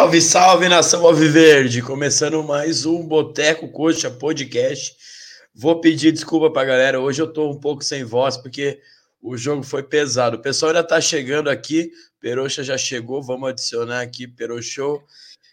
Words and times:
Salve, 0.00 0.22
salve 0.22 0.66
nação 0.66 1.04
Alviverde! 1.04 1.82
Começando 1.82 2.42
mais 2.42 2.86
um 2.86 3.06
Boteco 3.06 3.68
Coxa 3.68 4.10
Podcast. 4.10 4.96
Vou 5.54 5.78
pedir 5.78 6.10
desculpa 6.10 6.50
para 6.50 6.62
a 6.62 6.64
galera, 6.64 7.00
hoje 7.00 7.20
eu 7.20 7.28
estou 7.28 7.52
um 7.52 7.60
pouco 7.60 7.84
sem 7.84 8.02
voz 8.02 8.38
porque 8.38 8.80
o 9.20 9.36
jogo 9.36 9.62
foi 9.62 9.82
pesado. 9.82 10.38
O 10.38 10.40
pessoal 10.40 10.70
ainda 10.70 10.80
está 10.80 11.02
chegando 11.02 11.50
aqui, 11.50 11.92
Peroxa 12.18 12.64
já 12.64 12.78
chegou, 12.78 13.22
vamos 13.22 13.50
adicionar 13.50 14.00
aqui 14.00 14.26
Peroxou. 14.26 15.04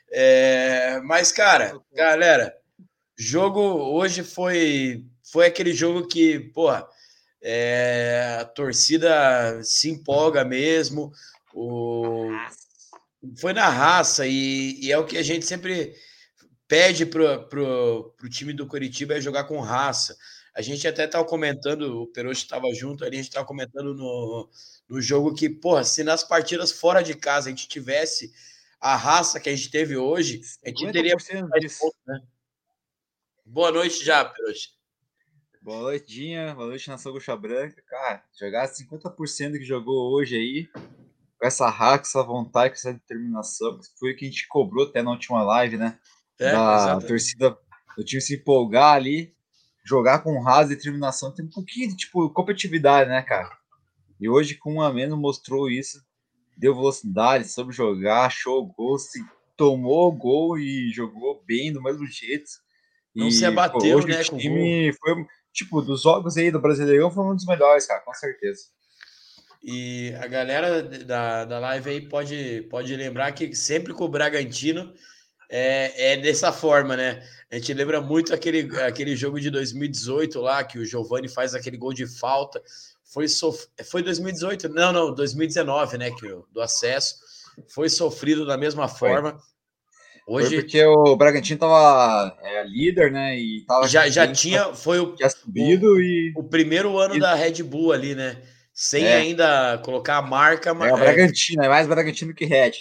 É... 0.09 1.01
Mas, 1.03 1.29
cara, 1.29 1.77
galera, 1.93 2.55
jogo 3.17 3.59
hoje 3.59 4.23
foi, 4.23 5.03
foi 5.29 5.47
aquele 5.47 5.73
jogo 5.73 6.07
que, 6.07 6.39
porra, 6.39 6.87
é... 7.43 8.37
a 8.39 8.45
torcida 8.45 9.61
se 9.61 9.89
empolga 9.89 10.45
mesmo. 10.45 11.11
O 11.53 12.31
foi 13.35 13.53
na 13.53 13.69
raça 13.69 14.25
e, 14.27 14.79
e, 14.81 14.91
é 14.91 14.97
o 14.97 15.05
que 15.05 15.17
a 15.17 15.23
gente 15.23 15.45
sempre 15.45 15.95
pede 16.67 17.05
para 17.05 17.39
pro, 17.39 18.13
pro 18.17 18.29
time 18.29 18.53
do 18.53 18.67
Curitiba 18.67 19.15
é 19.15 19.21
jogar 19.21 19.45
com 19.45 19.59
raça. 19.59 20.17
A 20.53 20.61
gente 20.61 20.87
até 20.87 21.05
estava 21.05 21.23
comentando, 21.23 22.01
o 22.01 22.07
Perocho 22.07 22.41
estava 22.41 22.73
junto 22.73 23.05
ali, 23.05 23.17
a 23.17 23.21
gente 23.21 23.29
estava 23.29 23.45
comentando 23.45 23.93
no, 23.93 24.49
no 24.89 25.01
jogo 25.01 25.35
que, 25.35 25.49
porra, 25.49 25.83
se 25.83 26.03
nas 26.03 26.23
partidas 26.23 26.71
fora 26.71 27.03
de 27.03 27.13
casa 27.13 27.47
a 27.47 27.51
gente 27.51 27.67
tivesse 27.67 28.33
a 28.79 28.95
raça 28.95 29.39
que 29.39 29.49
a 29.49 29.55
gente 29.55 29.69
teve 29.69 29.95
hoje, 29.95 30.41
a 30.65 30.69
gente 30.69 30.91
teria. 30.91 31.15
Ponto, 31.17 31.97
né? 32.07 32.21
Boa 33.45 33.71
noite 33.71 34.03
já, 34.03 34.25
Perocho. 34.25 34.69
Boa 35.61 35.81
noite, 35.81 36.07
Dinha. 36.07 36.55
Boa 36.55 36.67
noite, 36.67 36.87
Nação 36.87 37.11
Guxa 37.11 37.35
Branca. 37.35 37.81
Cara, 37.87 38.23
jogar 38.39 38.67
50% 38.67 39.57
que 39.57 39.65
jogou 39.65 40.13
hoje 40.13 40.35
aí, 40.35 40.69
com 41.39 41.45
essa 41.45 41.69
raça, 41.69 42.01
essa 42.01 42.23
vontade, 42.23 42.69
com 42.69 42.75
essa 42.75 42.93
determinação, 42.93 43.79
foi 43.99 44.13
o 44.13 44.15
que 44.15 44.25
a 44.25 44.27
gente 44.29 44.47
cobrou 44.47 44.85
até 44.85 45.01
na 45.01 45.11
última 45.11 45.43
live, 45.43 45.77
né? 45.77 45.97
É, 46.39 46.51
da 46.51 46.75
exatamente. 46.75 47.07
torcida 47.07 47.57
do 47.95 48.03
time 48.03 48.21
se 48.21 48.35
empolgar 48.35 48.95
ali, 48.95 49.33
jogar 49.83 50.19
com 50.19 50.41
raça, 50.41 50.69
determinação, 50.69 51.33
tem 51.33 51.45
um 51.45 51.49
pouquinho 51.49 51.89
de 51.89 51.95
tipo 51.95 52.29
competitividade, 52.31 53.09
né, 53.09 53.21
cara? 53.21 53.55
E 54.19 54.27
hoje, 54.27 54.55
com 54.55 54.75
um 54.75 54.81
a 54.81 54.91
menos, 54.91 55.17
mostrou 55.17 55.69
isso, 55.69 56.03
deu 56.57 56.75
velocidade, 56.75 57.47
soube 57.47 57.71
jogar, 57.71 58.25
achou 58.25 58.63
o 58.63 58.65
gol, 58.65 58.97
se 58.97 59.23
tomou 59.55 60.09
o 60.09 60.11
gol 60.11 60.57
e 60.57 60.91
jogou 60.91 61.43
bem 61.45 61.71
do 61.71 61.81
mesmo 61.81 62.05
jeito. 62.07 62.49
Não 63.15 63.27
e, 63.27 63.31
se 63.31 63.45
abateu, 63.45 63.99
pô, 63.99 64.05
hoje 64.05 64.07
né? 64.07 64.21
O 64.21 64.37
time 64.37 64.93
foi, 64.93 65.25
tipo, 65.53 65.81
dos 65.81 66.03
jogos 66.03 66.37
aí 66.37 66.51
do 66.51 66.59
Brasileirão 66.59 67.11
foi 67.11 67.23
um 67.23 67.35
dos 67.35 67.45
melhores, 67.45 67.85
cara, 67.85 68.01
com 68.01 68.13
certeza. 68.13 68.61
E 69.63 70.13
a 70.21 70.27
galera 70.27 70.81
da, 70.83 71.45
da 71.45 71.59
live 71.59 71.89
aí 71.89 72.01
pode, 72.01 72.67
pode 72.69 72.95
lembrar 72.95 73.31
que 73.31 73.55
sempre 73.55 73.93
com 73.93 74.05
o 74.05 74.09
Bragantino 74.09 74.93
é, 75.49 76.13
é 76.13 76.17
dessa 76.17 76.51
forma, 76.51 76.95
né? 76.95 77.23
A 77.51 77.55
gente 77.55 77.73
lembra 77.73 78.01
muito 78.01 78.33
aquele, 78.33 78.69
aquele 78.81 79.15
jogo 79.15 79.39
de 79.39 79.49
2018 79.49 80.39
lá, 80.39 80.63
que 80.63 80.77
o 80.77 80.85
Giovani 80.85 81.29
faz 81.29 81.55
aquele 81.55 81.77
gol 81.77 81.93
de 81.93 82.05
falta. 82.05 82.61
Foi, 83.05 83.27
sof... 83.27 83.67
foi 83.89 84.03
2018? 84.03 84.69
Não, 84.69 84.91
não, 84.91 85.13
2019, 85.13 85.97
né? 85.97 86.11
Que, 86.11 86.27
do 86.51 86.61
acesso. 86.61 87.15
Foi 87.69 87.89
sofrido 87.89 88.45
da 88.45 88.57
mesma 88.57 88.87
forma. 88.87 89.37
Hoje... 90.27 90.49
Foi 90.49 90.57
porque 90.57 90.83
o 90.83 91.15
Bragantino 91.15 91.57
tava 91.57 92.37
é, 92.41 92.63
líder, 92.65 93.11
né? 93.11 93.39
E 93.39 93.63
tava 93.65 93.87
já, 93.87 94.09
já 94.09 94.29
tinha. 94.29 94.73
Foi 94.73 94.99
o, 94.99 95.15
tinha 95.15 95.29
subido 95.29 95.93
o, 95.93 96.01
e. 96.01 96.33
O 96.35 96.43
primeiro 96.43 96.97
ano 96.97 97.15
e... 97.15 97.19
da 97.19 97.33
Red 97.33 97.63
Bull 97.63 97.93
ali, 97.93 98.13
né? 98.13 98.41
Sem 98.79 99.05
é. 99.05 99.15
ainda 99.15 99.79
colocar 99.79 100.17
a 100.17 100.21
marca. 100.21 100.69
É 100.69 100.71
o 100.71 100.97
Bragantino, 100.97 101.63
é 101.63 101.67
mais 101.67 101.87
Bragantino 101.87 102.31
que 102.31 102.45
Red. 102.45 102.73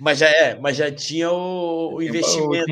Mas 0.00 0.18
já 0.18 0.28
é, 0.28 0.58
mas 0.58 0.76
já 0.76 0.90
tinha 0.90 1.30
o, 1.30 1.94
o 1.94 2.02
investimento. 2.02 2.66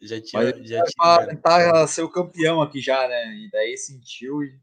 Já 0.00 0.18
tinha. 0.18 0.42
Mas 0.42 0.68
já 0.70 0.82
tinha 0.84 1.26
tentar 1.26 1.86
ser 1.86 2.00
o 2.00 2.08
campeão 2.08 2.62
aqui 2.62 2.80
já, 2.80 3.06
né? 3.06 3.34
E 3.34 3.50
daí 3.50 3.76
sentiu. 3.76 4.42
E... 4.42 4.58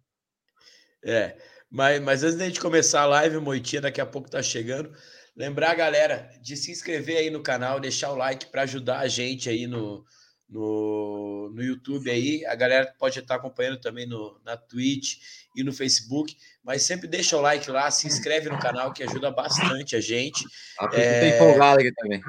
É, 1.05 1.37
mas, 1.69 2.01
mas 2.01 2.23
antes 2.23 2.35
da 2.35 2.45
gente 2.45 2.59
começar 2.59 3.01
a 3.01 3.05
live, 3.05 3.37
Moitinha 3.37 3.83
daqui 3.83 4.01
a 4.01 4.07
pouco 4.07 4.27
tá 4.27 4.41
chegando. 4.41 4.91
Lembrar 5.35 5.69
a 5.69 5.75
galera 5.75 6.31
de 6.41 6.57
se 6.57 6.71
inscrever 6.71 7.17
aí 7.17 7.29
no 7.29 7.43
canal, 7.43 7.79
deixar 7.79 8.11
o 8.11 8.15
like 8.15 8.47
para 8.47 8.63
ajudar 8.63 9.01
a 9.01 9.07
gente 9.07 9.47
aí 9.47 9.67
no, 9.67 10.03
no, 10.49 11.51
no 11.53 11.61
YouTube 11.61 12.09
aí. 12.09 12.43
A 12.47 12.55
galera 12.55 12.91
pode 12.97 13.19
estar 13.19 13.35
acompanhando 13.35 13.79
também 13.79 14.07
no, 14.07 14.41
na 14.43 14.57
Twitch 14.57 15.19
e 15.59 15.63
no 15.63 15.73
Facebook, 15.73 16.35
mas 16.63 16.83
sempre 16.83 17.07
deixa 17.07 17.37
o 17.37 17.41
like 17.41 17.69
lá, 17.69 17.89
se 17.91 18.07
inscreve 18.07 18.49
no 18.49 18.59
canal 18.59 18.93
que 18.93 19.03
ajuda 19.03 19.31
bastante 19.31 19.95
a 19.95 20.01
gente. 20.01 20.45
A 20.77 20.87
Pitu 20.87 21.01
é... 21.01 21.19
tá 21.19 21.35
empolgada 21.35 21.79
aqui 21.81 21.91
também. 21.93 22.21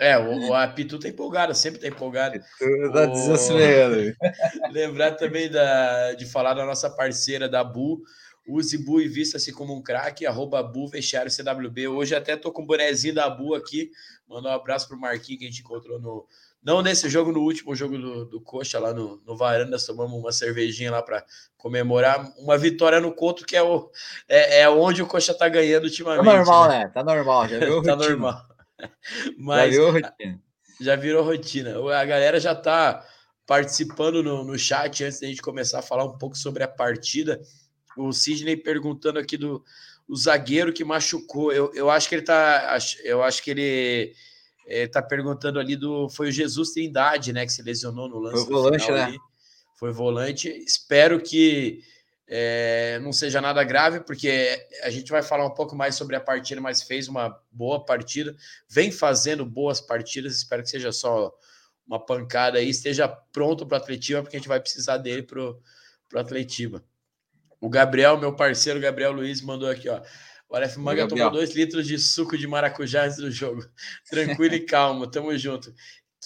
É, 0.00 0.18
o, 0.18 0.54
a 0.54 0.68
Pitu 0.68 0.98
tá 0.98 1.08
empolgada, 1.08 1.54
sempre 1.54 1.80
tá 1.80 1.88
empolgada. 1.88 2.40
Tá 2.92 3.06
desacelerando. 3.06 4.14
Lembrar 4.72 5.12
também 5.12 5.50
da, 5.50 6.12
de 6.14 6.26
falar 6.26 6.54
da 6.54 6.64
nossa 6.64 6.90
parceira 6.90 7.48
da 7.48 7.64
Bu, 7.64 8.02
Use 8.48 8.78
Bu 8.78 9.00
e 9.00 9.08
vista-se 9.08 9.52
como 9.52 9.74
um 9.74 9.82
craque, 9.82 10.24
arroba 10.24 10.62
Bu 10.62 10.86
Vestiário 10.88 11.30
CWB. 11.30 11.88
Hoje 11.88 12.14
até 12.14 12.36
tô 12.36 12.52
com 12.52 12.62
o 12.62 12.66
bonezinho 12.66 13.14
da 13.14 13.28
Bu 13.28 13.54
aqui. 13.54 13.90
Mandar 14.28 14.50
um 14.50 14.54
abraço 14.54 14.86
pro 14.86 14.98
Marquinhos 14.98 15.40
que 15.40 15.44
a 15.46 15.50
gente 15.50 15.60
encontrou 15.62 16.00
no, 16.00 16.26
não 16.66 16.82
nesse 16.82 17.08
jogo, 17.08 17.30
no 17.30 17.42
último 17.42 17.76
jogo 17.76 17.96
do, 17.96 18.24
do 18.24 18.40
Coxa, 18.40 18.80
lá 18.80 18.92
no, 18.92 19.22
no 19.24 19.36
Varanda, 19.36 19.76
tomamos 19.78 20.18
uma 20.18 20.32
cervejinha 20.32 20.90
lá 20.90 21.00
para 21.00 21.24
comemorar 21.56 22.28
uma 22.38 22.58
vitória 22.58 23.00
no 23.00 23.14
Couto, 23.14 23.46
que 23.46 23.54
é, 23.54 23.62
o, 23.62 23.88
é, 24.28 24.62
é 24.62 24.68
onde 24.68 25.00
o 25.00 25.06
Coxa 25.06 25.32
tá 25.32 25.48
ganhando 25.48 25.84
ultimamente. 25.84 26.24
Tá 26.24 26.36
normal, 26.36 26.68
né? 26.68 26.78
né? 26.80 26.90
Tá 26.92 27.04
normal, 27.04 27.48
já 27.48 27.60
tá 27.84 27.94
normal. 27.94 28.42
Mas, 29.38 29.72
já 29.72 29.78
virou 29.78 29.92
rotina. 29.92 30.42
Já 30.80 30.96
virou 30.96 31.24
rotina. 31.24 31.96
A 32.00 32.04
galera 32.04 32.40
já 32.40 32.52
tá 32.52 33.06
participando 33.46 34.20
no, 34.20 34.42
no 34.42 34.58
chat 34.58 35.04
antes 35.04 35.20
da 35.20 35.28
gente 35.28 35.40
começar 35.40 35.78
a 35.78 35.82
falar 35.82 36.04
um 36.04 36.18
pouco 36.18 36.36
sobre 36.36 36.64
a 36.64 36.68
partida. 36.68 37.40
O 37.96 38.12
Sidney 38.12 38.56
perguntando 38.56 39.20
aqui 39.20 39.36
do 39.36 39.64
o 40.08 40.16
zagueiro 40.16 40.72
que 40.72 40.84
machucou. 40.84 41.52
Eu, 41.52 41.70
eu 41.74 41.88
acho 41.88 42.08
que 42.08 42.16
ele 42.16 42.22
tá. 42.22 42.76
Eu 43.04 43.22
acho 43.22 43.40
que 43.40 43.52
ele 43.52 44.14
está 44.66 45.00
é, 45.00 45.02
perguntando 45.02 45.58
ali 45.58 45.76
do. 45.76 46.08
Foi 46.08 46.28
o 46.28 46.32
Jesus 46.32 46.70
Trindade, 46.72 47.32
né? 47.32 47.46
Que 47.46 47.52
se 47.52 47.62
lesionou 47.62 48.08
no 48.08 48.18
lance. 48.18 48.44
Foi 48.44 48.52
volante, 48.52 48.90
né? 48.90 49.04
Ali. 49.04 49.18
Foi 49.76 49.92
volante. 49.92 50.48
Espero 50.48 51.20
que 51.20 51.82
é, 52.28 52.98
não 53.02 53.12
seja 53.12 53.40
nada 53.40 53.62
grave, 53.62 54.00
porque 54.00 54.66
a 54.82 54.90
gente 54.90 55.10
vai 55.10 55.22
falar 55.22 55.46
um 55.46 55.54
pouco 55.54 55.76
mais 55.76 55.94
sobre 55.94 56.16
a 56.16 56.20
partida, 56.20 56.60
mas 56.60 56.82
fez 56.82 57.06
uma 57.08 57.40
boa 57.52 57.84
partida, 57.84 58.34
vem 58.68 58.90
fazendo 58.90 59.44
boas 59.44 59.80
partidas. 59.80 60.34
Espero 60.36 60.62
que 60.62 60.70
seja 60.70 60.90
só 60.90 61.32
uma 61.86 62.04
pancada 62.04 62.58
aí, 62.58 62.68
esteja 62.68 63.06
pronto 63.06 63.64
para 63.64 63.78
o 63.78 63.80
Atletiva, 63.80 64.22
porque 64.22 64.36
a 64.36 64.40
gente 64.40 64.48
vai 64.48 64.60
precisar 64.60 64.98
dele 64.98 65.22
para 65.22 65.40
o 65.40 66.18
Atletiva. 66.18 66.84
O 67.60 67.68
Gabriel, 67.68 68.18
meu 68.18 68.34
parceiro 68.34 68.80
Gabriel 68.80 69.12
Luiz, 69.12 69.40
mandou 69.40 69.68
aqui, 69.68 69.88
ó. 69.88 70.00
O 70.48 70.54
Aleph 70.54 70.76
Manga 70.76 71.08
tomou 71.08 71.30
dois 71.30 71.54
litros 71.54 71.86
de 71.86 71.98
suco 71.98 72.38
de 72.38 72.46
maracujá 72.46 73.04
antes 73.04 73.16
do 73.16 73.30
jogo. 73.30 73.64
Tranquilo 74.08 74.54
e 74.54 74.60
calmo, 74.60 75.06
tamo 75.06 75.36
junto. 75.36 75.74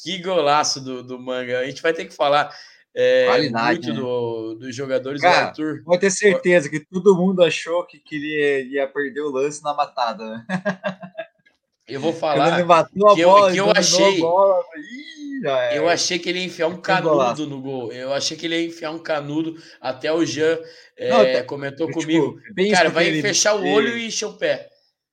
Que 0.03 0.19
golaço 0.19 0.81
do, 0.81 1.03
do 1.03 1.19
Manga. 1.19 1.61
A 1.61 1.65
gente 1.65 1.83
vai 1.83 1.93
ter 1.93 2.05
que 2.05 2.15
falar 2.15 2.55
é, 2.95 3.49
muito 3.49 3.89
né? 3.89 3.95
do, 3.95 4.55
dos 4.57 4.75
jogadores 4.75 5.21
Cara, 5.21 5.43
do 5.43 5.49
Arthur. 5.49 5.83
Pode 5.85 6.01
ter 6.01 6.11
certeza 6.11 6.69
que 6.69 6.81
todo 6.81 7.17
mundo 7.17 7.43
achou 7.43 7.87
que 7.87 7.99
queria, 7.99 8.61
ia 8.63 8.87
perder 8.87 9.23
o 9.23 9.31
lance 9.31 9.63
na 9.63 9.73
matada. 9.73 10.25
Né? 10.25 10.47
Eu 11.89 12.01
vou 12.01 12.13
falar 12.15 12.57
que, 12.57 12.65
bola, 12.65 13.49
eu, 13.49 13.53
que 13.53 13.59
eu 13.59 13.71
achei. 13.71 14.21
Bola, 14.21 14.63
eu 15.75 15.89
achei 15.89 16.19
que 16.19 16.29
ele 16.29 16.41
ia 16.41 16.45
enfiar 16.47 16.69
um 16.69 16.81
canudo 16.81 17.47
no 17.47 17.61
gol. 17.61 17.93
Eu 17.93 18.13
achei 18.13 18.37
que 18.37 18.47
ele 18.47 18.61
ia 18.61 18.67
enfiar 18.67 18.91
um 18.91 18.99
canudo. 18.99 19.57
Até 19.81 20.13
o 20.13 20.25
Jean 20.25 20.59
é, 20.97 21.11
Não, 21.11 21.33
tá, 21.33 21.45
comentou 21.45 21.87
tipo, 21.87 22.01
comigo. 22.01 22.41
Cara, 22.73 22.91
vai 22.91 23.07
ele, 23.07 23.23
fechar 23.23 23.55
o 23.55 23.67
olho 23.67 23.89
ele, 23.89 24.01
e 24.01 24.07
encher 24.07 24.27
o 24.27 24.37
pé. 24.37 24.69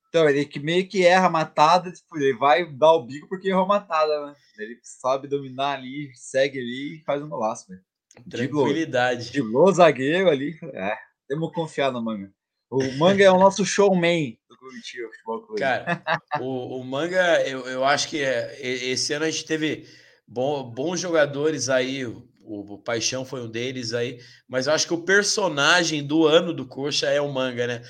Então, 0.09 0.27
ele 0.27 0.45
que 0.45 0.59
meio 0.59 0.87
que 0.87 1.05
erra 1.05 1.27
a 1.27 1.29
matada, 1.29 1.91
tipo, 1.91 2.17
ele 2.17 2.33
vai 2.37 2.65
dar 2.65 2.93
o 2.93 3.05
bico 3.05 3.27
porque 3.27 3.49
errou 3.49 3.63
a 3.63 3.67
matada, 3.67 4.25
né? 4.25 4.35
Ele 4.57 4.79
sabe 4.81 5.27
dominar 5.27 5.77
ali, 5.77 6.09
segue 6.15 6.59
ali 6.59 6.97
e 6.97 7.03
faz 7.03 7.21
um 7.21 7.29
golaço, 7.29 7.67
velho. 7.67 7.81
Tranquilidade. 8.29 9.31
De 9.31 9.41
gol 9.41 9.71
zagueiro 9.71 10.29
ali. 10.29 10.57
É, 10.73 10.95
temos 11.27 11.49
que 11.49 11.55
confiar 11.55 11.91
no 11.91 12.01
Manga. 12.01 12.31
O 12.69 12.83
Manga 12.97 13.23
é 13.23 13.31
o 13.31 13.39
nosso 13.39 13.65
showman 13.65 14.37
do 14.49 14.57
Curitiba 14.57 15.07
Futebol 15.09 15.41
Clube. 15.45 15.61
Cara, 15.61 16.03
o, 16.41 16.79
o 16.79 16.83
Manga, 16.83 17.41
eu, 17.47 17.65
eu 17.67 17.85
acho 17.85 18.09
que 18.09 18.21
é, 18.21 18.57
esse 18.59 19.13
ano 19.13 19.25
a 19.25 19.29
gente 19.29 19.45
teve 19.45 19.87
bom, 20.27 20.63
bons 20.63 20.99
jogadores 20.99 21.69
aí. 21.69 22.05
O, 22.05 22.27
o 22.49 22.77
Paixão 22.77 23.25
foi 23.25 23.41
um 23.41 23.49
deles 23.49 23.93
aí, 23.93 24.21
mas 24.47 24.67
eu 24.67 24.73
acho 24.73 24.87
que 24.87 24.93
o 24.93 25.03
personagem 25.03 26.05
do 26.05 26.25
ano 26.25 26.53
do 26.53 26.65
Coxa 26.65 27.07
é 27.07 27.19
o 27.19 27.31
Manga, 27.31 27.67
né? 27.67 27.81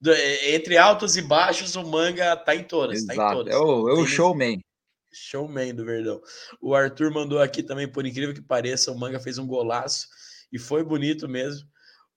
Do, 0.00 0.12
é, 0.12 0.54
entre 0.54 0.76
altos 0.76 1.16
e 1.16 1.22
baixos, 1.22 1.76
o 1.76 1.84
Manga 1.84 2.36
tá 2.36 2.54
em 2.54 2.64
todas. 2.64 2.98
Exato. 2.98 3.16
Tá 3.16 3.32
em 3.32 3.34
todas. 3.34 3.54
É 3.54 3.58
o, 3.58 3.88
é 3.90 3.92
o 3.94 4.06
showman. 4.06 4.60
Showman 5.12 5.74
do 5.74 5.84
Verdão. 5.84 6.20
O 6.60 6.74
Arthur 6.74 7.10
mandou 7.10 7.40
aqui 7.40 7.62
também, 7.62 7.90
por 7.90 8.06
incrível 8.06 8.34
que 8.34 8.42
pareça, 8.42 8.92
o 8.92 8.98
Manga 8.98 9.18
fez 9.18 9.38
um 9.38 9.46
golaço 9.46 10.06
e 10.52 10.58
foi 10.58 10.84
bonito 10.84 11.28
mesmo. 11.28 11.66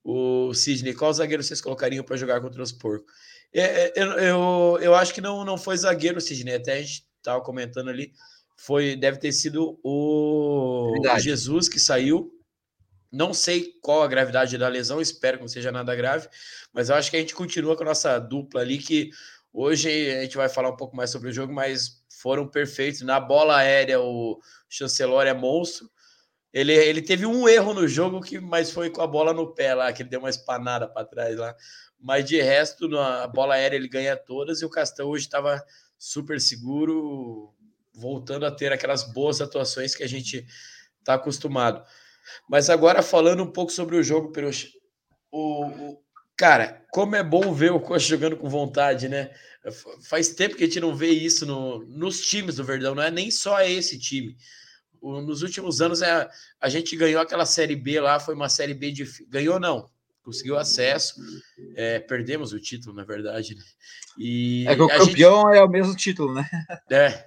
O 0.02 0.54
Sidney, 0.54 0.94
qual 0.94 1.12
zagueiro 1.12 1.42
vocês 1.42 1.60
colocariam 1.60 2.04
para 2.04 2.16
jogar 2.16 2.40
contra 2.40 2.62
os 2.62 2.72
porcos? 2.72 3.12
É, 3.52 3.62
é, 3.62 3.92
eu, 3.96 4.10
eu, 4.12 4.78
eu, 4.80 4.94
acho 4.94 5.12
que 5.12 5.20
não, 5.20 5.44
não 5.44 5.58
foi 5.58 5.76
zagueiro, 5.76 6.20
Sidney. 6.20 6.54
Até 6.54 6.74
a 6.74 6.80
gente 6.80 7.04
estava 7.18 7.42
comentando 7.42 7.88
ali, 7.88 8.12
foi 8.60 8.94
deve 8.94 9.16
ter 9.16 9.32
sido 9.32 9.80
o 9.82 10.90
Verdade. 10.92 11.22
Jesus 11.22 11.66
que 11.66 11.80
saiu. 11.80 12.30
Não 13.10 13.32
sei 13.32 13.72
qual 13.80 14.02
a 14.02 14.06
gravidade 14.06 14.58
da 14.58 14.68
lesão, 14.68 15.00
espero 15.00 15.38
que 15.38 15.42
não 15.42 15.48
seja 15.48 15.72
nada 15.72 15.96
grave, 15.96 16.28
mas 16.72 16.90
eu 16.90 16.94
acho 16.94 17.10
que 17.10 17.16
a 17.16 17.20
gente 17.20 17.34
continua 17.34 17.74
com 17.74 17.82
a 17.82 17.86
nossa 17.86 18.18
dupla 18.18 18.60
ali, 18.60 18.78
que 18.78 19.10
hoje 19.50 19.88
a 19.88 20.22
gente 20.22 20.36
vai 20.36 20.48
falar 20.48 20.68
um 20.68 20.76
pouco 20.76 20.94
mais 20.94 21.08
sobre 21.10 21.30
o 21.30 21.32
jogo, 21.32 21.52
mas 21.52 22.04
foram 22.08 22.46
perfeitos. 22.46 23.00
Na 23.00 23.18
bola 23.18 23.56
aérea, 23.56 23.98
o 23.98 24.38
Chancelor 24.68 25.26
é 25.26 25.32
monstro. 25.32 25.90
Ele, 26.52 26.74
ele 26.74 27.00
teve 27.00 27.24
um 27.24 27.48
erro 27.48 27.72
no 27.72 27.88
jogo, 27.88 28.20
que 28.20 28.38
mas 28.38 28.70
foi 28.70 28.90
com 28.90 29.00
a 29.00 29.06
bola 29.06 29.32
no 29.32 29.54
pé 29.54 29.74
lá, 29.74 29.90
que 29.90 30.02
ele 30.02 30.10
deu 30.10 30.20
uma 30.20 30.30
espanada 30.30 30.86
para 30.86 31.06
trás 31.06 31.34
lá. 31.36 31.56
Mas 31.98 32.26
de 32.26 32.40
resto, 32.40 32.88
na 32.88 33.26
bola 33.26 33.54
aérea 33.54 33.76
ele 33.76 33.88
ganha 33.88 34.16
todas 34.16 34.60
e 34.60 34.66
o 34.66 34.70
Castão 34.70 35.08
hoje 35.08 35.24
estava 35.24 35.64
super 35.98 36.40
seguro, 36.40 37.54
voltando 38.00 38.46
a 38.46 38.50
ter 38.50 38.72
aquelas 38.72 39.04
boas 39.12 39.40
atuações 39.40 39.94
que 39.94 40.02
a 40.02 40.08
gente 40.08 40.46
está 40.98 41.14
acostumado. 41.14 41.84
Mas 42.48 42.70
agora 42.70 43.02
falando 43.02 43.42
um 43.42 43.50
pouco 43.50 43.70
sobre 43.70 43.96
o 43.96 44.02
jogo, 44.02 44.32
Peruxa. 44.32 44.68
O, 45.30 45.66
o, 45.66 46.02
cara, 46.36 46.84
como 46.90 47.14
é 47.14 47.22
bom 47.22 47.52
ver 47.52 47.72
o 47.72 47.80
Coxa 47.80 48.08
jogando 48.08 48.36
com 48.36 48.48
vontade, 48.48 49.08
né? 49.08 49.30
Faz 50.02 50.30
tempo 50.30 50.56
que 50.56 50.64
a 50.64 50.66
gente 50.66 50.80
não 50.80 50.94
vê 50.94 51.10
isso 51.10 51.44
no, 51.44 51.84
nos 51.86 52.26
times 52.26 52.56
do 52.56 52.64
Verdão, 52.64 52.94
não 52.94 53.02
é 53.02 53.10
nem 53.10 53.30
só 53.30 53.60
esse 53.60 53.98
time. 53.98 54.36
O, 55.00 55.20
nos 55.20 55.42
últimos 55.42 55.80
anos 55.80 56.02
é, 56.02 56.28
a 56.60 56.68
gente 56.68 56.96
ganhou 56.96 57.20
aquela 57.20 57.44
série 57.44 57.76
B 57.76 58.00
lá, 58.00 58.18
foi 58.18 58.34
uma 58.34 58.48
série 58.48 58.74
B 58.74 58.90
de. 58.90 59.04
Ganhou, 59.28 59.60
não 59.60 59.88
conseguiu 60.22 60.56
acesso. 60.56 61.14
É, 61.74 61.98
perdemos 61.98 62.52
o 62.52 62.60
título, 62.60 62.94
na 62.94 63.04
verdade. 63.04 63.54
Né? 63.54 63.62
E 64.18 64.64
é 64.68 64.74
que 64.74 64.82
o 64.82 64.88
campeão 64.88 65.46
gente... 65.46 65.56
é 65.56 65.62
o 65.62 65.68
mesmo 65.68 65.94
título, 65.94 66.34
né? 66.34 66.48
É, 66.90 67.24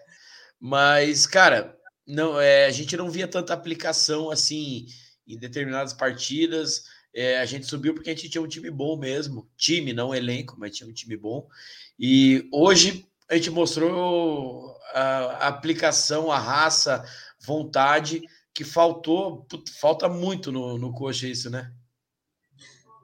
mas, 0.66 1.28
cara, 1.28 1.78
não, 2.08 2.40
é, 2.40 2.68
a 2.68 2.72
gente 2.72 2.96
não 2.96 3.12
via 3.12 3.28
tanta 3.28 3.54
aplicação 3.54 4.32
assim 4.32 4.86
em 5.28 5.38
determinadas 5.38 5.92
partidas. 5.92 6.86
É, 7.14 7.38
a 7.42 7.46
gente 7.46 7.66
subiu 7.66 7.94
porque 7.94 8.10
a 8.10 8.16
gente 8.16 8.30
tinha 8.30 8.42
um 8.42 8.48
time 8.48 8.72
bom 8.72 8.96
mesmo. 8.98 9.46
Time, 9.58 9.92
não 9.92 10.16
elenco, 10.16 10.56
mas 10.58 10.74
tinha 10.74 10.90
um 10.90 10.94
time 10.94 11.18
bom. 11.18 11.50
E 12.00 12.48
hoje 12.50 13.06
a 13.30 13.36
gente 13.36 13.50
mostrou 13.50 14.74
a, 14.94 15.50
aplicação, 15.50 16.32
a 16.32 16.40
raça, 16.40 17.04
vontade 17.46 18.22
que 18.54 18.64
faltou, 18.64 19.46
falta 19.82 20.08
muito 20.08 20.50
no, 20.50 20.78
no 20.78 20.94
coxa 20.94 21.28
isso, 21.28 21.50
né? 21.50 21.74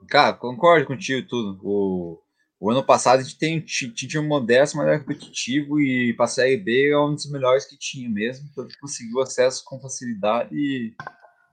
Cara, 0.08 0.32
concordo 0.32 0.86
contigo 0.86 1.28
tudo. 1.28 1.60
O, 1.62 2.22
o 2.60 2.70
ano 2.70 2.84
passado 2.84 3.20
a 3.20 3.22
gente 3.22 3.38
tem, 3.38 3.58
tinha 3.58 4.20
um 4.20 4.28
modesto, 4.28 4.76
mas 4.76 4.86
era 4.86 5.00
competitivo 5.00 5.80
e 5.80 6.12
para 6.12 6.26
a 6.26 6.28
Série 6.28 6.58
B 6.58 6.90
é 6.90 6.98
um 6.98 7.14
dos 7.14 7.30
melhores 7.30 7.64
que 7.64 7.78
tinha 7.78 8.06
mesmo. 8.06 8.46
Então 8.52 8.68
conseguiu 8.78 9.20
acesso 9.20 9.64
com 9.64 9.80
facilidade 9.80 10.54
e, 10.54 10.94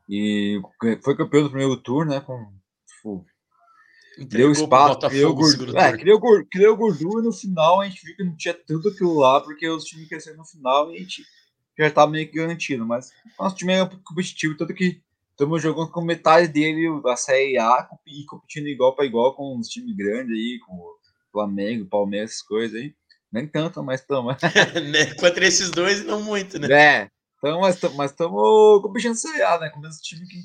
e 0.10 0.62
foi 1.02 1.16
campeão 1.16 1.44
do 1.44 1.50
primeiro 1.50 1.78
turno, 1.78 2.12
né? 2.12 2.20
Com, 2.20 2.52
tipo, 2.86 3.26
deu 4.28 4.52
espaço, 4.52 5.00
criou 5.08 5.34
gordura, 5.34 5.82
é, 5.82 5.98
criou, 5.98 6.20
criou 6.52 6.76
gordura 6.76 7.24
no 7.24 7.32
final 7.32 7.80
a 7.80 7.88
gente 7.88 8.06
viu 8.06 8.16
que 8.18 8.24
não 8.26 8.36
tinha 8.36 8.54
tudo 8.54 8.90
aquilo 8.90 9.18
lá, 9.18 9.40
porque 9.40 9.66
os 9.70 9.86
times 9.86 10.10
cresceram 10.10 10.38
no 10.38 10.46
final 10.46 10.92
e 10.92 10.98
a 10.98 11.00
gente 11.00 11.24
já 11.80 11.88
estava 11.88 12.12
meio 12.12 12.28
que 12.28 12.36
garantido. 12.36 12.86
Mas 12.86 13.12
nosso 13.40 13.56
time 13.56 13.72
era 13.72 13.90
competitivo, 14.04 14.58
tanto 14.58 14.74
que 14.74 15.02
estamos 15.32 15.62
jogando 15.62 15.90
com 15.90 16.02
metade 16.02 16.50
dele 16.50 16.90
a 17.06 17.16
Série 17.16 17.58
A 17.58 17.88
e 18.06 18.26
competindo 18.26 18.68
igual 18.68 18.94
para 18.94 19.06
igual 19.06 19.34
com 19.36 19.58
os 19.58 19.70
times 19.70 19.96
grandes 19.96 20.36
aí, 20.36 20.60
com 20.66 20.74
o 20.74 20.97
Flamengo, 21.38 21.86
Palmeiras, 21.86 22.32
essas 22.32 22.42
coisas 22.42 22.82
aí. 22.82 22.96
Nem 23.32 23.48
tanto, 23.48 23.84
mas 23.84 24.02
estamos. 24.02 24.36
Né, 24.92 25.14
contra 25.16 25.46
esses 25.46 25.70
dois, 25.70 26.04
não 26.04 26.24
muito, 26.24 26.58
né? 26.58 26.68
É, 26.72 27.12
mas 27.56 27.76
estamos 27.76 28.82
competindo 28.82 29.14
Série 29.14 29.44
A, 29.44 29.60
né? 29.60 29.70
Com 29.70 29.80
o 29.80 29.82
mesmo 29.84 30.02
time 30.02 30.28
que, 30.28 30.40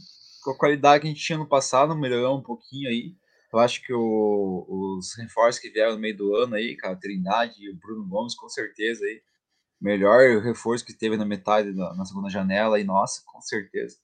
com 0.45 0.51
a 0.51 0.59
qualidade 0.59 1.01
que 1.01 1.07
a 1.07 1.11
gente 1.11 1.25
tinha 1.25 1.39
no 1.39 1.49
passado, 1.49 1.97
melhorou 1.97 2.39
um 2.39 2.43
pouquinho 2.43 2.91
aí. 2.91 3.15
Eu 3.53 3.59
acho 3.59 3.83
que 3.83 3.93
o, 3.93 4.67
os 4.69 5.15
reforços 5.17 5.61
que 5.61 5.71
vieram 5.71 5.93
no 5.93 5.99
meio 5.99 6.17
do 6.17 6.37
ano 6.37 6.55
aí, 6.55 6.77
cara, 6.77 6.95
a 6.95 6.97
Trindade 6.97 7.55
e 7.61 7.71
o 7.71 7.77
Bruno 7.77 8.07
Gomes, 8.07 8.35
com 8.35 8.49
certeza 8.49 9.05
aí. 9.05 9.23
Melhor 9.81 10.43
reforço 10.43 10.85
que 10.85 10.93
teve 10.93 11.17
na 11.17 11.25
metade 11.25 11.73
da, 11.73 11.95
na 11.95 12.05
segunda 12.05 12.29
janela 12.29 12.79
e 12.79 12.85
nossa, 12.85 13.23
com 13.27 13.41
certeza. 13.41 13.97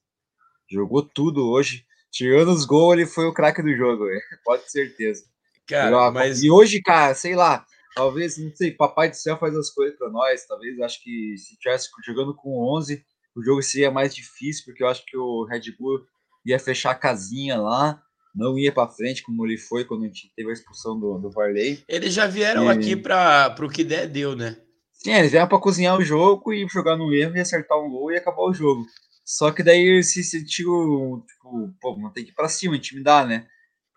Jogou 0.69 1.03
tudo 1.03 1.47
hoje. 1.49 1.85
Tirando 2.11 2.51
os 2.51 2.65
gols, 2.65 2.93
ele 2.93 3.05
foi 3.05 3.25
o 3.25 3.33
craque 3.33 3.61
do 3.61 3.75
jogo, 3.75 4.05
véio. 4.05 4.21
pode 4.43 4.63
ter 4.63 4.69
certeza. 4.69 5.23
Cara, 5.69 6.11
mas... 6.11 6.43
E 6.43 6.49
hoje, 6.49 6.81
cara, 6.81 7.13
sei 7.13 7.35
lá, 7.35 7.65
talvez, 7.95 8.37
não 8.37 8.53
sei, 8.55 8.71
Papai 8.71 9.09
do 9.09 9.15
Céu 9.15 9.37
faz 9.37 9.55
as 9.55 9.69
coisas 9.69 9.97
para 9.97 10.09
nós. 10.09 10.45
Talvez, 10.45 10.79
acho 10.81 11.03
que 11.03 11.35
se 11.37 11.57
tivesse 11.57 11.89
jogando 12.05 12.35
com 12.35 12.57
11, 12.77 13.03
o 13.35 13.43
jogo 13.43 13.61
seria 13.61 13.91
mais 13.91 14.13
difícil, 14.13 14.65
porque 14.65 14.83
eu 14.83 14.87
acho 14.87 15.05
que 15.05 15.15
o 15.15 15.45
Red 15.45 15.71
Bull 15.77 15.99
ia 16.45 16.59
fechar 16.59 16.91
a 16.91 16.95
casinha 16.95 17.57
lá, 17.57 18.01
não 18.33 18.57
ia 18.57 18.71
para 18.71 18.89
frente, 18.89 19.23
como 19.23 19.45
ele 19.45 19.57
foi 19.57 19.85
quando 19.85 20.03
a 20.03 20.07
gente 20.07 20.31
teve 20.35 20.49
a 20.49 20.53
expulsão 20.53 20.99
do, 20.99 21.19
do 21.19 21.31
Varley. 21.31 21.83
Eles 21.87 22.13
já 22.13 22.25
vieram 22.27 22.65
e... 22.65 22.69
aqui 22.69 22.95
para 22.95 23.55
o 23.59 23.69
que 23.69 23.83
der, 23.83 24.07
deu, 24.07 24.35
né? 24.35 24.57
Sim, 24.93 25.13
eles 25.13 25.31
vieram 25.31 25.47
para 25.47 25.59
cozinhar 25.59 25.97
o 25.97 26.03
jogo 26.03 26.51
e 26.51 26.67
jogar 26.67 26.97
no 26.97 27.13
erro 27.13 27.35
e 27.35 27.39
acertar 27.39 27.77
um 27.79 27.89
gol 27.89 28.11
e 28.11 28.17
acabar 28.17 28.41
o 28.41 28.53
jogo. 28.53 28.85
Só 29.23 29.51
que 29.51 29.63
daí 29.63 30.03
se 30.03 30.23
sentiu, 30.23 31.23
tipo, 31.27 31.73
pô, 31.79 31.95
não 31.97 32.11
tem 32.11 32.25
que 32.25 32.31
ir 32.31 32.33
pra 32.33 32.49
cima, 32.49 32.75
intimidar, 32.75 33.27
né? 33.27 33.47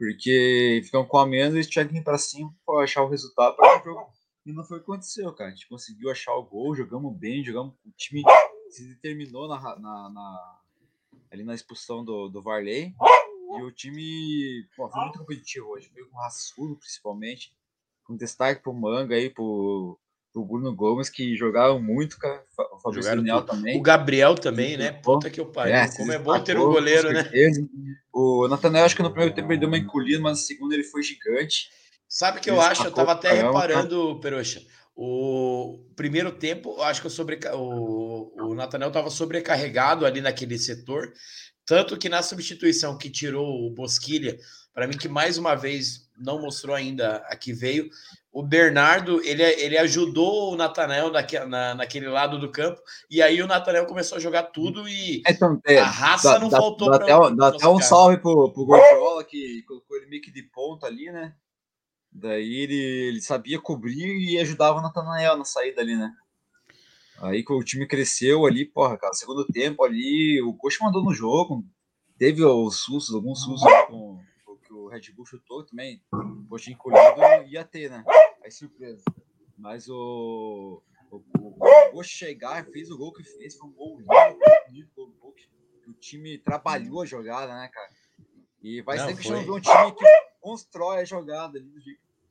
Porque 0.02 0.80
ficam 0.84 1.06
com 1.06 1.16
a 1.16 1.24
menos 1.24 1.54
e 1.64 1.70
tinha 1.70 1.86
que 1.86 1.96
ir 1.96 2.02
pra 2.02 2.18
cima 2.18 2.52
pra 2.66 2.82
achar 2.82 3.04
o 3.04 3.08
resultado 3.08 3.54
para 3.54 3.80
o 3.80 3.84
jogo. 3.84 4.12
E 4.44 4.52
não 4.52 4.64
foi 4.64 4.78
o 4.78 4.80
que 4.80 4.90
aconteceu, 4.90 5.32
cara. 5.32 5.50
A 5.50 5.54
gente 5.54 5.68
conseguiu 5.68 6.10
achar 6.10 6.34
o 6.34 6.42
gol, 6.42 6.74
jogamos 6.74 7.16
bem, 7.16 7.44
jogamos. 7.44 7.72
O 7.86 7.90
time 7.96 8.20
se 8.68 8.84
determinou 8.84 9.46
na, 9.46 9.60
na, 9.78 10.10
na 10.10 10.60
ali 11.30 11.44
na 11.44 11.54
expulsão 11.54 12.04
do, 12.04 12.28
do 12.28 12.42
Varley. 12.42 12.92
E 13.56 13.62
o 13.62 13.70
time 13.70 14.66
pô, 14.76 14.88
foi 14.88 15.02
muito 15.02 15.20
competitivo 15.20 15.68
hoje. 15.68 15.88
Veio 15.94 16.08
com 16.08 16.16
o 16.16 16.20
Rassulo, 16.20 16.74
principalmente. 16.74 17.54
Com 18.02 18.16
destaque 18.16 18.60
pro 18.60 18.74
Manga 18.74 19.14
aí, 19.14 19.30
pro 19.30 19.96
o 20.34 20.44
Bruno 20.44 20.74
Gomes, 20.74 21.10
que 21.10 21.36
jogaram 21.36 21.80
muito, 21.80 22.18
cara. 22.18 22.42
O 22.72 22.78
Fabrício 22.80 23.14
Daniel 23.14 23.42
também. 23.42 23.78
O 23.78 23.82
Gabriel 23.82 24.34
também, 24.34 24.76
né? 24.76 24.92
Puta 24.92 25.30
que 25.30 25.40
o 25.40 25.46
pai. 25.46 25.72
É, 25.72 25.88
Como 25.96 26.12
é 26.12 26.18
bom 26.18 26.38
ter 26.40 26.58
um 26.58 26.64
goleiro, 26.64 27.12
né? 27.12 27.30
O 28.12 28.48
Nathanael, 28.48 28.84
acho 28.84 28.96
que 28.96 29.02
no 29.02 29.10
primeiro 29.10 29.34
tempo 29.34 29.52
ele 29.52 29.60
deu 29.60 29.68
uma 29.68 29.78
encolhida, 29.78 30.20
mas 30.20 30.38
no 30.38 30.44
segundo 30.44 30.72
ele 30.72 30.84
foi 30.84 31.02
gigante. 31.02 31.70
Sabe 32.08 32.38
o 32.38 32.40
que 32.40 32.50
eu 32.50 32.60
acho? 32.60 32.84
Eu 32.84 32.92
tava 32.92 33.12
até 33.12 33.32
reparando, 33.32 34.18
Peroxa. 34.20 34.62
O 34.94 35.86
primeiro 35.96 36.30
tempo, 36.30 36.74
eu 36.76 36.82
acho 36.82 37.00
que 37.00 37.06
eu 37.06 37.10
sobre... 37.10 37.40
o, 37.54 38.50
o 38.50 38.54
Nathanael 38.54 38.88
estava 38.88 39.08
sobrecarregado 39.08 40.04
ali 40.04 40.20
naquele 40.20 40.58
setor. 40.58 41.12
Tanto 41.64 41.96
que 41.96 42.08
na 42.08 42.22
substituição 42.22 42.98
que 42.98 43.08
tirou 43.08 43.66
o 43.66 43.70
Bosquilha, 43.70 44.36
para 44.74 44.86
mim, 44.86 44.96
que 44.96 45.08
mais 45.08 45.38
uma 45.38 45.54
vez 45.54 46.08
não 46.18 46.40
mostrou 46.40 46.74
ainda 46.74 47.16
a 47.28 47.36
que 47.36 47.52
veio, 47.52 47.88
o 48.32 48.42
Bernardo 48.42 49.20
ele, 49.22 49.42
ele 49.42 49.76
ajudou 49.76 50.52
o 50.52 50.56
Natanel 50.56 51.10
naque, 51.10 51.38
na, 51.40 51.74
naquele 51.74 52.08
lado 52.08 52.38
do 52.38 52.50
campo, 52.50 52.80
e 53.10 53.20
aí 53.20 53.42
o 53.42 53.46
Natanel 53.46 53.84
começou 53.84 54.16
a 54.16 54.20
jogar 54.20 54.44
tudo 54.44 54.88
e 54.88 55.22
então, 55.28 55.60
é, 55.66 55.78
a 55.78 55.84
raça 55.84 56.32
dá, 56.32 56.38
não 56.38 56.48
dá, 56.48 56.56
faltou 56.56 56.90
dá, 56.90 56.98
pra, 56.98 57.14
até, 57.14 57.34
dá 57.36 57.48
até 57.48 57.68
um 57.68 57.80
salve 57.80 58.16
pro, 58.16 58.50
pro 58.52 58.64
Gordiola, 58.64 59.22
que 59.22 59.62
colocou 59.64 59.98
ele 59.98 60.06
meio 60.06 60.22
que 60.22 60.32
de 60.32 60.42
ponta 60.44 60.86
ali, 60.86 61.12
né? 61.12 61.34
Daí 62.10 62.56
ele, 62.56 62.74
ele 63.08 63.20
sabia 63.20 63.60
cobrir 63.60 64.18
e 64.18 64.38
ajudava 64.38 64.78
o 64.78 64.82
Nathanael 64.82 65.36
na 65.36 65.44
saída 65.44 65.82
ali, 65.82 65.96
né? 65.96 66.10
Aí 67.20 67.44
que 67.44 67.52
o 67.52 67.62
time 67.62 67.86
cresceu 67.86 68.46
ali, 68.46 68.64
porra, 68.64 68.96
cara, 68.96 69.12
segundo 69.12 69.46
tempo 69.46 69.84
ali, 69.84 70.40
o 70.42 70.54
Coxa 70.54 70.82
mandou 70.82 71.04
no 71.04 71.14
jogo, 71.14 71.64
teve 72.18 72.42
os 72.44 72.76
sustos, 72.80 73.14
alguns 73.14 73.42
sustos 73.42 73.70
com 73.86 74.18
Red 74.92 75.12
Bull 75.12 75.26
chutou 75.26 75.64
também, 75.64 76.02
poxa, 76.48 76.70
encolhido 76.70 77.20
ia 77.48 77.64
ter, 77.64 77.90
né? 77.90 78.04
Aí 78.44 78.50
surpresa. 78.50 79.02
Mas 79.56 79.88
o, 79.88 80.82
o, 81.10 81.16
o, 81.38 81.98
o 81.98 82.02
chegar, 82.02 82.64
fez 82.66 82.90
o 82.90 82.98
gol 82.98 83.12
que 83.12 83.24
fez, 83.24 83.56
foi 83.56 83.68
um 83.68 83.72
gol 83.72 83.98
lindo, 84.68 84.90
um 84.98 85.12
gol 85.18 85.32
que 85.32 85.48
o 85.88 85.94
time 85.94 86.38
trabalhou 86.38 87.02
a 87.02 87.06
jogada, 87.06 87.54
né, 87.54 87.68
cara? 87.68 87.90
E 88.62 88.80
vai 88.82 88.96
Não, 88.98 89.08
ser 89.08 89.16
que 89.16 89.50
um 89.50 89.60
time 89.60 89.92
que 89.92 90.04
constrói 90.40 91.00
a 91.00 91.04
jogada, 91.04 91.58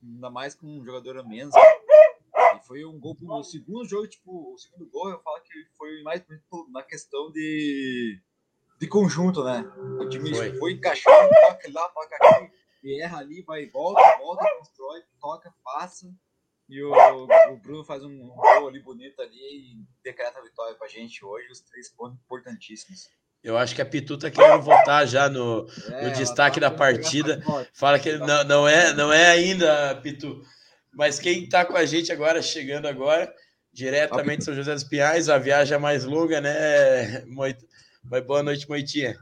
ainda 0.02 0.30
mais 0.30 0.54
com 0.54 0.66
um 0.66 0.84
jogador 0.84 1.18
a 1.18 1.22
menos. 1.22 1.54
E 1.54 2.66
foi 2.66 2.84
um 2.84 2.98
gol 2.98 3.14
pro 3.14 3.42
segundo 3.42 3.84
jogo, 3.84 4.06
tipo, 4.08 4.54
o 4.54 4.58
segundo 4.58 4.88
gol 4.90 5.10
eu 5.10 5.20
falo 5.20 5.40
que 5.42 5.66
foi 5.76 6.02
mais 6.02 6.24
na 6.70 6.82
questão 6.82 7.30
de 7.32 8.20
de 8.82 8.88
conjunto, 8.88 9.44
né? 9.44 9.64
O 10.00 10.08
time 10.08 10.34
foi, 10.34 10.52
foi 10.58 10.72
encaixando, 10.72 11.28
toca 11.28 11.70
lá, 11.72 11.88
toca 11.90 12.16
aqui, 12.16 12.50
e 12.82 13.00
erra 13.00 13.18
ali, 13.18 13.40
vai 13.42 13.62
e 13.62 13.66
volta, 13.66 14.02
volta, 14.18 14.44
constrói, 14.58 15.00
toca, 15.20 15.54
passa. 15.62 16.12
E 16.68 16.82
o, 16.82 16.92
o 17.52 17.56
Bruno 17.58 17.84
faz 17.84 18.02
um 18.02 18.26
gol 18.26 18.66
ali 18.66 18.80
bonito 18.80 19.22
ali 19.22 19.36
e 19.36 19.86
decreta 20.02 20.40
a 20.40 20.42
vitória 20.42 20.74
pra 20.74 20.88
gente 20.88 21.24
hoje, 21.24 21.48
os 21.52 21.60
três 21.60 21.90
pontos 21.90 22.18
importantíssimos. 22.24 23.08
Eu 23.40 23.56
acho 23.56 23.72
que 23.72 23.82
a 23.82 23.86
Pitu 23.86 24.18
tá 24.18 24.32
querendo 24.32 24.62
votar 24.62 25.06
já 25.06 25.28
no, 25.28 25.64
é, 25.88 26.08
no 26.08 26.12
destaque 26.14 26.58
tá 26.58 26.68
da 26.68 26.76
partida. 26.76 27.40
Fala 27.72 28.00
que 28.00 28.16
não, 28.16 28.42
não, 28.44 28.68
é, 28.68 28.92
não 28.94 29.12
é 29.12 29.30
ainda, 29.30 29.94
Pitu. 30.02 30.42
Mas 30.92 31.20
quem 31.20 31.48
tá 31.48 31.64
com 31.64 31.76
a 31.76 31.84
gente 31.84 32.10
agora, 32.10 32.42
chegando 32.42 32.86
agora, 32.86 33.32
diretamente 33.72 34.38
de 34.38 34.44
São 34.44 34.54
José 34.54 34.74
dos 34.74 34.84
Pinhais, 34.84 35.28
a 35.28 35.38
viagem 35.38 35.76
é 35.76 35.78
mais 35.78 36.04
longa, 36.04 36.40
né, 36.40 37.24
Moito? 37.26 37.64
Mas 38.04 38.24
boa 38.24 38.42
noite, 38.42 38.68
Moitinha. 38.68 39.16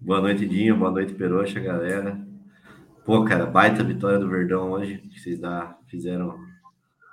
Boa 0.00 0.20
noite, 0.20 0.46
Dinho. 0.46 0.76
Boa 0.76 0.90
noite, 0.90 1.14
Peroxa, 1.14 1.60
galera. 1.60 2.18
Pô, 3.04 3.24
cara, 3.24 3.46
baita 3.46 3.84
vitória 3.84 4.18
do 4.18 4.28
Verdão 4.28 4.72
hoje, 4.72 4.98
que 4.98 5.20
vocês 5.20 5.38
dá, 5.38 5.76
fizeram 5.88 6.38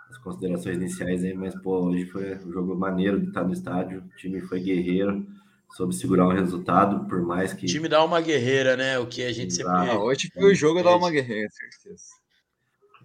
as 0.10 0.18
considerações 0.18 0.78
iniciais 0.78 1.24
aí, 1.24 1.34
mas, 1.34 1.56
pô, 1.62 1.86
hoje 1.86 2.06
foi 2.06 2.36
um 2.38 2.52
jogo 2.52 2.76
maneiro 2.76 3.20
de 3.20 3.28
estar 3.28 3.44
no 3.44 3.54
estádio, 3.54 4.02
o 4.02 4.16
time 4.18 4.42
foi 4.42 4.60
guerreiro, 4.60 5.26
soube 5.72 5.96
segurar 5.96 6.28
o 6.28 6.32
resultado, 6.32 7.08
por 7.08 7.22
mais 7.22 7.54
que... 7.54 7.66
O 7.66 7.70
time 7.70 7.88
dá 7.88 8.04
uma 8.04 8.22
guerreira, 8.22 8.76
né, 8.78 9.00
o 9.00 9.08
que 9.08 9.24
a 9.24 9.32
gente 9.32 9.54
sempre... 9.54 9.72
Ah, 9.72 10.00
hoje 10.00 10.30
foi 10.34 10.52
o 10.52 10.56
jogo 10.56 10.84
dar 10.84 10.96
uma 10.96 11.12
guerreira, 11.12 11.50
certeza. 11.50 12.19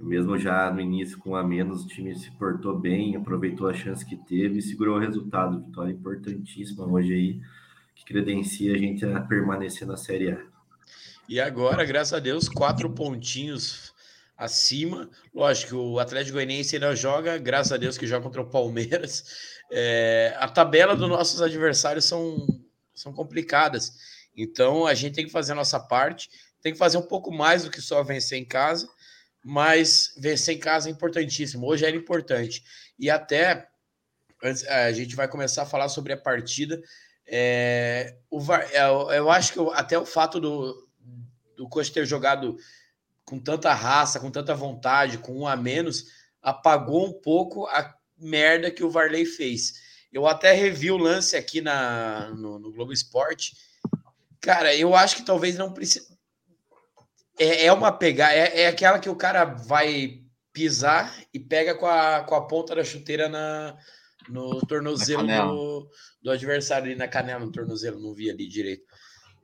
Mesmo 0.04 0.38
já 0.38 0.70
no 0.70 0.82
início 0.82 1.16
com 1.16 1.34
a 1.34 1.42
menos, 1.42 1.82
o 1.82 1.88
time 1.88 2.14
se 2.14 2.30
portou 2.32 2.78
bem, 2.78 3.16
aproveitou 3.16 3.70
a 3.70 3.72
chance 3.72 4.04
que 4.04 4.16
teve 4.16 4.58
e 4.58 4.62
segurou 4.62 4.98
o 4.98 5.00
resultado. 5.00 5.64
Vitória 5.64 5.92
importantíssima 5.92 6.84
hoje 6.84 7.14
aí, 7.14 7.40
que 7.94 8.04
credencia 8.04 8.74
a 8.74 8.76
gente 8.76 9.02
a 9.06 9.22
permanecer 9.22 9.88
na 9.88 9.96
Série 9.96 10.32
A. 10.32 10.46
E 11.26 11.40
agora, 11.40 11.86
graças 11.86 12.12
a 12.12 12.18
Deus, 12.18 12.50
quatro 12.50 12.90
pontinhos 12.90 13.94
acima. 14.36 15.08
Lógico, 15.34 15.76
o 15.76 15.98
Atlético 15.98 16.34
Goianiense 16.34 16.76
ainda 16.76 16.94
joga, 16.94 17.38
graças 17.38 17.72
a 17.72 17.78
Deus 17.78 17.96
que 17.96 18.06
joga 18.06 18.24
contra 18.24 18.42
o 18.42 18.50
Palmeiras. 18.50 19.24
É, 19.72 20.36
a 20.38 20.46
tabela 20.46 20.94
dos 20.94 21.08
nossos 21.08 21.40
adversários 21.40 22.04
são, 22.04 22.46
são 22.94 23.10
complicadas. 23.10 23.94
Então 24.36 24.86
a 24.86 24.92
gente 24.92 25.14
tem 25.14 25.24
que 25.24 25.32
fazer 25.32 25.52
a 25.52 25.56
nossa 25.56 25.80
parte, 25.80 26.28
tem 26.60 26.74
que 26.74 26.78
fazer 26.78 26.98
um 26.98 27.02
pouco 27.02 27.32
mais 27.32 27.64
do 27.64 27.70
que 27.70 27.80
só 27.80 28.02
vencer 28.02 28.38
em 28.38 28.44
casa 28.44 28.86
mas 29.44 30.14
vencer 30.16 30.56
em 30.56 30.58
casa 30.58 30.88
é 30.88 30.92
importantíssimo. 30.92 31.66
Hoje 31.66 31.84
era 31.84 31.94
importante. 31.94 32.64
E 32.98 33.10
até 33.10 33.68
a 34.68 34.90
gente 34.90 35.14
vai 35.14 35.28
começar 35.28 35.62
a 35.62 35.66
falar 35.66 35.90
sobre 35.90 36.14
a 36.14 36.16
partida. 36.16 36.82
É, 37.26 38.16
o 38.30 38.40
eu, 38.72 39.10
é, 39.10 39.18
eu 39.18 39.30
acho 39.30 39.52
que 39.52 39.58
até 39.74 39.98
o 39.98 40.06
fato 40.06 40.40
do, 40.40 40.88
do 41.54 41.68
Coxa 41.68 41.92
ter 41.92 42.06
jogado 42.06 42.56
com 43.24 43.38
tanta 43.38 43.72
raça, 43.74 44.18
com 44.18 44.30
tanta 44.30 44.54
vontade, 44.54 45.18
com 45.18 45.34
um 45.40 45.46
a 45.46 45.56
menos, 45.56 46.06
apagou 46.42 47.06
um 47.06 47.12
pouco 47.12 47.66
a 47.66 47.94
merda 48.18 48.70
que 48.70 48.82
o 48.84 48.90
Varley 48.90 49.26
fez. 49.26 49.74
Eu 50.10 50.26
até 50.26 50.52
revi 50.52 50.90
o 50.90 50.96
lance 50.96 51.36
aqui 51.36 51.60
na, 51.60 52.30
no, 52.30 52.58
no 52.58 52.72
Globo 52.72 52.92
Esporte. 52.92 53.56
Cara, 54.40 54.74
eu 54.74 54.94
acho 54.94 55.16
que 55.16 55.22
talvez 55.22 55.56
não 55.56 55.72
precise 55.72 56.13
é, 57.38 57.66
é 57.66 57.72
uma 57.72 57.92
pegar, 57.92 58.32
é, 58.32 58.62
é 58.62 58.66
aquela 58.66 58.98
que 58.98 59.08
o 59.08 59.16
cara 59.16 59.44
vai 59.44 60.20
pisar 60.52 61.12
e 61.32 61.40
pega 61.40 61.74
com 61.74 61.86
a, 61.86 62.22
com 62.22 62.34
a 62.34 62.46
ponta 62.46 62.74
da 62.74 62.84
chuteira 62.84 63.28
na, 63.28 63.76
no 64.28 64.60
tornozelo 64.60 65.26
do, 65.26 65.90
do, 66.22 66.30
adversário 66.30 66.86
ali 66.86 66.94
na 66.94 67.08
canela, 67.08 67.44
no 67.44 67.52
tornozelo, 67.52 68.00
não 68.00 68.14
vi 68.14 68.30
ali 68.30 68.46
direito. 68.46 68.84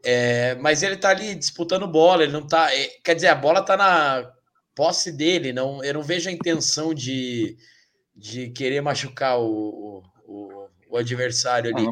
É, 0.05 0.55
mas 0.57 0.83
ele 0.83 0.97
tá 0.97 1.11
ali 1.11 1.35
disputando 1.35 1.87
bola, 1.87 2.23
ele 2.23 2.33
não 2.33 2.47
tá. 2.47 2.75
É, 2.75 2.87
quer 3.05 3.15
dizer, 3.15 3.29
a 3.29 3.35
bola 3.35 3.63
tá 3.63 3.77
na 3.77 4.33
posse 4.75 5.13
dele, 5.13 5.53
não, 5.53 5.85
eu 5.85 5.93
não 5.93 6.03
vejo 6.03 6.29
a 6.29 6.33
intenção 6.33 6.95
de, 6.95 7.57
de 8.17 8.49
querer 8.51 8.81
machucar 8.81 9.39
o, 9.39 10.03
o, 10.27 10.69
o 10.89 10.97
adversário 10.97 11.75
ali. 11.75 11.87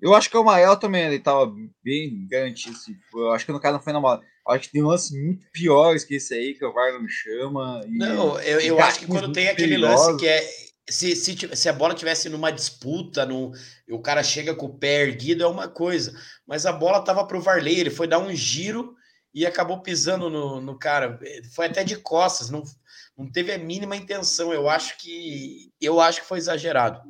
eu 0.00 0.14
acho 0.14 0.30
que 0.30 0.36
o 0.36 0.44
Mael 0.44 0.76
também 0.76 1.06
ele 1.06 1.18
tava 1.18 1.52
bem 1.82 2.26
garantido. 2.28 2.76
Assim, 2.76 2.96
eu 3.12 3.32
acho 3.32 3.44
que 3.44 3.52
no 3.52 3.60
caso 3.60 3.74
não 3.74 3.82
foi 3.82 3.92
na 3.92 4.00
bola. 4.00 4.22
Acho 4.50 4.66
que 4.66 4.72
tem 4.72 4.82
lances 4.82 5.10
muito 5.10 5.46
piores 5.52 6.04
que 6.04 6.16
esse 6.16 6.34
aí, 6.34 6.54
que 6.54 6.64
o 6.64 6.72
VAR 6.72 6.92
não 6.92 7.08
chama. 7.08 7.80
não, 7.88 8.40
eu, 8.40 8.60
eu 8.60 8.80
acho 8.80 9.00
que 9.00 9.06
quando 9.06 9.32
tem 9.32 9.48
aquele 9.48 9.76
lance 9.76 10.16
que 10.16 10.26
é. 10.26 10.70
Se, 10.88 11.14
se, 11.14 11.36
se 11.54 11.68
a 11.68 11.72
bola 11.72 11.94
tivesse 11.94 12.28
numa 12.28 12.50
disputa, 12.50 13.24
no, 13.24 13.52
o 13.88 14.00
cara 14.00 14.24
chega 14.24 14.56
com 14.56 14.66
o 14.66 14.76
pé 14.76 15.02
erguido, 15.02 15.44
é 15.44 15.46
uma 15.46 15.68
coisa. 15.68 16.12
Mas 16.44 16.66
a 16.66 16.72
bola 16.72 17.04
tava 17.04 17.24
pro 17.24 17.40
Varley, 17.40 17.78
ele 17.78 17.90
foi 17.90 18.08
dar 18.08 18.18
um 18.18 18.34
giro 18.34 18.96
e 19.32 19.46
acabou 19.46 19.80
pisando 19.82 20.28
no, 20.28 20.60
no 20.60 20.76
cara. 20.76 21.16
Foi 21.54 21.66
até 21.66 21.84
de 21.84 21.94
costas, 21.94 22.50
não, 22.50 22.64
não 23.16 23.30
teve 23.30 23.52
a 23.52 23.58
mínima 23.58 23.94
intenção. 23.94 24.52
Eu 24.52 24.68
acho 24.68 24.98
que 24.98 25.70
eu 25.80 26.00
acho 26.00 26.22
que 26.22 26.26
foi 26.26 26.38
exagerado. 26.38 27.00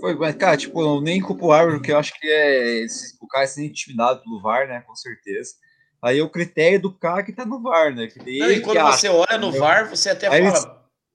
Foi, 0.00 0.14
mas, 0.14 0.34
cara, 0.36 0.56
tipo, 0.56 1.00
nem 1.00 1.20
culpo 1.20 1.46
o 1.46 1.52
árbitro, 1.52 1.82
que 1.82 1.92
eu 1.92 1.98
acho 1.98 2.18
que 2.18 2.26
é 2.26 2.86
o 3.20 3.26
cara 3.26 3.46
ser 3.46 3.66
intimidado 3.66 4.22
pelo 4.22 4.40
VAR, 4.40 4.68
né? 4.68 4.80
Com 4.86 4.94
certeza. 4.94 5.54
Aí 6.00 6.18
é 6.18 6.22
o 6.22 6.30
critério 6.30 6.80
do 6.80 6.92
cara 6.92 7.22
que 7.22 7.32
tá 7.32 7.44
no 7.44 7.60
VAR, 7.60 7.94
né? 7.94 8.06
Que 8.06 8.18
não, 8.18 8.50
e 8.50 8.60
quando 8.60 8.78
você 8.78 9.08
acha, 9.08 9.12
olha 9.12 9.38
no 9.38 9.50
VAR, 9.52 9.90
você 9.90 10.10
até 10.10 10.28
Aí 10.28 10.42
fala. 10.42 10.58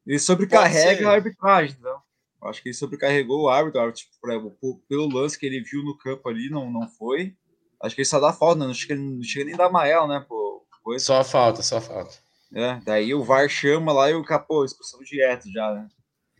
Ele, 0.05 0.15
ele 0.15 0.19
sobrecarrega 0.19 1.09
a 1.09 1.13
arbitragem, 1.13 1.77
então. 1.79 2.01
Acho 2.43 2.61
que 2.61 2.69
ele 2.69 2.75
sobrecarregou 2.75 3.43
o 3.43 3.49
árbitro, 3.49 3.79
o 3.79 3.83
árbitro 3.83 4.03
tipo, 4.03 4.81
pelo 4.89 5.07
lance 5.07 5.39
que 5.39 5.45
ele 5.45 5.61
viu 5.61 5.81
no 5.83 5.97
campo 5.97 6.27
ali, 6.27 6.49
não, 6.49 6.69
não 6.69 6.89
foi. 6.89 7.33
Acho 7.81 7.95
que 7.95 8.01
ele 8.01 8.07
só 8.07 8.19
dá 8.19 8.33
falta, 8.33 8.59
né? 8.59 8.67
não 8.67 8.73
chega, 8.73 8.95
não 8.95 9.23
chega 9.23 9.45
nem 9.45 9.55
dar 9.55 9.67
amarelo, 9.67 10.07
né? 10.07 10.25
Pô, 10.27 10.65
coisa. 10.83 11.03
Só 11.03 11.23
falta, 11.23 11.61
só 11.61 11.79
falta. 11.79 12.13
É, 12.53 12.79
daí 12.85 13.13
o 13.13 13.23
VAR 13.23 13.47
chama 13.47 13.93
lá 13.93 14.11
e 14.11 14.13
o 14.13 14.23
capô, 14.23 14.65
expulsão 14.65 14.99
direto 15.01 15.49
já, 15.51 15.73
né? 15.73 15.87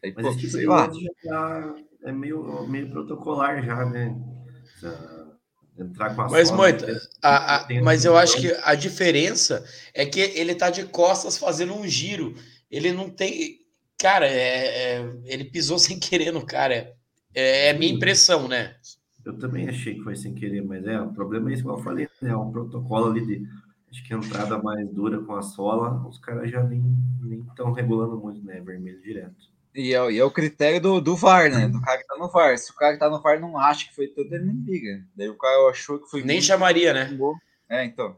Aí, 0.04 0.14
Mas 0.14 0.26
pô, 0.26 0.36
tipo, 0.36 0.52
sei 0.52 0.66
lá. 0.66 0.90
Já 1.24 1.76
é 2.04 2.12
meio, 2.12 2.68
meio 2.68 2.90
protocolar 2.92 3.64
já, 3.64 3.86
né? 3.86 4.16
Já 4.82 5.23
entrar 5.78 6.16
com 6.16 6.22
a 6.22 6.30
Mas, 6.30 6.52
Moita, 6.52 7.02
a, 7.22 7.56
a, 7.58 7.68
mas 7.82 8.06
eu 8.06 8.16
acho 8.18 8.40
que 8.40 8.56
a 8.64 8.76
diferença 8.76 9.66
é 9.94 10.06
que 10.06 10.20
ele 10.20 10.56
tá 10.56 10.70
de 10.70 10.86
costas 10.86 11.38
fazendo 11.38 11.74
um 11.74 11.88
giro. 11.88 12.36
Ele 12.70 12.92
não 12.92 13.10
tem. 13.10 13.60
Cara, 13.98 14.28
é, 14.28 14.98
é, 14.98 15.14
ele 15.26 15.46
pisou 15.46 15.78
sem 15.80 16.00
querer 16.00 16.32
no 16.32 16.46
cara. 16.46 16.94
É, 17.34 17.70
é 17.70 17.74
minha 17.74 17.92
impressão, 17.92 18.48
né? 18.48 18.76
Eu 19.26 19.38
também 19.38 19.70
achei 19.70 19.96
que 19.96 20.04
foi 20.04 20.16
sem 20.16 20.34
querer, 20.34 20.62
mas 20.62 20.86
é, 20.86 21.00
o 21.00 21.14
problema 21.14 21.50
é 21.50 21.54
isso 21.54 21.64
que 21.64 21.70
eu 21.70 21.78
falei, 21.80 22.08
né? 22.22 22.32
É 22.32 22.38
um 22.38 22.52
protocolo 22.52 23.10
ali 23.10 23.26
de 23.26 23.48
acho 23.90 24.04
que 24.04 24.14
entrada 24.14 24.62
mais 24.62 24.90
dura 24.90 25.20
com 25.22 25.36
a 25.36 25.42
sola, 25.42 26.06
os 26.08 26.18
caras 26.18 26.50
já 26.50 26.64
nem 26.64 26.84
estão 27.48 27.72
regulando 27.72 28.18
muito, 28.18 28.44
né? 28.44 28.60
Vermelho 28.60 29.02
direto. 29.02 29.53
E 29.76 29.94
é, 29.94 30.12
e 30.12 30.20
é 30.20 30.24
o 30.24 30.32
critério 30.32 30.80
do, 30.80 31.02
do 31.02 31.16
VAR, 31.16 31.50
né? 31.50 31.68
Do 31.68 31.82
cara 31.82 31.98
que 31.98 32.08
tá 32.08 32.16
no 32.18 32.30
VAR. 32.30 32.58
Se 32.58 32.72
o 32.72 32.76
cara 32.76 32.94
que 32.94 33.00
tá 33.00 33.10
no 33.10 33.22
VAR 33.22 33.40
não 33.40 33.58
acha 33.58 33.88
que 33.88 33.96
foi 33.96 34.08
tudo, 34.08 34.34
ele 34.34 34.46
nem 34.46 34.64
liga. 34.66 35.04
Daí 35.16 35.30
o 35.30 35.38
cara 35.38 35.70
achou 35.70 36.00
que 36.00 36.10
foi. 36.10 36.24
Nem 36.24 36.42
chamaria, 36.42 36.94
né? 36.94 37.18
É, 37.70 37.84
então. 37.84 38.16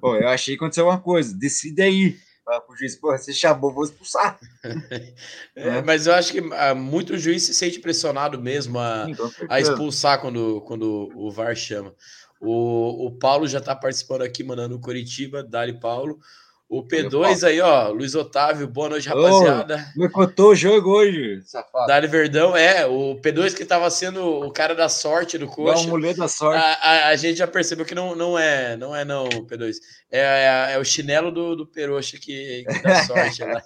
Pô, 0.00 0.16
eu 0.16 0.28
achei 0.28 0.54
que 0.54 0.62
aconteceu 0.62 0.86
uma 0.86 0.98
coisa. 0.98 1.36
Decide 1.36 1.82
aí. 1.82 2.16
Fala 2.44 2.60
pro 2.60 2.76
juiz, 2.76 2.94
pô, 2.94 3.10
você 3.10 3.32
chamou, 3.32 3.72
vou 3.72 3.84
expulsar. 3.84 4.38
é, 5.56 5.82
mas 5.82 6.06
eu 6.06 6.14
acho 6.14 6.32
que 6.32 6.38
ah, 6.52 6.74
muito 6.74 7.18
juiz 7.18 7.42
se 7.42 7.52
sente 7.52 7.80
pressionado 7.80 8.40
mesmo 8.40 8.78
a, 8.78 9.06
a 9.48 9.60
expulsar 9.60 10.20
quando, 10.20 10.60
quando 10.60 11.10
o 11.14 11.30
VAR 11.30 11.56
chama. 11.56 11.92
O, 12.40 13.06
o 13.06 13.18
Paulo 13.18 13.48
já 13.48 13.60
tá 13.60 13.74
participando 13.74 14.22
aqui, 14.22 14.44
mandando 14.44 14.76
o 14.76 14.80
Curitiba, 14.80 15.42
Dali 15.42 15.78
Paulo. 15.78 16.20
O 16.68 16.82
P2 16.82 17.46
aí, 17.46 17.60
ó, 17.60 17.90
Luiz 17.90 18.16
Otávio, 18.16 18.66
boa 18.66 18.88
noite, 18.88 19.08
rapaziada. 19.08 19.86
Me 19.94 20.08
contou 20.08 20.50
o 20.50 20.54
jogo 20.54 20.90
hoje, 20.90 21.40
safado. 21.44 21.86
Dali 21.86 22.08
Verdão, 22.08 22.56
é, 22.56 22.84
o 22.84 23.20
P2 23.22 23.54
que 23.54 23.64
tava 23.64 23.88
sendo 23.88 24.24
o 24.24 24.50
cara 24.50 24.74
da 24.74 24.88
sorte 24.88 25.38
do 25.38 25.46
coxa. 25.46 25.82
Não, 25.82 25.90
mulher 25.90 26.16
da 26.16 26.26
sorte. 26.26 26.60
A, 26.60 26.72
a, 26.72 27.08
a, 27.10 27.16
gente 27.16 27.36
já 27.36 27.46
percebeu 27.46 27.86
que 27.86 27.94
não, 27.94 28.16
não 28.16 28.36
é, 28.36 28.76
não 28.76 28.96
é 28.96 29.04
não, 29.04 29.28
P2. 29.28 29.76
É, 30.10 30.18
é, 30.20 30.72
é 30.74 30.78
o 30.78 30.84
chinelo 30.84 31.30
do, 31.30 31.54
do 31.54 31.66
Peroxa 31.68 32.18
que, 32.18 32.64
que 32.68 32.82
dá 32.82 33.02
sorte 33.06 33.44
lá. 33.44 33.62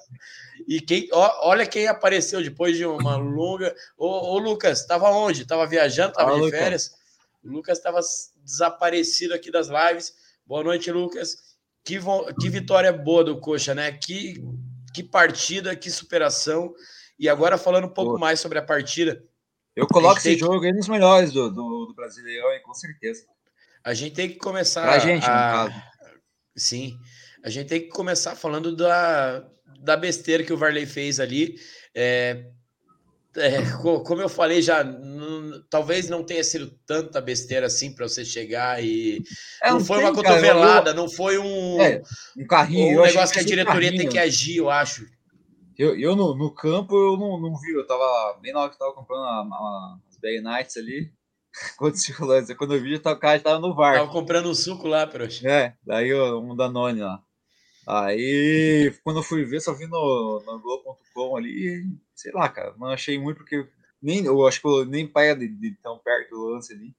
E 0.68 0.78
quem, 0.78 1.08
ó, 1.10 1.48
olha 1.48 1.64
quem 1.64 1.86
apareceu 1.86 2.42
depois 2.42 2.76
de 2.76 2.84
uma 2.84 3.16
longa. 3.16 3.74
Ô, 3.96 4.34
ô 4.34 4.38
Lucas, 4.38 4.84
tava 4.84 5.08
onde? 5.08 5.46
Tava 5.46 5.66
viajando, 5.66 6.12
tava 6.12 6.32
ah, 6.32 6.34
de 6.34 6.40
Lucas. 6.40 6.60
férias. 6.60 6.90
O 7.42 7.48
Lucas 7.48 7.78
tava 7.78 8.00
desaparecido 8.44 9.32
aqui 9.32 9.50
das 9.50 9.68
lives. 9.68 10.12
Boa 10.46 10.62
noite, 10.62 10.92
Lucas. 10.92 11.49
Que, 11.84 11.98
que 12.40 12.48
vitória 12.48 12.92
boa 12.92 13.24
do 13.24 13.38
Coxa, 13.38 13.74
né? 13.74 13.92
Que, 13.92 14.34
que 14.94 15.02
partida, 15.02 15.74
que 15.74 15.90
superação. 15.90 16.74
E 17.18 17.28
agora 17.28 17.58
falando 17.58 17.86
um 17.86 17.92
pouco 17.92 18.12
Pô. 18.12 18.18
mais 18.18 18.40
sobre 18.40 18.58
a 18.58 18.62
partida. 18.62 19.22
Eu 19.74 19.86
coloco 19.86 20.18
esse 20.18 20.36
jogo 20.36 20.64
aí 20.64 20.72
nos 20.72 20.88
melhores 20.88 21.32
do, 21.32 21.48
do, 21.48 21.86
do 21.86 21.94
Brasileirão, 21.94 22.48
com 22.62 22.74
certeza. 22.74 23.24
A 23.82 23.94
gente 23.94 24.14
tem 24.14 24.28
que 24.28 24.36
começar. 24.36 24.82
Pra 24.82 24.98
gente, 24.98 25.24
a... 25.24 25.28
no 25.28 25.68
caso. 25.70 25.82
Sim. 26.56 26.98
A 27.42 27.48
gente 27.48 27.68
tem 27.68 27.80
que 27.80 27.88
começar 27.88 28.34
falando 28.34 28.76
da, 28.76 29.48
da 29.80 29.96
besteira 29.96 30.44
que 30.44 30.52
o 30.52 30.56
Varley 30.56 30.86
fez 30.86 31.18
ali. 31.18 31.58
É, 31.94 32.44
é, 33.36 33.62
como 33.80 34.20
eu 34.20 34.28
falei 34.28 34.60
já, 34.60 34.84
talvez 35.68 36.08
não 36.08 36.24
tenha 36.24 36.42
sido 36.42 36.70
tanta 36.86 37.20
besteira 37.20 37.66
assim 37.66 37.94
para 37.94 38.08
você 38.08 38.24
chegar 38.24 38.82
e 38.82 39.22
é, 39.62 39.70
não 39.70 39.80
foi 39.80 39.98
tem, 39.98 40.06
uma 40.06 40.14
cotovelada, 40.14 40.84
cara, 40.84 40.90
eu, 40.90 40.94
não 40.94 41.08
foi 41.08 41.38
um, 41.38 41.80
é, 41.80 42.02
um 42.36 42.46
carrinho, 42.46 43.00
um 43.00 43.04
negócio 43.04 43.32
que 43.32 43.40
a 43.40 43.44
diretoria 43.44 43.96
tem 43.96 44.08
que 44.08 44.18
agir, 44.18 44.56
eu 44.56 44.68
acho. 44.68 45.06
Eu, 45.78 45.98
eu 45.98 46.16
no, 46.16 46.34
no 46.34 46.52
campo 46.52 46.94
eu 46.94 47.16
não, 47.16 47.40
não 47.40 47.58
vi, 47.58 47.72
eu 47.72 47.86
tava 47.86 48.38
bem 48.40 48.52
na 48.52 48.60
hora 48.60 48.68
que 48.68 48.74
eu 48.74 48.78
tava 48.80 48.92
comprando 48.92 49.22
a, 49.22 49.40
a, 49.40 49.98
as 50.10 50.18
Bay 50.18 50.40
Nights 50.40 50.76
ali. 50.76 51.10
Quando, 51.76 51.96
quando 52.56 52.74
eu 52.74 52.80
vi, 52.80 52.94
o 52.94 53.00
cara 53.16 53.36
estava 53.36 53.58
no 53.58 53.74
VAR. 53.74 53.96
Tava 53.96 54.12
comprando 54.12 54.48
um 54.48 54.54
suco 54.54 54.86
lá, 54.86 55.04
proxa. 55.04 55.48
É, 55.48 55.74
daí 55.84 56.14
um 56.14 56.54
Danone 56.54 57.00
lá. 57.00 57.20
Aí, 57.88 58.94
quando 59.02 59.18
eu 59.18 59.22
fui 59.22 59.44
ver, 59.44 59.60
só 59.60 59.72
vi 59.72 59.86
no, 59.88 60.40
no 60.46 60.60
Globo.com 60.60 61.36
ali. 61.36 61.82
Sei 62.20 62.32
lá, 62.32 62.48
cara. 62.50 62.74
Não 62.76 62.88
achei 62.88 63.18
muito 63.18 63.38
porque 63.38 63.66
nem, 64.02 64.26
eu 64.26 64.46
acho 64.46 64.60
que 64.60 64.68
eu 64.68 64.84
nem 64.84 65.06
pega 65.06 65.34
de, 65.34 65.48
de 65.48 65.74
tão 65.82 65.98
perto 65.98 66.30
do 66.30 66.48
lance 66.48 66.72
ali. 66.74 66.94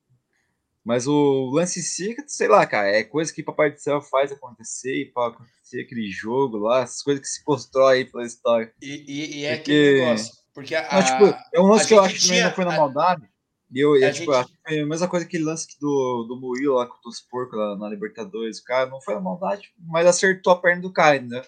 Mas 0.84 1.06
o 1.06 1.52
lance 1.54 1.80
em 1.80 1.84
si, 1.84 2.16
sei 2.26 2.48
lá, 2.48 2.66
cara, 2.66 2.88
é 2.88 3.04
coisa 3.04 3.32
que 3.32 3.44
Papai 3.44 3.72
do 3.72 3.80
Céu 3.80 4.02
faz 4.02 4.32
acontecer 4.32 5.04
e 5.04 5.12
para 5.12 5.28
acontecer 5.28 5.82
aquele 5.82 6.10
jogo 6.10 6.58
lá, 6.58 6.82
essas 6.82 7.04
coisas 7.04 7.22
que 7.22 7.28
se 7.28 7.44
constrói 7.44 7.98
aí 7.98 8.06
pela 8.06 8.26
história. 8.26 8.74
E, 8.82 9.06
e, 9.08 9.42
e 9.42 9.46
é 9.46 9.58
porque... 9.58 9.72
aquele 9.72 10.06
negócio. 10.06 10.34
Porque 10.56 10.76
a, 10.76 10.82
não, 10.92 11.04
tipo, 11.04 11.40
é 11.54 11.62
um 11.62 11.68
lance 11.68 11.88
que 11.88 11.94
eu 11.94 12.02
acho 12.02 12.18
tinha, 12.18 12.38
que 12.38 12.44
não 12.48 12.56
foi 12.56 12.66
na 12.66 12.78
maldade. 12.78 13.30
E 13.72 13.80
eu, 13.80 13.96
é, 13.96 14.12
tipo, 14.12 14.34
gente... 14.34 14.60
foi 14.68 14.80
a 14.80 14.86
mesma 14.86 15.08
coisa 15.08 15.26
que 15.26 15.38
lance 15.38 15.68
do, 15.80 16.26
do 16.28 16.36
Murilo 16.36 16.76
lá 16.76 16.88
com 16.88 16.98
os 17.08 17.22
porcos 17.22 17.58
lá 17.58 17.78
na 17.78 17.88
Libertadores. 17.88 18.58
O 18.58 18.64
cara 18.64 18.90
não 18.90 19.00
foi 19.00 19.14
na 19.14 19.22
maldade, 19.22 19.72
mas 19.78 20.08
acertou 20.08 20.52
a 20.52 20.60
perna 20.60 20.82
do 20.82 20.92
cara, 20.92 21.22
né? 21.22 21.44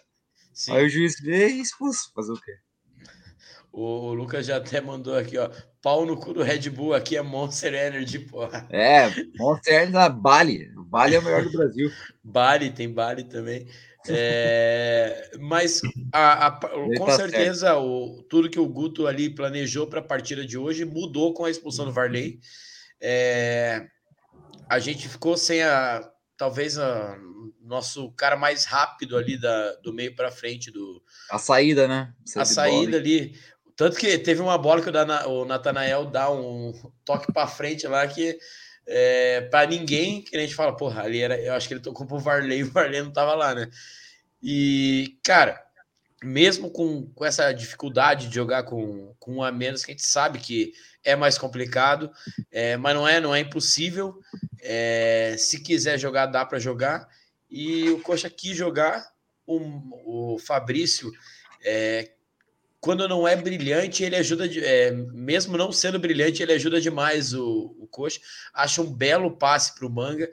Sim. 0.53 0.73
Aí 0.73 0.85
o 0.85 0.89
juiz 0.89 1.19
veio 1.19 1.57
e 1.57 1.61
expulso. 1.61 2.11
Fazer 2.13 2.31
o 2.31 2.39
quê? 2.39 2.53
O 3.73 4.13
Lucas 4.13 4.45
já 4.45 4.57
até 4.57 4.79
mandou 4.79 5.17
aqui, 5.17 5.35
ó. 5.35 5.49
Pau 5.81 6.05
no 6.05 6.15
cu 6.15 6.31
do 6.31 6.43
Red 6.43 6.69
Bull, 6.69 6.93
aqui 6.93 7.17
é 7.17 7.23
Monster 7.23 7.73
Energy, 7.73 8.19
porra. 8.19 8.67
É, 8.69 9.09
Monster 9.35 9.73
Energy 9.73 9.91
na 9.91 10.07
Bali. 10.07 10.69
Bali 10.75 11.15
é 11.15 11.19
o 11.19 11.23
melhor 11.23 11.43
do 11.43 11.51
Brasil. 11.51 11.89
Bali, 12.23 12.69
tem 12.69 12.87
Bali 12.87 13.23
também. 13.23 13.67
É, 14.07 15.31
mas 15.39 15.81
a, 16.11 16.47
a, 16.47 16.51
com 16.51 17.05
tá 17.05 17.15
certeza 17.15 17.75
o, 17.77 18.21
tudo 18.29 18.49
que 18.49 18.59
o 18.59 18.67
Guto 18.67 19.07
ali 19.07 19.29
planejou 19.29 19.87
para 19.87 20.01
a 20.01 20.03
partida 20.03 20.45
de 20.45 20.57
hoje 20.57 20.85
mudou 20.85 21.33
com 21.33 21.45
a 21.45 21.49
expulsão 21.49 21.85
do 21.85 21.91
Varley. 21.91 22.39
É, 23.01 23.87
a 24.69 24.77
gente 24.77 25.09
ficou 25.09 25.35
sem 25.35 25.63
a 25.63 26.07
talvez 26.37 26.77
a, 26.77 27.17
nosso 27.61 28.11
cara 28.11 28.35
mais 28.35 28.65
rápido 28.65 29.17
ali 29.17 29.37
da, 29.37 29.73
do 29.75 29.93
meio 29.93 30.15
para 30.15 30.31
frente 30.31 30.69
do 30.69 31.01
a 31.31 31.39
saída, 31.39 31.87
né? 31.87 32.13
a 32.35 32.45
saída 32.45 32.97
ali. 32.97 33.33
Tanto 33.75 33.97
que 33.97 34.17
teve 34.17 34.41
uma 34.41 34.57
bola 34.57 34.81
que 34.81 34.89
o, 35.27 35.45
Natanael 35.45 36.05
dá 36.05 36.31
um 36.31 36.73
toque 37.03 37.31
para 37.31 37.47
frente 37.47 37.87
lá 37.87 38.07
que 38.07 38.37
é, 38.85 39.41
para 39.41 39.67
ninguém, 39.67 40.21
que 40.21 40.35
a 40.35 40.39
gente 40.39 40.55
fala, 40.55 40.75
porra, 40.75 41.03
ali 41.03 41.21
era, 41.21 41.39
eu 41.39 41.53
acho 41.53 41.67
que 41.67 41.73
ele 41.73 41.81
tocou 41.81 42.05
pro 42.05 42.19
Varley, 42.19 42.63
o 42.63 42.71
Varley 42.71 43.01
não 43.01 43.11
tava 43.11 43.33
lá, 43.33 43.55
né? 43.55 43.69
E, 44.41 45.17
cara, 45.23 45.63
mesmo 46.23 46.69
com, 46.69 47.05
com 47.13 47.25
essa 47.25 47.51
dificuldade 47.51 48.27
de 48.27 48.35
jogar 48.35 48.63
com, 48.63 49.15
com 49.19 49.35
um 49.35 49.43
a 49.43 49.51
menos, 49.51 49.83
que 49.83 49.91
a 49.91 49.93
gente 49.93 50.05
sabe 50.05 50.39
que 50.39 50.73
é 51.03 51.15
mais 51.15 51.37
complicado, 51.37 52.11
é, 52.51 52.77
mas 52.77 52.95
não 52.95 53.07
é, 53.07 53.19
não 53.19 53.35
é 53.35 53.39
impossível. 53.39 54.19
É, 54.61 55.35
se 55.37 55.61
quiser 55.61 55.97
jogar, 55.97 56.27
dá 56.27 56.45
para 56.45 56.59
jogar. 56.59 57.07
E 57.49 57.89
o 57.89 58.01
Coxa 58.01 58.29
quis 58.29 58.55
jogar, 58.55 59.05
o, 59.45 60.33
o 60.33 60.39
Fabrício 60.39 61.11
é, 61.63 62.12
quando 62.83 63.07
não 63.07 63.25
é 63.25 63.33
brilhante, 63.33 64.03
ele 64.03 64.17
ajuda, 64.17 64.45
de, 64.45 64.61
é, 64.61 64.91
mesmo 64.91 65.57
não 65.57 65.71
sendo 65.71 65.97
brilhante, 65.97 66.43
ele 66.43 66.51
ajuda 66.51 66.81
demais 66.81 67.33
o, 67.33 67.73
o 67.79 67.87
Coxa. 67.87 68.19
Acha 68.53 68.81
um 68.81 68.93
belo 68.93 69.37
passe 69.37 69.73
para 69.73 69.87
o 69.87 69.89
Manga. 69.89 70.29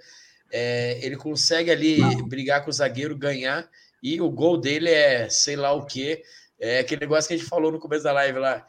É, 0.50 0.98
ele 1.00 1.14
consegue 1.16 1.70
ali 1.70 2.00
brigar 2.24 2.64
com 2.64 2.70
o 2.70 2.72
zagueiro, 2.72 3.16
ganhar, 3.16 3.70
e 4.02 4.20
o 4.20 4.28
gol 4.28 4.58
dele 4.58 4.90
é 4.90 5.28
sei 5.28 5.54
lá 5.54 5.72
o 5.72 5.86
que. 5.86 6.24
É 6.58 6.80
aquele 6.80 7.02
negócio 7.02 7.28
que 7.28 7.34
a 7.34 7.36
gente 7.36 7.48
falou 7.48 7.70
no 7.70 7.78
começo 7.78 8.02
da 8.02 8.10
live 8.10 8.40
lá. 8.40 8.66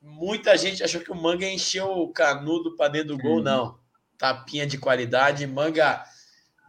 Muita 0.00 0.56
gente 0.56 0.84
achou 0.84 1.00
que 1.00 1.10
o 1.10 1.16
Manga 1.16 1.44
encheu 1.44 1.90
o 1.90 2.12
canudo 2.12 2.76
para 2.76 2.92
dentro 2.92 3.16
do 3.16 3.18
gol, 3.18 3.38
uhum. 3.38 3.42
não. 3.42 3.78
Tapinha 4.16 4.68
de 4.68 4.78
qualidade. 4.78 5.44
Manga, 5.48 6.04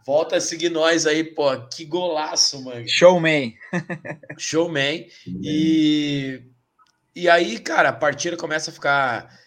volta 0.06 0.36
a 0.36 0.40
seguir 0.40 0.70
nós 0.70 1.06
aí, 1.06 1.24
pô. 1.24 1.56
Que 1.68 1.84
golaço, 1.84 2.62
Manga. 2.62 2.86
Showman. 2.88 3.54
Showman. 4.38 5.06
E, 5.26 6.42
e 7.14 7.28
aí, 7.28 7.58
cara, 7.58 7.90
a 7.90 7.92
partida 7.92 8.36
começa 8.36 8.70
a 8.70 8.74
ficar, 8.74 9.38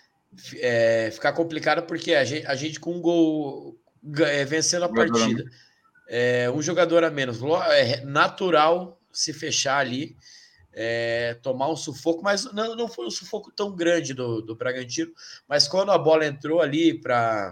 é, 0.56 1.10
ficar 1.12 1.34
complicada 1.34 1.82
porque 1.82 2.14
a 2.14 2.24
gente, 2.24 2.46
a 2.46 2.56
gente 2.56 2.80
com 2.80 2.94
um 2.94 3.02
gol 3.02 3.80
é, 4.20 4.46
vencendo 4.46 4.86
a 4.86 4.90
partida, 4.90 5.44
é, 6.08 6.50
um 6.52 6.62
jogador 6.62 7.04
a 7.04 7.10
menos, 7.10 7.40
é 7.72 8.04
natural 8.06 9.02
se 9.12 9.34
fechar 9.34 9.78
ali, 9.78 10.16
é, 10.74 11.36
tomar 11.42 11.70
um 11.70 11.76
sufoco, 11.76 12.22
mas 12.22 12.52
não, 12.54 12.76
não 12.76 12.88
foi 12.88 13.08
um 13.08 13.12
sufoco 13.12 13.52
tão 13.52 13.74
grande 13.74 14.14
do, 14.14 14.42
do 14.42 14.56
Bragantino, 14.56 15.12
mas 15.48 15.68
quando 15.68 15.92
a 15.92 15.98
bola 15.98 16.26
entrou 16.26 16.62
ali 16.62 17.00
para 17.00 17.52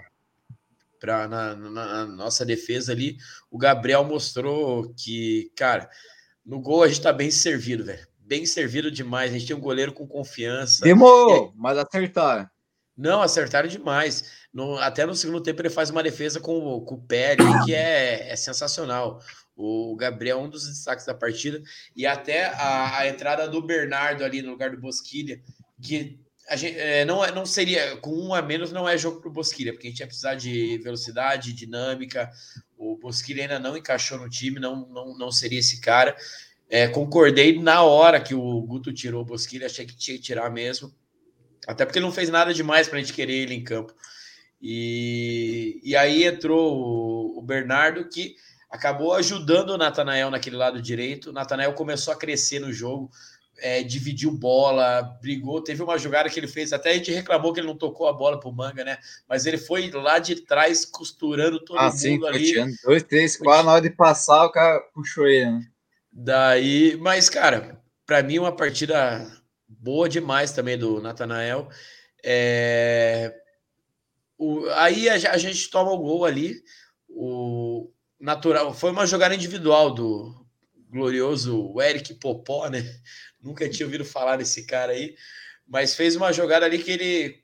para 1.03 1.27
na, 1.27 1.53
na, 1.53 2.05
nossa 2.05 2.45
defesa 2.45 2.93
ali, 2.93 3.17
o 3.51 3.57
Gabriel 3.57 4.05
mostrou 4.05 4.93
que, 4.95 5.51
cara, 5.53 5.89
no 6.45 6.61
gol 6.61 6.81
a 6.81 6.87
gente 6.87 7.01
tá 7.01 7.11
bem 7.11 7.29
servido, 7.29 7.83
velho. 7.83 8.07
Bem 8.19 8.45
servido 8.45 8.89
demais. 8.89 9.29
A 9.29 9.33
gente 9.37 9.47
tem 9.47 9.55
um 9.55 9.59
goleiro 9.59 9.91
com 9.91 10.07
confiança. 10.07 10.81
Demorou, 10.81 11.51
mas 11.57 11.77
acertaram. 11.77 12.49
Não, 12.95 13.21
acertaram 13.21 13.67
demais. 13.67 14.31
No, 14.53 14.77
até 14.77 15.05
no 15.05 15.13
segundo 15.13 15.43
tempo 15.43 15.61
ele 15.61 15.69
faz 15.69 15.89
uma 15.89 16.01
defesa 16.01 16.39
com, 16.39 16.79
com 16.85 16.95
o 16.95 17.01
pé 17.01 17.33
ali, 17.33 17.65
que 17.65 17.75
é, 17.75 18.31
é 18.31 18.35
sensacional. 18.37 19.19
O 19.57 19.97
Gabriel 19.97 20.39
é 20.39 20.41
um 20.41 20.49
dos 20.49 20.65
destaques 20.65 21.05
da 21.05 21.13
partida. 21.13 21.61
E 21.93 22.07
até 22.07 22.45
a, 22.45 22.99
a 22.99 23.07
entrada 23.09 23.45
do 23.45 23.61
Bernardo 23.61 24.23
ali 24.23 24.41
no 24.41 24.51
lugar 24.51 24.71
do 24.71 24.79
Bosquilha, 24.79 25.41
que 25.81 26.22
gente, 26.51 26.77
é, 26.77 27.05
não, 27.05 27.23
é, 27.23 27.31
não 27.31 27.45
seria, 27.45 27.97
com 27.97 28.11
um 28.11 28.33
a 28.33 28.41
menos, 28.41 28.71
não 28.71 28.87
é 28.87 28.97
jogo 28.97 29.21
para 29.21 29.29
o 29.29 29.33
Bosquilha, 29.33 29.71
porque 29.71 29.87
a 29.87 29.89
gente 29.89 29.99
ia 29.99 30.07
precisar 30.07 30.35
de 30.35 30.77
velocidade, 30.79 31.53
dinâmica. 31.53 32.29
O 32.77 32.97
Bosquilha 32.97 33.43
ainda 33.43 33.59
não 33.59 33.77
encaixou 33.77 34.17
no 34.17 34.29
time, 34.29 34.59
não, 34.59 34.87
não, 34.87 35.17
não 35.17 35.31
seria 35.31 35.59
esse 35.59 35.79
cara. 35.79 36.15
É, 36.69 36.87
concordei 36.87 37.59
na 37.59 37.83
hora 37.83 38.19
que 38.19 38.35
o 38.35 38.61
Guto 38.61 38.91
tirou 38.91 39.21
o 39.21 39.25
Bosquilha, 39.25 39.67
achei 39.67 39.85
que 39.85 39.95
tinha 39.95 40.17
que 40.17 40.23
tirar 40.23 40.49
mesmo. 40.49 40.93
Até 41.67 41.85
porque 41.85 41.99
ele 41.99 42.05
não 42.05 42.11
fez 42.11 42.29
nada 42.29 42.53
demais 42.53 42.87
para 42.87 42.97
a 42.97 43.01
gente 43.01 43.13
querer 43.13 43.35
ele 43.35 43.53
em 43.53 43.63
campo. 43.63 43.93
E, 44.61 45.79
e 45.83 45.95
aí 45.95 46.23
entrou 46.23 46.73
o, 46.73 47.39
o 47.39 47.41
Bernardo, 47.41 48.07
que 48.09 48.35
acabou 48.69 49.13
ajudando 49.13 49.69
o 49.69 49.77
Natanael 49.77 50.29
naquele 50.31 50.55
lado 50.55 50.81
direito. 50.81 51.29
O 51.29 51.33
Natanael 51.33 51.73
começou 51.73 52.13
a 52.13 52.17
crescer 52.17 52.59
no 52.59 52.73
jogo 52.73 53.11
é, 53.57 53.83
dividiu 53.83 54.31
bola, 54.31 55.01
brigou. 55.21 55.61
Teve 55.61 55.83
uma 55.83 55.97
jogada 55.97 56.29
que 56.29 56.39
ele 56.39 56.47
fez, 56.47 56.73
até 56.73 56.91
a 56.91 56.93
gente 56.93 57.11
reclamou 57.11 57.53
que 57.53 57.59
ele 57.59 57.67
não 57.67 57.77
tocou 57.77 58.07
a 58.07 58.13
bola 58.13 58.39
pro 58.39 58.51
Manga, 58.51 58.83
né? 58.83 58.97
Mas 59.27 59.45
ele 59.45 59.57
foi 59.57 59.89
lá 59.91 60.19
de 60.19 60.41
trás 60.41 60.85
costurando 60.85 61.59
todo 61.59 61.77
ah, 61.77 61.85
mundo 61.85 61.97
sim, 61.97 62.25
ali. 62.25 62.45
Tirando 62.45 62.73
dois, 62.83 63.03
três, 63.03 63.37
quatro, 63.37 63.65
na 63.65 63.73
hora 63.73 63.81
de 63.81 63.89
passar, 63.89 64.45
o 64.45 64.51
cara 64.51 64.79
puxou 64.93 65.27
ele, 65.27 65.51
né? 65.51 65.67
Daí, 66.11 66.95
mas, 66.97 67.29
cara, 67.29 67.81
para 68.05 68.21
mim, 68.21 68.39
uma 68.39 68.55
partida 68.55 69.25
boa 69.67 70.07
demais 70.07 70.51
também 70.51 70.77
do 70.77 71.01
Natanael. 71.01 71.69
É... 72.23 73.33
O... 74.37 74.67
Aí 74.75 75.09
a, 75.09 75.13
a 75.13 75.37
gente 75.37 75.69
toma 75.69 75.91
o 75.91 75.97
gol 75.97 76.25
ali. 76.25 76.61
O 77.09 77.91
natural 78.19 78.73
foi 78.73 78.91
uma 78.91 79.05
jogada 79.05 79.35
individual 79.35 79.93
do 79.93 80.43
glorioso 80.89 81.73
Eric 81.81 82.13
Popó, 82.15 82.69
né? 82.69 82.83
Nunca 83.43 83.67
tinha 83.69 83.85
ouvido 83.85 84.05
falar 84.05 84.37
desse 84.37 84.63
cara 84.63 84.93
aí, 84.93 85.15
mas 85.67 85.95
fez 85.95 86.15
uma 86.15 86.31
jogada 86.31 86.65
ali 86.65 86.79
que 86.79 86.91
ele, 86.91 87.39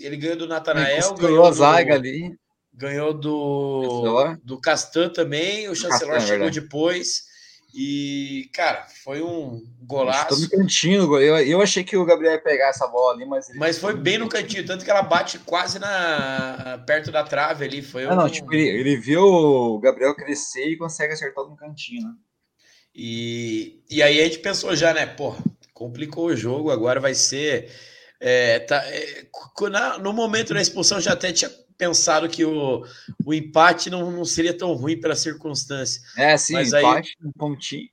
ele 0.00 0.16
ganhou 0.16 0.36
do 0.36 0.46
Natanael, 0.48 1.14
ganhou 1.14 1.44
a 1.44 1.52
zaga 1.52 1.94
ali. 1.94 2.34
Ganhou 2.74 3.12
do, 3.12 4.34
do 4.42 4.58
Castan 4.58 5.10
também, 5.10 5.68
o 5.68 5.74
chanceler 5.74 6.14
Castan, 6.14 6.24
é 6.24 6.26
chegou 6.26 6.50
depois. 6.50 7.30
E, 7.74 8.50
cara, 8.52 8.86
foi 9.02 9.22
um 9.22 9.62
golaço. 9.82 10.40
no 10.40 10.48
cantinho, 10.48 11.18
eu, 11.18 11.38
eu 11.38 11.60
achei 11.62 11.82
que 11.82 11.96
o 11.96 12.04
Gabriel 12.04 12.34
ia 12.34 12.40
pegar 12.40 12.68
essa 12.68 12.86
bola 12.86 13.14
ali, 13.14 13.24
mas. 13.24 13.48
Mas 13.54 13.78
foi 13.78 13.94
bem 13.94 14.18
no 14.18 14.28
cantinho, 14.28 14.64
tanto 14.66 14.84
que 14.84 14.90
ela 14.90 15.02
bate 15.02 15.38
quase 15.38 15.78
na 15.78 16.82
perto 16.86 17.10
da 17.10 17.24
trave 17.24 17.64
ali. 17.64 17.80
Foi 17.80 18.04
ah, 18.04 18.12
um... 18.12 18.16
não, 18.16 18.28
tipo, 18.28 18.52
ele, 18.52 18.68
ele 18.68 18.96
viu 18.96 19.22
o 19.22 19.78
Gabriel 19.80 20.14
crescer 20.14 20.66
e 20.66 20.76
consegue 20.76 21.14
acertar 21.14 21.44
no 21.44 21.56
cantinho, 21.56 22.08
né? 22.08 22.14
E, 22.94 23.82
e 23.90 24.02
aí 24.02 24.20
a 24.20 24.24
gente 24.24 24.38
pensou 24.38 24.74
já, 24.76 24.92
né? 24.92 25.06
Pô, 25.06 25.34
complicou 25.72 26.26
o 26.26 26.36
jogo, 26.36 26.70
agora 26.70 27.00
vai 27.00 27.14
ser. 27.14 27.70
É, 28.20 28.60
tá, 28.60 28.82
é, 28.86 29.26
no 30.00 30.12
momento 30.12 30.54
da 30.54 30.60
expulsão, 30.60 31.00
já 31.00 31.12
até 31.12 31.32
tinha 31.32 31.50
pensado 31.76 32.28
que 32.28 32.44
o, 32.44 32.86
o 33.24 33.34
empate 33.34 33.90
não, 33.90 34.10
não 34.12 34.24
seria 34.24 34.56
tão 34.56 34.72
ruim 34.74 35.00
pela 35.00 35.16
circunstância. 35.16 36.00
É, 36.16 36.36
sim, 36.36 36.52
Mas 36.52 36.68
empate, 36.72 37.16
aí, 37.20 37.28
um 37.28 37.32
pontinho. 37.32 37.88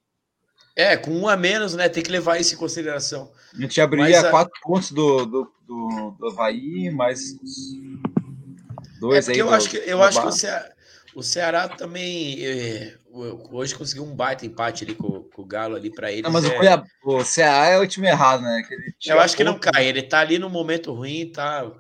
É, 0.76 0.96
com 0.96 1.12
um 1.12 1.28
a 1.28 1.36
menos, 1.36 1.74
né? 1.74 1.90
Tem 1.90 2.04
que 2.04 2.12
levar 2.12 2.40
isso 2.40 2.54
em 2.54 2.58
consideração. 2.58 3.32
A 3.54 3.62
gente 3.62 3.82
abriria 3.82 4.20
a... 4.20 4.30
quatro 4.30 4.54
pontos 4.62 4.92
do, 4.92 5.26
do, 5.26 5.52
do, 5.66 6.16
do 6.20 6.28
Havaí, 6.28 6.92
mais 6.92 7.36
dois 9.00 9.28
é 9.28 9.32
aí. 9.32 9.40
Eu, 9.40 9.48
do, 9.48 9.54
acho 9.54 9.70
que, 9.70 9.78
eu 9.78 10.04
acho 10.04 10.22
que 10.22 10.28
o 10.28 10.32
Ceará, 10.32 10.70
o 11.16 11.24
Ceará 11.24 11.68
também. 11.68 12.46
É, 12.46 12.98
hoje 13.52 13.76
conseguiu 13.76 14.04
um 14.04 14.16
baita 14.16 14.46
empate 14.46 14.84
ali 14.84 14.96
com, 14.96 15.24
com 15.24 15.42
o 15.42 15.46
Galo 15.46 15.76
ali 15.76 15.90
para 15.90 16.12
ele. 16.12 16.28
mas 16.30 16.46
é... 16.46 16.84
o, 17.04 17.16
o 17.18 17.24
Ceará 17.24 17.68
é 17.68 17.78
o 17.78 17.88
time 17.88 18.08
errado, 18.08 18.42
né? 18.44 18.62
eu 19.06 19.20
acho 19.20 19.36
que 19.36 19.44
não 19.44 19.60
cai. 19.60 19.88
Ele 19.88 20.04
tá 20.04 20.20
ali 20.20 20.38
no 20.38 20.50
momento 20.50 20.94
ruim, 20.94 21.32
tá? 21.32 21.72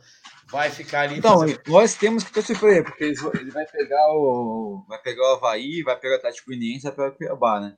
Vai 0.52 0.70
ficar 0.72 1.02
ali. 1.02 1.20
Então, 1.20 1.40
fazer... 1.40 1.62
nós 1.68 1.94
temos 1.94 2.24
que 2.24 2.32
torcer 2.32 2.60
por 2.60 2.70
ele, 2.70 2.84
porque 2.84 3.04
ele 3.04 3.52
vai 3.52 3.66
pegar 3.66 4.08
o. 4.10 4.84
Vai 4.88 5.00
pegar 5.02 5.24
o 5.24 5.36
Havaí, 5.36 5.84
vai 5.84 5.96
pegar 5.96 6.16
o 6.16 6.18
Atlético 6.18 6.48
Goianiense, 6.48 6.86
vai 6.86 6.94
pegar 6.94 7.10
o 7.10 7.12
Cuiabá, 7.12 7.60
né? 7.60 7.76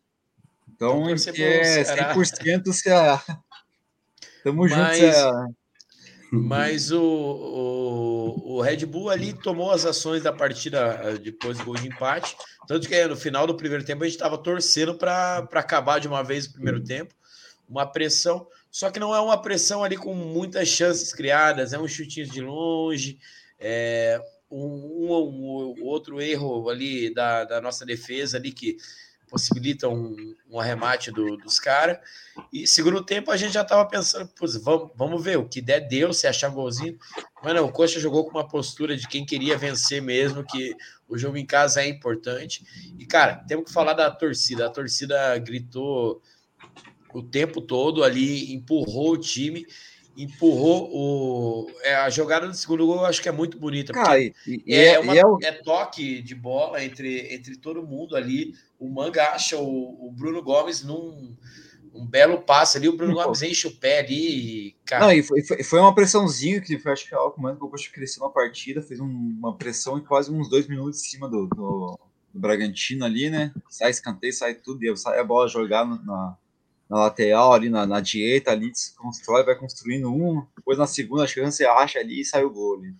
Então, 0.73 1.09
é 1.09 1.13
100% 1.13 2.67
o 2.67 2.73
Ceará. 2.73 3.21
Tamo 4.43 4.67
Mas- 4.67 4.97
junto, 4.97 5.55
Mas 6.33 6.91
o, 6.91 7.03
o, 7.03 8.53
o 8.55 8.61
Red 8.61 8.85
Bull 8.85 9.09
ali 9.09 9.33
tomou 9.33 9.69
as 9.69 9.85
ações 9.85 10.23
da 10.23 10.31
partida 10.31 11.01
ah, 11.01 11.17
depois 11.17 11.57
do 11.57 11.65
gol 11.65 11.75
de 11.75 11.89
empate. 11.89 12.37
Tanto 12.65 12.87
que 12.87 13.05
no 13.05 13.17
final 13.17 13.45
do 13.45 13.53
primeiro 13.53 13.83
tempo 13.83 14.03
a 14.03 14.07
gente 14.07 14.15
estava 14.15 14.37
torcendo 14.37 14.95
para 14.95 15.39
acabar 15.51 15.99
de 15.99 16.07
uma 16.07 16.23
vez 16.23 16.45
o 16.45 16.53
primeiro 16.53 16.81
tempo. 16.81 17.13
Uma 17.67 17.85
pressão. 17.85 18.47
Só 18.71 18.89
que 18.89 18.99
não 18.99 19.13
é 19.13 19.19
uma 19.19 19.41
pressão 19.41 19.83
ali 19.83 19.97
com 19.97 20.13
muitas 20.13 20.69
chances 20.69 21.13
criadas, 21.13 21.73
é 21.73 21.79
um 21.79 21.87
chutinho 21.87 22.25
de 22.25 22.39
longe, 22.39 23.19
é 23.59 24.21
um, 24.49 24.63
um, 24.63 25.75
um 25.79 25.83
outro 25.83 26.21
erro 26.21 26.69
ali 26.69 27.13
da, 27.13 27.43
da 27.43 27.59
nossa 27.59 27.85
defesa 27.85 28.37
ali 28.37 28.53
que 28.53 28.77
possibilita 29.31 29.87
um, 29.87 30.35
um 30.49 30.59
arremate 30.59 31.09
do- 31.09 31.37
dos 31.37 31.57
caras. 31.57 31.97
E 32.51 32.67
segundo 32.67 33.01
tempo 33.03 33.31
a 33.31 33.37
gente 33.37 33.53
já 33.53 33.61
estava 33.61 33.85
pensando, 33.87 34.27
"Putz, 34.27 34.57
vamos, 34.57 34.91
vamos 34.93 35.23
ver, 35.23 35.37
o 35.37 35.47
que 35.47 35.61
der 35.61 35.87
deu, 35.87 36.11
se 36.13 36.27
achar 36.27 36.49
golzinho. 36.49 36.99
Mas 37.41 37.55
não, 37.55 37.65
o 37.65 37.71
Coxa 37.71 37.97
jogou 37.99 38.25
com 38.25 38.31
uma 38.37 38.47
postura 38.47 38.95
de 38.97 39.07
quem 39.07 39.25
queria 39.25 39.57
vencer 39.57 40.01
mesmo, 40.01 40.43
que 40.45 40.75
o 41.07 41.17
jogo 41.17 41.37
em 41.37 41.45
casa 41.45 41.81
é 41.81 41.87
importante. 41.87 42.63
E, 42.99 43.05
cara, 43.05 43.37
temos 43.47 43.65
que 43.65 43.73
falar 43.73 43.93
da 43.93 44.11
torcida. 44.11 44.65
A 44.67 44.69
torcida 44.69 45.37
gritou 45.37 46.21
o 47.13 47.23
tempo 47.23 47.61
todo 47.61 48.03
ali, 48.03 48.53
empurrou 48.53 49.13
o 49.13 49.17
time, 49.17 49.65
empurrou 50.17 50.89
o. 50.93 51.71
É, 51.83 51.95
a 51.95 52.09
jogada 52.09 52.47
do 52.47 52.53
segundo 52.53 52.85
gol 52.85 52.97
eu 52.97 53.05
acho 53.05 53.21
que 53.21 53.29
é 53.29 53.31
muito 53.31 53.57
bonita. 53.57 53.93
porque 53.93 54.05
Cara, 54.05 54.19
e, 54.19 54.33
e- 54.45 54.63
e 54.67 54.73
é, 54.75 54.85
é, 54.95 54.99
uma- 54.99 55.15
e 55.15 55.17
é 55.17 55.25
o- 55.25 55.37
é 55.41 55.51
toque 55.53 56.21
de 56.21 56.35
bola 56.35 56.83
entre, 56.83 57.33
entre 57.33 57.55
todo 57.57 57.81
mundo 57.81 58.15
ali. 58.15 58.53
O 58.81 58.89
Manga 58.89 59.29
acha 59.29 59.57
o, 59.57 60.07
o 60.07 60.11
Bruno 60.11 60.41
Gomes 60.41 60.83
num 60.83 61.37
um 61.93 62.05
belo 62.07 62.41
passe 62.41 62.77
ali. 62.77 62.89
O 62.89 62.97
Bruno 62.97 63.13
Pô. 63.13 63.23
Gomes 63.23 63.41
enche 63.43 63.67
o 63.67 63.75
pé 63.75 63.99
ali. 63.99 64.67
e, 64.69 64.75
Cara, 64.85 65.05
Não, 65.05 65.13
e 65.13 65.21
foi, 65.21 65.43
foi- 65.43 65.79
uma 65.79 65.93
pressãozinha 65.93 66.59
que 66.59 66.79
foi, 66.79 66.91
acho 66.91 67.07
que 67.07 67.13
é 67.13 67.17
algo 67.17 67.35
que 67.35 67.63
o 67.63 67.69
Coxa 67.69 67.91
cresceu 67.91 68.23
na 68.23 68.29
partida, 68.29 68.81
fez 68.81 68.99
um- 68.99 69.05
uma 69.07 69.55
pressão 69.55 69.97
em 69.97 70.03
quase 70.03 70.31
uns 70.31 70.49
dois 70.49 70.67
minutos 70.67 70.99
em 71.01 71.09
cima 71.09 71.29
do, 71.29 71.47
do, 71.47 71.99
do 72.33 72.39
Bragantino 72.39 73.05
ali, 73.05 73.29
né? 73.29 73.53
Sai 73.69 73.91
escanteio, 73.91 74.33
sai 74.33 74.55
tudo, 74.55 74.83
e 74.83 74.97
sai 74.97 75.19
a 75.19 75.23
bola 75.23 75.47
jogar 75.47 75.85
na, 75.85 76.37
na 76.89 76.97
lateral 76.97 77.53
ali, 77.53 77.69
na, 77.69 77.85
na 77.85 77.99
direita 77.99 78.51
ali, 78.51 78.71
se 78.73 78.95
constrói, 78.95 79.43
vai 79.43 79.55
construindo 79.55 80.11
um, 80.11 80.43
depois 80.57 80.77
na 80.77 80.87
segunda 80.87 81.27
chance 81.27 81.63
acha 81.63 81.99
ali 81.99 82.21
e 82.21 82.25
sai 82.25 82.43
o 82.43 82.49
gol 82.49 82.77
ali. 82.79 82.95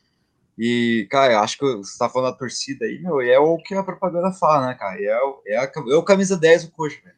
E, 0.63 1.07
cara, 1.09 1.33
eu 1.33 1.39
acho 1.39 1.57
que 1.57 1.65
você 1.77 1.97
tá 1.97 2.07
falando 2.07 2.31
da 2.33 2.37
torcida 2.37 2.85
aí, 2.85 2.99
meu, 2.99 3.19
é 3.19 3.39
o 3.39 3.57
que 3.57 3.73
a 3.73 3.81
propaganda 3.81 4.31
fala, 4.31 4.67
né, 4.67 4.75
cara? 4.75 5.01
É 5.03 5.17
o, 5.17 5.41
é 5.43 5.57
a, 5.57 5.63
é 5.63 5.95
o 5.95 6.03
camisa 6.03 6.37
10 6.37 6.65
do 6.65 6.71
Coxa, 6.71 7.01
velho. 7.03 7.15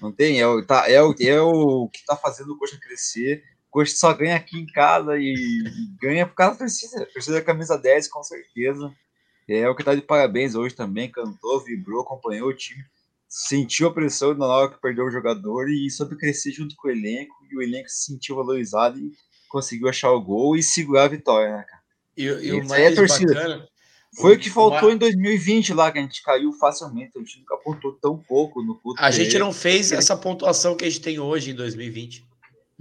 Não 0.00 0.10
tem, 0.10 0.40
é 0.40 0.46
o, 0.46 0.64
tá, 0.64 0.90
é, 0.90 1.02
o, 1.02 1.14
é 1.20 1.38
o 1.38 1.86
que 1.90 2.02
tá 2.06 2.16
fazendo 2.16 2.54
o 2.54 2.58
Coxa 2.58 2.78
crescer. 2.80 3.44
O 3.68 3.72
Coxa 3.72 3.94
só 3.94 4.10
ganha 4.14 4.36
aqui 4.36 4.58
em 4.58 4.64
casa 4.64 5.18
e, 5.18 5.34
e 5.34 5.96
ganha 6.00 6.26
por 6.26 6.34
causa 6.34 6.54
da 6.54 6.60
torcida. 6.60 7.02
A 7.02 7.06
torcida 7.06 7.36
da 7.36 7.44
camisa 7.44 7.76
10, 7.76 8.08
com 8.08 8.22
certeza. 8.22 8.90
É 9.46 9.68
o 9.68 9.76
que 9.76 9.84
tá 9.84 9.94
de 9.94 10.00
parabéns 10.00 10.54
hoje 10.54 10.74
também. 10.74 11.12
Cantou, 11.12 11.62
vibrou, 11.62 12.00
acompanhou 12.00 12.48
o 12.48 12.56
time. 12.56 12.82
Sentiu 13.28 13.88
a 13.88 13.92
pressão 13.92 14.32
na 14.32 14.46
hora 14.46 14.70
que 14.70 14.80
perdeu 14.80 15.04
o 15.04 15.10
jogador 15.10 15.68
e 15.68 15.90
soube 15.90 16.16
crescer 16.16 16.52
junto 16.52 16.74
com 16.74 16.88
o 16.88 16.90
elenco. 16.90 17.36
E 17.50 17.54
o 17.54 17.60
elenco 17.60 17.90
se 17.90 18.06
sentiu 18.06 18.36
valorizado 18.36 18.98
e 18.98 19.12
conseguiu 19.46 19.90
achar 19.90 20.10
o 20.10 20.22
gol 20.22 20.56
e 20.56 20.62
segurar 20.62 21.04
a 21.04 21.08
vitória, 21.08 21.54
né, 21.54 21.62
cara? 21.64 21.75
E, 22.16 22.24
e 22.24 22.52
o 22.52 22.62
isso 22.62 22.72
aí 22.74 22.80
é 22.82 22.84
mais 22.84 22.94
torcida. 22.96 23.34
bacana. 23.34 23.68
Foi 24.18 24.36
o 24.36 24.38
que 24.38 24.48
o 24.48 24.52
faltou 24.52 24.88
ma- 24.88 24.94
em 24.94 24.98
2020 24.98 25.74
lá, 25.74 25.92
que 25.92 25.98
a 25.98 26.02
gente 26.02 26.22
caiu 26.22 26.50
facilmente. 26.54 27.12
A 27.16 27.18
gente 27.18 27.38
nunca 27.40 27.54
apontou 27.54 27.92
tão 28.00 28.16
pouco 28.16 28.62
no 28.62 28.74
Couto 28.80 29.02
A 29.02 29.10
gente 29.10 29.38
não 29.38 29.52
fez 29.52 29.92
essa 29.92 30.16
pontuação 30.16 30.74
que 30.76 30.84
a 30.84 30.88
gente 30.88 31.02
tem 31.02 31.18
hoje 31.18 31.50
em 31.50 31.54
2020. 31.54 32.24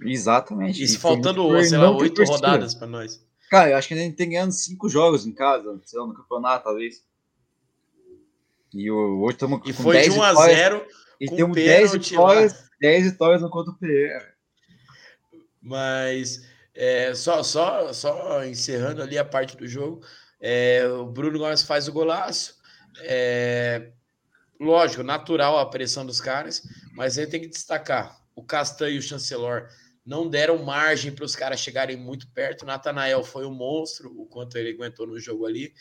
Exatamente. 0.03 0.81
Isso 0.81 0.95
E 0.95 0.99
foi 0.99 1.11
faltando, 1.11 1.41
sei 1.63 1.77
lá, 1.77 1.91
oito 1.91 2.23
rodadas 2.23 2.73
para 2.73 2.87
nós. 2.87 3.21
Cara, 3.49 3.71
eu 3.71 3.77
acho 3.77 3.87
que 3.87 3.93
a 3.93 3.97
gente 3.97 4.15
tem 4.15 4.29
ganhando 4.29 4.51
cinco 4.53 4.87
jogos 4.87 5.25
em 5.25 5.33
casa, 5.33 5.79
sei 5.85 5.99
lá, 5.99 6.07
no 6.07 6.13
campeonato, 6.13 6.63
talvez. 6.63 7.03
E 8.73 8.89
o- 8.89 9.21
hoje 9.21 9.35
estamos 9.35 9.61
com 9.61 9.69
E 9.69 9.73
foi 9.73 9.95
10 9.97 10.13
de 10.13 10.19
1 10.19 10.23
a 10.23 10.29
vitórias. 10.29 10.57
0 10.57 10.85
E 11.19 11.29
temos 11.29 11.55
10 11.55 11.91
pênalti 11.91 12.09
vitórias, 12.11 12.63
10 12.79 13.11
vitórias 13.11 13.41
no 13.41 13.49
Couto 13.49 13.73
Pereira. 13.79 14.33
Mas 15.61 16.41
é, 16.75 17.15
só, 17.15 17.41
só, 17.41 17.93
só 17.93 18.43
encerrando 18.43 19.01
ali 19.01 19.17
a 19.17 19.25
parte 19.25 19.55
do 19.55 19.67
jogo, 19.67 20.05
é, 20.39 20.85
o 20.87 21.05
Bruno 21.05 21.39
Gomes 21.39 21.63
faz 21.63 21.87
o 21.87 21.93
golaço. 21.93 22.55
é, 23.01 23.91
lógico, 24.59 25.03
natural 25.03 25.57
a 25.57 25.65
pressão 25.65 26.05
dos 26.05 26.21
caras, 26.21 26.61
mas 26.93 27.17
aí 27.17 27.27
tem 27.27 27.41
que 27.41 27.47
destacar: 27.47 28.21
o 28.35 28.43
Castanho 28.43 28.95
e 28.95 28.99
o 28.99 29.01
Chancelor 29.01 29.67
não 30.05 30.29
deram 30.29 30.63
margem 30.63 31.11
para 31.11 31.25
os 31.25 31.35
caras 31.35 31.59
chegarem 31.59 31.97
muito 31.97 32.27
perto. 32.31 32.65
Natanael 32.65 33.23
foi 33.23 33.45
um 33.45 33.53
monstro, 33.53 34.13
o 34.19 34.25
quanto 34.27 34.57
ele 34.57 34.71
aguentou 34.71 35.07
no 35.07 35.19
jogo 35.19 35.45
ali. 35.45 35.73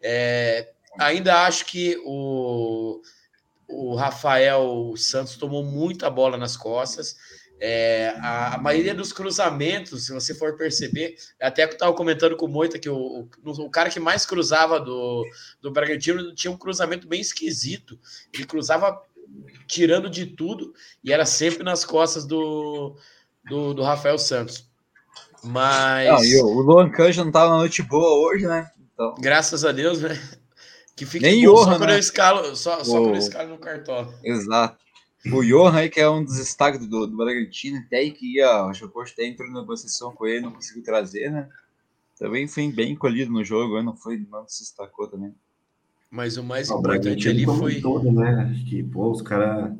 É, 0.00 0.72
ainda 1.00 1.44
acho 1.44 1.66
que 1.66 2.00
o, 2.04 3.02
o 3.68 3.94
Rafael 3.96 4.94
Santos 4.96 5.36
tomou 5.36 5.64
muita 5.64 6.08
bola 6.08 6.36
nas 6.36 6.56
costas. 6.56 7.16
É, 7.64 8.12
a, 8.18 8.56
a 8.56 8.58
maioria 8.58 8.92
dos 8.92 9.12
cruzamentos, 9.12 10.06
se 10.06 10.12
você 10.12 10.34
for 10.34 10.56
perceber, 10.56 11.14
até 11.40 11.64
que 11.64 11.74
eu 11.74 11.76
estava 11.76 11.92
comentando 11.92 12.36
com 12.36 12.46
o 12.46 12.48
Moita 12.48 12.76
que 12.76 12.88
o, 12.88 13.28
o, 13.44 13.50
o 13.50 13.70
cara 13.70 13.88
que 13.88 14.00
mais 14.00 14.26
cruzava 14.26 14.80
do, 14.80 15.24
do 15.60 15.70
Bragantino 15.70 16.34
tinha 16.34 16.50
um 16.50 16.56
cruzamento 16.56 17.06
bem 17.06 17.20
esquisito. 17.20 17.96
Ele 18.34 18.44
cruzava 18.44 19.00
tirando 19.68 20.10
de 20.10 20.26
tudo 20.26 20.74
e 21.04 21.12
era 21.12 21.24
sempre 21.24 21.62
nas 21.62 21.84
costas 21.84 22.26
do, 22.26 22.96
do, 23.48 23.74
do 23.74 23.82
Rafael 23.84 24.18
Santos. 24.18 24.68
Mas. 25.44 26.08
Não, 26.08 26.46
o, 26.46 26.60
Luan 26.62 26.90
Canja 26.90 27.24
não 27.24 27.30
tava 27.30 27.50
na 27.50 27.58
noite 27.58 27.80
boa 27.80 28.26
hoje, 28.26 28.44
né? 28.44 28.72
Então, 28.92 29.14
Graças 29.20 29.64
a 29.64 29.70
Deus, 29.70 30.00
né? 30.00 30.20
Que 30.96 31.06
fique 31.06 31.24
Nem 31.24 31.46
bom, 31.46 31.54
Johan, 31.54 31.64
só 31.64 31.78
quando 31.78 31.88
né? 31.90 31.94
eu 31.94 32.00
escalo, 32.00 32.56
só, 32.56 32.84
só 32.84 32.92
quando 33.00 33.14
eu 33.14 33.18
escalo 33.18 33.50
no 33.50 33.58
cartola. 33.58 34.12
exato. 34.24 34.82
O 35.26 35.42
Johan 35.42 35.74
aí, 35.74 35.88
que 35.88 36.00
é 36.00 36.08
um 36.08 36.24
dos 36.24 36.36
destaques 36.36 36.86
do, 36.86 37.06
do 37.06 37.16
Bragantino, 37.16 37.78
até 37.78 37.98
aí 37.98 38.10
que 38.10 38.36
ia, 38.38 38.64
acho 38.64 38.80
que 38.80 38.86
o 38.86 38.90
Coxa 38.90 39.12
até 39.12 39.26
entrou 39.26 39.48
em 39.48 39.52
negociação 39.52 40.12
com 40.12 40.26
ele, 40.26 40.40
não 40.40 40.52
conseguiu 40.52 40.82
trazer, 40.82 41.30
né? 41.30 41.48
Também 42.18 42.48
foi 42.48 42.70
bem 42.72 42.96
colhido 42.96 43.32
no 43.32 43.44
jogo, 43.44 43.80
não 43.82 43.96
foi, 43.96 44.26
não 44.30 44.48
se 44.48 44.62
destacou 44.62 45.08
também. 45.08 45.34
Mas 46.10 46.36
o 46.36 46.42
mais 46.42 46.70
O 46.70 46.78
importante 46.78 47.28
ali 47.28 47.44
foi. 47.44 47.80
todo, 47.80 48.10
né? 48.10 48.50
Acho 48.50 48.64
que, 48.64 48.82
pô, 48.82 49.10
os 49.10 49.22
caras 49.22 49.72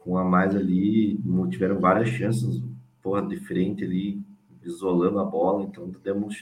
com 0.00 0.16
a 0.18 0.24
mais 0.24 0.54
ali 0.54 1.18
tiveram 1.50 1.78
várias 1.78 2.08
chances, 2.10 2.62
porra, 3.02 3.22
de 3.22 3.36
frente 3.36 3.84
ali, 3.84 4.20
isolando 4.62 5.18
a 5.20 5.24
bola, 5.24 5.64
então 5.64 5.88
demos 6.02 6.36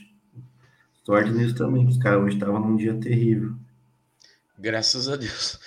sorte 1.05 1.31
nisso 1.31 1.55
também. 1.55 1.87
Os 1.87 1.99
caras 1.99 2.23
hoje 2.23 2.37
estavam 2.37 2.61
num 2.61 2.77
dia 2.77 2.95
terrível. 2.95 3.55
Graças 4.59 5.09
a 5.09 5.17
Deus. 5.17 5.59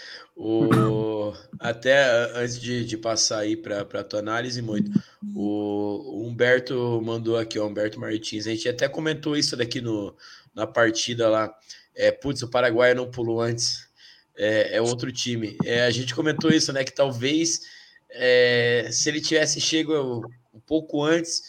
O, 0.43 1.33
até 1.59 2.03
antes 2.35 2.59
de, 2.59 2.83
de 2.83 2.97
passar 2.97 3.41
aí 3.41 3.55
para 3.55 3.81
a 3.81 4.03
tua 4.03 4.19
análise, 4.19 4.59
muito. 4.59 4.89
O, 5.35 6.15
o 6.15 6.27
Humberto 6.27 6.99
mandou 7.05 7.37
aqui, 7.37 7.59
o 7.59 7.67
Humberto 7.67 7.99
Martins. 7.99 8.47
A 8.47 8.49
gente 8.49 8.67
até 8.67 8.89
comentou 8.89 9.37
isso 9.37 9.55
daqui 9.55 9.79
no, 9.79 10.15
na 10.55 10.65
partida 10.65 11.29
lá. 11.29 11.53
É, 11.93 12.11
putz, 12.11 12.41
o 12.41 12.49
Paraguai 12.49 12.95
não 12.95 13.11
pulou 13.11 13.39
antes. 13.39 13.87
É, 14.35 14.77
é 14.77 14.81
outro 14.81 15.11
time. 15.11 15.55
É, 15.63 15.83
a 15.85 15.91
gente 15.91 16.15
comentou 16.15 16.49
isso, 16.49 16.73
né? 16.73 16.83
Que 16.83 16.91
talvez 16.93 17.61
é, 18.09 18.89
se 18.91 19.09
ele 19.09 19.21
tivesse 19.21 19.61
chego 19.61 20.27
um 20.51 20.59
pouco 20.59 21.03
antes, 21.03 21.43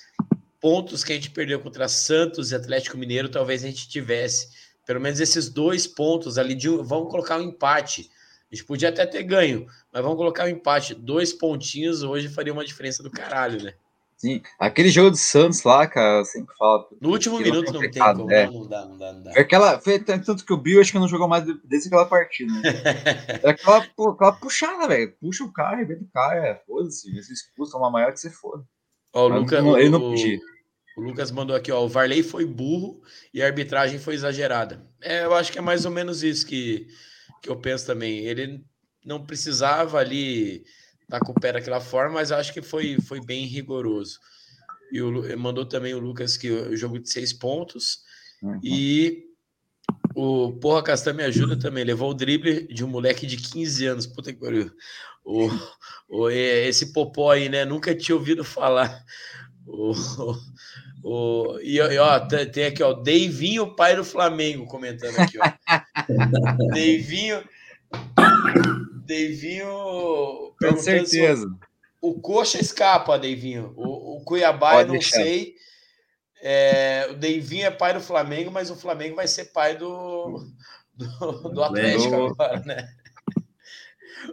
pontos 0.61 1.02
que 1.02 1.12
a 1.12 1.14
gente 1.14 1.31
perdeu 1.31 1.59
contra 1.61 1.88
Santos 1.88 2.52
e 2.52 2.55
Atlético 2.55 2.98
Mineiro, 2.98 3.31
talvez 3.31 3.64
a 3.64 3.68
gente 3.68 3.88
tivesse 3.88 4.48
pelo 4.85 5.00
menos 5.00 5.18
esses 5.18 5.48
dois 5.48 5.87
pontos 5.87 6.37
ali 6.37 6.55
de 6.55 6.68
vamos 6.68 7.11
colocar 7.11 7.38
um 7.38 7.44
empate. 7.44 8.11
A 8.53 8.55
gente 8.55 8.67
podia 8.67 8.91
até 8.91 9.07
ter 9.07 9.23
ganho, 9.23 9.67
mas 9.91 10.03
vamos 10.03 10.19
colocar 10.19 10.45
um 10.45 10.49
empate. 10.49 10.95
Dois 10.95 11.33
pontinhos 11.33 12.03
hoje 12.03 12.29
faria 12.29 12.53
uma 12.53 12.65
diferença 12.65 13.03
do 13.03 13.11
caralho, 13.11 13.62
né? 13.62 13.73
Sim, 14.17 14.41
aquele 14.57 14.88
jogo 14.88 15.11
do 15.11 15.17
Santos 15.17 15.65
lá, 15.65 15.85
cara, 15.87 16.19
eu 16.21 16.25
sempre 16.25 16.55
falo. 16.57 16.87
No 17.01 17.09
último 17.11 17.41
minuto 17.41 17.73
não 17.73 17.81
tem 17.81 17.91
como, 17.91 18.31
é. 18.31 18.47
não, 18.47 18.69
dá, 18.69 18.85
não 18.87 18.97
dá, 18.97 19.12
não 19.12 19.23
dá. 19.25 19.33
Foi 19.33 19.43
aquela. 19.43 19.81
Foi 19.81 19.99
tanto 19.99 20.45
que 20.45 20.53
o 20.53 20.57
Bill 20.57 20.81
acho 20.81 20.93
que 20.93 20.99
não 20.99 21.09
jogou 21.09 21.27
mais 21.27 21.45
desde 21.65 21.88
aquela 21.88 22.05
partida, 22.07 22.53
né? 22.53 22.62
É 23.43 23.49
aquela, 23.51 23.79
aquela 23.79 24.33
puxada, 24.33 24.87
velho. 24.87 25.12
Puxa 25.21 25.43
o 25.43 25.53
cara, 25.53 25.75
arrebenta 25.77 26.05
o 26.05 26.09
cara, 26.12 26.62
foda-se. 26.67 27.11
Esse 27.19 27.33
expulso 27.33 27.75
é 27.77 27.81
uma 27.81 27.91
maior 27.91 28.12
que 28.12 28.21
você 28.21 28.31
foda. 28.31 28.62
Ó, 29.12 29.27
o, 29.27 29.31
Mas 29.31 29.41
Luca, 29.41 29.61
não- 29.61 29.77
ele 29.77 29.88
não 29.88 29.99
o- 29.99 30.11
podia. 30.11 30.38
o 30.97 31.01
Lucas 31.01 31.31
mandou 31.33 31.57
aqui, 31.57 31.73
ó, 31.73 31.83
o 31.85 31.88
Varley 31.88 32.23
foi 32.23 32.45
burro 32.45 33.03
e 33.35 33.43
a 33.43 33.47
arbitragem 33.47 33.99
foi 33.99 34.15
exagerada. 34.15 34.87
É, 35.01 35.25
eu 35.25 35.35
acho 35.35 35.51
que 35.51 35.59
é 35.59 35.62
mais 35.62 35.85
ou 35.85 35.91
menos 35.91 36.23
isso 36.23 36.47
que, 36.47 36.87
que 37.42 37.50
eu 37.50 37.57
penso 37.57 37.85
também. 37.85 38.20
Ele 38.20 38.64
não 39.05 39.26
precisava 39.26 39.98
ali 39.98 40.64
estar 41.02 41.20
com 41.20 41.33
o 41.33 41.40
pé 41.40 41.52
daquela 41.52 41.81
forma, 41.81 42.14
mas 42.14 42.33
acho 42.33 42.52
que 42.52 42.62
foi, 42.62 42.96
foi 43.00 43.20
bem 43.20 43.44
rigoroso. 43.44 44.18
E 44.90 45.02
o, 45.02 45.38
mandou 45.38 45.66
também 45.66 45.92
o 45.92 45.98
Lucas 45.98 46.37
que 46.37 46.50
o 46.50 46.76
jogo 46.76 46.98
de 46.98 47.11
seis 47.11 47.33
pontos. 47.33 48.00
Uhum. 48.42 48.61
E 48.62 49.24
o 50.14 50.52
Porra 50.52 50.83
Castan 50.83 51.14
me 51.14 51.24
ajuda 51.24 51.59
também. 51.59 51.85
Levou 51.85 52.11
o 52.11 52.14
drible 52.14 52.66
de 52.68 52.85
um 52.85 52.88
moleque 52.88 53.26
de 53.26 53.37
15 53.37 53.87
anos. 53.87 54.07
Puta 54.07 54.33
que 54.33 54.38
pariu. 54.38 54.70
O, 55.24 55.48
o, 56.09 56.31
esse 56.31 56.92
popó 56.92 57.33
aí, 57.33 57.48
né? 57.48 57.64
Nunca 57.64 57.94
tinha 57.94 58.14
ouvido 58.14 58.44
falar. 58.44 59.05
O, 59.66 59.92
o, 61.02 61.59
e, 61.61 61.81
ó, 61.81 62.20
tem 62.20 62.66
aqui, 62.66 62.83
ó, 62.83 62.92
Deivinho, 62.92 63.74
pai 63.74 63.96
do 63.96 64.05
Flamengo, 64.05 64.66
comentando 64.66 65.18
aqui, 65.18 65.38
ó. 65.38 65.52
Deivinho. 66.72 67.42
Deivinho. 69.05 70.55
Com 70.59 70.76
certeza. 70.78 71.46
o 72.00 72.20
Coxa 72.20 72.61
escapa, 72.61 73.18
Deivinho. 73.18 73.72
O, 73.76 74.16
o 74.16 74.24
Cuiabá, 74.24 74.72
Pode 74.72 74.83
eu 74.83 74.87
não 74.87 74.92
deixar. 74.94 75.16
sei. 75.16 75.55
É, 76.40 77.09
o 77.11 77.14
Deivinho 77.14 77.66
é 77.66 77.70
pai 77.70 77.94
do 77.94 78.00
Flamengo, 78.00 78.50
mas 78.50 78.70
o 78.70 78.76
Flamengo 78.76 79.14
vai 79.14 79.28
ser 79.28 79.46
pai 79.46 79.76
do, 79.76 80.44
do, 80.94 81.48
do 81.50 81.62
Atlético 81.62 82.14
agora, 82.14 82.61
né? 82.61 82.88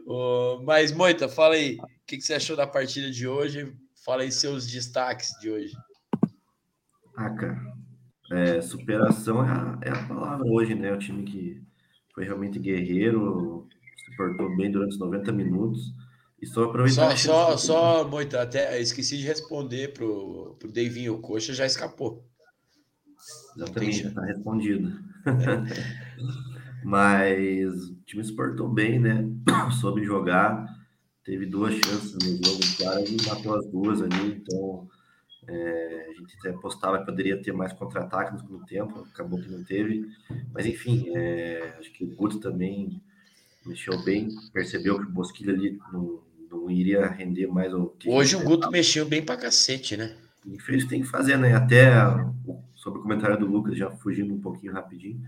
O, 0.05 0.61
mas, 0.63 0.91
Moita, 0.91 1.27
fala 1.29 1.55
aí, 1.55 1.77
o 1.79 1.87
que, 2.05 2.17
que 2.17 2.23
você 2.23 2.33
achou 2.35 2.55
da 2.55 2.65
partida 2.65 3.11
de 3.11 3.27
hoje? 3.27 3.75
Fala 4.03 4.23
aí 4.23 4.31
seus 4.31 4.67
destaques 4.67 5.29
de 5.39 5.49
hoje. 5.51 5.73
Ah, 7.15 7.29
cara, 7.31 7.78
é, 8.31 8.61
superação 8.61 9.43
é 9.43 9.49
a, 9.49 9.79
é 9.81 9.89
a, 9.89 10.07
palavra 10.07 10.45
hoje, 10.47 10.75
né? 10.75 10.91
O 10.93 10.99
time 10.99 11.23
que 11.23 11.61
foi 12.13 12.25
realmente 12.25 12.59
guerreiro, 12.59 13.67
se 14.05 14.15
portou 14.15 14.55
bem 14.55 14.71
durante 14.71 14.91
os 14.91 14.99
90 14.99 15.31
minutos. 15.31 15.93
E 16.41 16.45
só 16.45 16.65
aproveitar. 16.65 17.17
Só, 17.17 17.57
só, 17.57 17.57
só 17.57 18.07
Moita, 18.07 18.41
até 18.41 18.79
esqueci 18.79 19.17
de 19.17 19.25
responder 19.25 19.93
pro, 19.93 20.55
pro 20.59 20.71
Davinho. 20.71 21.15
O 21.15 21.19
Coxa 21.19 21.53
já 21.53 21.65
escapou. 21.65 22.25
Exatamente, 23.57 24.03
já 24.03 24.11
tá 24.11 24.25
respondido. 24.25 24.89
É. 25.25 26.19
Mas 26.83 27.89
o 27.89 27.95
time 28.05 28.23
se 28.23 28.33
portou 28.33 28.69
bem, 28.69 28.99
né? 28.99 29.25
Soube 29.81 30.03
jogar, 30.03 30.65
teve 31.25 31.45
duas 31.45 31.73
chances 31.73 32.13
no 32.13 32.29
jogo, 32.29 32.59
claro, 32.77 33.03
e 33.05 33.27
matou 33.27 33.55
as 33.55 33.65
duas 33.67 34.01
ali, 34.01 34.41
então 34.41 34.87
é, 35.51 36.07
a 36.09 36.13
gente 36.13 36.37
até 36.37 36.49
apostava 36.51 36.99
que 36.99 37.05
poderia 37.05 37.41
ter 37.41 37.51
mais 37.51 37.73
contra-ataque 37.73 38.33
no 38.33 38.39
segundo 38.39 38.65
tempo, 38.65 38.99
acabou 38.99 39.41
que 39.41 39.49
não 39.49 39.63
teve. 39.63 40.05
Mas 40.53 40.65
enfim, 40.65 41.11
é, 41.15 41.75
acho 41.79 41.91
que 41.91 42.03
o 42.03 42.15
Guto 42.15 42.39
também 42.39 43.01
mexeu 43.65 44.01
bem, 44.03 44.29
percebeu 44.53 44.99
que 44.99 45.05
o 45.05 45.11
Bosquilha 45.11 45.53
ali 45.53 45.79
não, 45.91 46.21
não 46.51 46.69
iria 46.69 47.07
render 47.07 47.47
mais 47.47 47.73
o 47.73 47.87
que 47.87 48.09
Hoje 48.09 48.35
o 48.35 48.43
Guto 48.43 48.69
mexeu 48.69 49.05
bem 49.07 49.23
pra 49.23 49.37
cacete, 49.37 49.97
né? 49.97 50.15
E 50.45 50.59
fez 50.59 50.85
tem 50.85 51.01
que 51.01 51.07
fazer, 51.07 51.37
né? 51.37 51.53
Até 51.53 51.91
sobre 52.75 52.99
o 52.99 53.03
comentário 53.03 53.37
do 53.37 53.45
Lucas, 53.45 53.77
já 53.77 53.89
fugindo 53.89 54.33
um 54.33 54.39
pouquinho 54.39 54.73
rapidinho. 54.73 55.21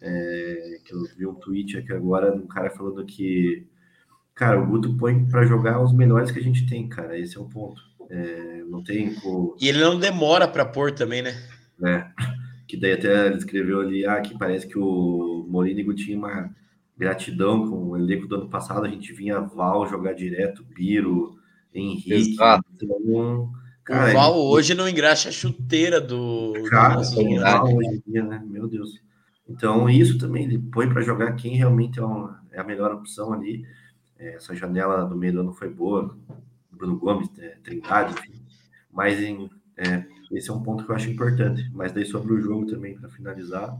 É, 0.00 0.80
que 0.84 0.92
eu 0.92 1.02
vi 1.16 1.26
um 1.26 1.34
tweet 1.34 1.78
aqui 1.78 1.92
agora 1.92 2.32
de 2.32 2.42
um 2.42 2.46
cara 2.46 2.70
falando 2.70 3.04
que, 3.06 3.66
cara, 4.34 4.60
o 4.60 4.66
Guto 4.66 4.96
põe 4.96 5.24
para 5.26 5.44
jogar 5.44 5.80
os 5.80 5.92
melhores 5.92 6.30
que 6.30 6.38
a 6.38 6.42
gente 6.42 6.66
tem, 6.66 6.88
cara. 6.88 7.18
Esse 7.18 7.36
é 7.36 7.40
o 7.40 7.48
ponto. 7.48 7.80
É, 8.12 8.62
não 8.68 8.84
tem. 8.84 9.16
O... 9.24 9.56
E 9.58 9.66
ele 9.66 9.80
não 9.80 9.98
demora 9.98 10.46
para 10.46 10.66
pôr 10.66 10.92
também, 10.92 11.22
né? 11.22 11.34
É. 11.82 12.06
Que 12.68 12.76
daí 12.76 12.92
até 12.92 13.26
ele 13.26 13.38
escreveu 13.38 13.80
ali, 13.80 14.04
ah, 14.04 14.20
que 14.20 14.36
parece 14.36 14.66
que 14.66 14.78
o 14.78 15.46
Morínigo 15.48 15.94
tinha 15.94 16.18
uma 16.18 16.54
gratidão 16.96 17.68
com 17.68 17.88
o 17.88 17.96
elenco 17.96 18.28
do 18.28 18.34
ano 18.36 18.50
passado. 18.50 18.84
A 18.84 18.88
gente 18.88 19.14
vinha 19.14 19.40
Val 19.40 19.86
jogar 19.88 20.12
direto, 20.12 20.62
Biro, 20.62 21.38
Henrique. 21.74 22.12
Exato. 22.12 22.64
Então, 22.74 23.50
cara, 23.82 24.10
o 24.10 24.12
Val 24.12 24.34
ele... 24.34 24.40
hoje 24.40 24.74
não 24.74 24.86
engraxa 24.86 25.30
a 25.30 25.32
chuteira 25.32 25.98
do. 25.98 26.52
Cara, 26.68 26.96
do 26.96 27.18
o 27.18 27.40
Val 27.40 27.74
hoje 27.74 28.02
em 28.06 28.10
dia, 28.10 28.22
né? 28.22 28.42
Meu 28.46 28.68
Deus. 28.68 29.00
Então, 29.48 29.88
isso 29.88 30.18
também 30.18 30.44
ele 30.44 30.58
põe 30.58 30.86
para 30.86 31.00
jogar 31.00 31.32
quem 31.32 31.56
realmente 31.56 31.98
é, 31.98 32.02
uma, 32.02 32.42
é, 32.52 32.60
a 32.60 32.64
melhor 32.64 32.92
opção 32.92 33.32
ali. 33.32 33.64
É, 34.18 34.34
essa 34.34 34.54
janela 34.54 35.04
do 35.04 35.16
meio 35.16 35.32
do 35.32 35.40
ano 35.40 35.52
foi 35.52 35.68
boa, 35.68 36.16
Bruno 36.82 36.98
Gomes, 36.98 37.30
é, 37.38 37.56
Trindade, 37.62 38.12
enfim. 38.18 38.42
Mas 38.92 39.22
em, 39.22 39.48
é, 39.76 40.04
esse 40.32 40.50
é 40.50 40.52
um 40.52 40.62
ponto 40.62 40.84
que 40.84 40.90
eu 40.90 40.96
acho 40.96 41.08
importante. 41.08 41.70
Mas 41.72 41.92
daí 41.92 42.04
sobre 42.04 42.32
o 42.32 42.40
jogo 42.40 42.66
também, 42.66 42.98
para 42.98 43.08
finalizar, 43.08 43.78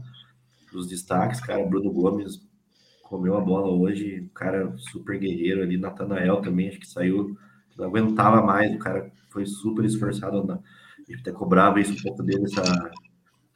os 0.73 0.87
destaques, 0.87 1.41
cara, 1.41 1.65
Bruno 1.65 1.91
Gomes 1.91 2.41
comeu 3.03 3.35
a 3.37 3.41
bola 3.41 3.69
hoje, 3.69 4.29
cara 4.33 4.73
super 4.77 5.19
guerreiro 5.19 5.61
ali, 5.61 5.77
Natanael 5.77 6.41
também, 6.41 6.69
acho 6.69 6.79
que 6.79 6.87
saiu, 6.87 7.37
não 7.77 7.85
aguentava 7.85 8.41
mais, 8.41 8.73
o 8.73 8.79
cara 8.79 9.11
foi 9.29 9.45
super 9.45 9.85
esforçado, 9.85 10.43
na, 10.43 10.55
a 10.55 11.11
gente 11.11 11.21
até 11.21 11.31
cobrava 11.31 11.79
isso 11.79 11.93
um 11.93 12.01
pouco 12.01 12.23
dele, 12.23 12.45
essa 12.45 12.63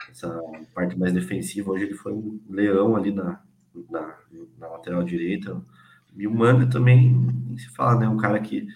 essa 0.09 0.41
parte 0.73 0.97
mais 0.97 1.13
defensiva. 1.13 1.71
Hoje 1.71 1.85
ele 1.85 1.93
foi 1.93 2.13
um 2.13 2.39
leão 2.49 2.95
ali 2.95 3.11
na, 3.11 3.41
na, 3.89 4.15
na 4.57 4.67
lateral 4.67 5.03
direita. 5.03 5.61
E 6.15 6.25
o 6.25 6.33
Manga 6.33 6.65
também, 6.67 7.15
se 7.57 7.69
fala, 7.69 7.99
né? 7.99 8.09
Um 8.09 8.17
cara 8.17 8.39
que 8.39 8.67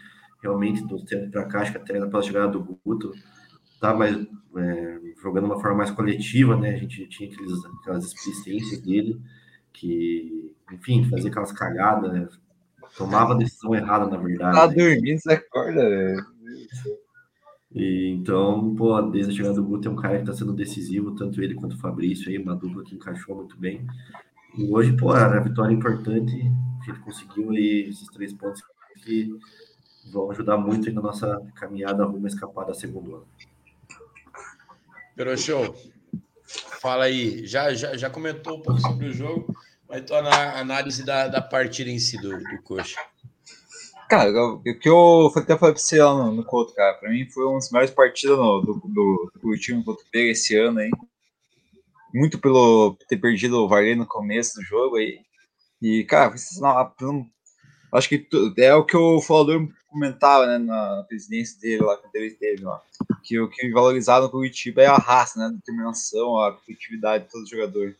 realmente, 0.41 0.85
do 0.85 1.03
tempo 1.05 1.29
para 1.31 1.45
cá, 1.45 1.61
acho 1.61 1.71
que 1.71 1.77
até 1.77 1.99
na 1.99 2.21
chegada 2.21 2.47
do 2.47 2.79
Guto, 2.83 3.13
tá 3.79 3.93
mais 3.93 4.15
é, 4.15 4.99
jogando 5.21 5.45
de 5.45 5.51
uma 5.51 5.61
forma 5.61 5.77
mais 5.77 5.91
coletiva, 5.91 6.55
né? 6.55 6.75
A 6.75 6.77
gente 6.77 7.07
tinha 7.07 7.29
aqueles, 7.31 7.65
aquelas 7.81 8.05
explicências 8.05 8.81
dele, 8.81 9.19
que, 9.73 10.53
enfim, 10.71 11.03
fazia 11.09 11.29
aquelas 11.29 11.51
cagadas, 11.51 12.11
né? 12.11 12.27
tomava 12.97 13.35
decisão 13.35 13.73
errada, 13.73 14.05
na 14.05 14.17
verdade. 14.17 14.55
Tá 14.55 14.67
dormindo, 14.67 15.19
você 15.19 15.33
acorda, 15.33 15.89
velho. 15.89 16.25
E, 17.73 18.09
então, 18.09 18.75
pô, 18.75 19.01
desde 19.03 19.31
a 19.31 19.35
chegada 19.35 19.55
do 19.55 19.63
Guto 19.63 19.87
é 19.87 19.91
um 19.91 19.95
cara 19.95 20.15
que 20.15 20.23
está 20.23 20.33
sendo 20.33 20.53
decisivo, 20.53 21.15
tanto 21.15 21.41
ele 21.41 21.55
quanto 21.55 21.73
o 21.73 21.79
Fabrício 21.79 22.29
aí, 22.29 22.37
uma 22.37 22.55
dupla 22.55 22.83
que 22.83 22.95
encaixou 22.95 23.35
muito 23.35 23.57
bem. 23.57 23.85
E 24.57 24.69
hoje, 24.69 24.95
pô, 24.97 25.15
era 25.15 25.37
a 25.37 25.43
vitória 25.43 25.73
importante, 25.73 26.33
a 26.81 26.85
gente 26.85 26.99
conseguiu 26.99 27.51
aí 27.51 27.87
esses 27.89 28.07
três 28.07 28.33
pontos 28.33 28.61
que 29.03 29.33
vão 30.05 30.31
ajudar 30.31 30.57
muito 30.57 30.87
aí 30.87 30.93
na 30.93 31.01
nossa 31.01 31.41
caminhada 31.55 32.05
rumo 32.05 32.25
a 32.25 32.29
escapar 32.29 32.65
da 32.65 32.73
segunda 32.73 33.17
ano. 33.17 33.27
Fala 36.81 37.05
aí, 37.05 37.45
já, 37.45 37.73
já, 37.73 37.95
já 37.95 38.09
comentou 38.09 38.57
um 38.57 38.61
pouco 38.61 38.81
sobre 38.81 39.07
o 39.07 39.13
jogo, 39.13 39.55
mas 39.87 40.03
tua 40.03 40.19
análise 40.59 41.05
da, 41.05 41.27
da 41.27 41.41
partida 41.41 41.89
em 41.89 41.99
si 41.99 42.17
do, 42.19 42.37
do 42.37 42.61
Coxa. 42.63 42.99
Cara, 44.11 44.29
o 44.29 44.61
que 44.61 44.89
eu 44.89 45.31
até 45.33 45.57
falei 45.57 45.73
pra 45.73 45.81
você 45.81 46.03
lá 46.03 46.13
no, 46.13 46.33
no 46.33 46.43
Couto, 46.43 46.73
cara, 46.73 46.95
pra 46.95 47.09
mim 47.09 47.29
foi 47.29 47.45
uma 47.45 47.59
das 47.59 47.71
melhores 47.71 47.91
partidas 47.91 48.37
no, 48.37 48.59
do, 48.59 48.73
do, 48.83 49.31
do 49.41 49.57
time 49.57 49.81
contra 49.85 50.03
o 50.03 50.09
Pega 50.11 50.31
esse 50.31 50.57
ano 50.57 50.79
aí. 50.79 50.91
Muito 52.13 52.37
pelo 52.37 52.97
ter 53.07 53.15
perdido 53.15 53.63
o 53.63 53.69
Varley 53.69 53.95
no 53.95 54.05
começo 54.05 54.55
do 54.55 54.63
jogo 54.63 54.97
aí. 54.97 55.21
E, 55.81 56.03
cara, 56.03 56.35
não, 56.59 57.25
acho 57.93 58.09
que 58.09 58.27
é 58.57 58.75
o 58.75 58.85
que 58.85 58.97
o 58.97 59.21
falador 59.21 59.69
comentava, 59.91 60.47
né, 60.47 60.57
na 60.57 61.03
presidência 61.07 61.59
dele 61.59 61.83
lá, 61.83 61.97
que 61.97 62.17
ele 62.17 62.31
teve 62.31 62.63
lá. 62.63 62.81
Que 63.23 63.39
o 63.39 63.49
que 63.49 63.69
valorizado 63.71 64.25
no 64.25 64.31
Curitiba 64.31 64.81
é 64.81 64.87
a 64.87 64.97
raça, 64.97 65.39
né, 65.39 65.45
a 65.45 65.49
determinação, 65.49 66.39
a 66.39 66.53
competitividade 66.53 67.25
de 67.25 67.31
todos 67.31 67.43
os 67.43 67.49
jogadores. 67.49 67.95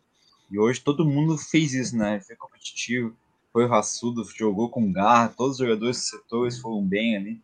E 0.50 0.58
hoje 0.58 0.80
todo 0.80 1.04
mundo 1.04 1.38
fez 1.38 1.72
isso, 1.74 1.96
né, 1.96 2.20
foi 2.20 2.36
competitivo 2.36 3.14
foi 3.52 3.66
raçudo, 3.66 4.24
jogou 4.34 4.70
com 4.70 4.90
garra, 4.90 5.28
todos 5.28 5.52
os 5.52 5.58
jogadores 5.58 5.96
dos 5.98 6.08
setores 6.08 6.58
foram 6.58 6.82
bem 6.82 7.16
ali. 7.16 7.40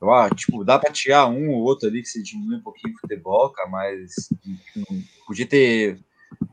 Eu, 0.00 0.12
ah, 0.12 0.28
tipo, 0.28 0.62
dá 0.62 0.78
para 0.78 0.92
tirar 0.92 1.26
um 1.26 1.50
ou 1.50 1.62
outro 1.62 1.88
ali 1.88 2.02
que 2.02 2.08
se 2.08 2.22
diminui 2.22 2.58
um 2.58 2.62
pouquinho 2.62 2.94
o 2.94 3.00
futebol, 3.00 3.48
cara, 3.48 3.68
mas 3.68 4.28
não, 4.76 5.02
podia 5.26 5.46
ter 5.46 5.98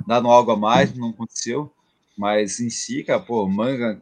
dado 0.08 0.30
algo 0.30 0.52
a 0.52 0.58
mais, 0.58 0.96
não 0.96 1.10
aconteceu. 1.10 1.72
Mas 2.18 2.62
em 2.62 2.70
si, 2.70 3.04
cara, 3.04 3.20
pô, 3.20 3.46
Manga 3.48 4.02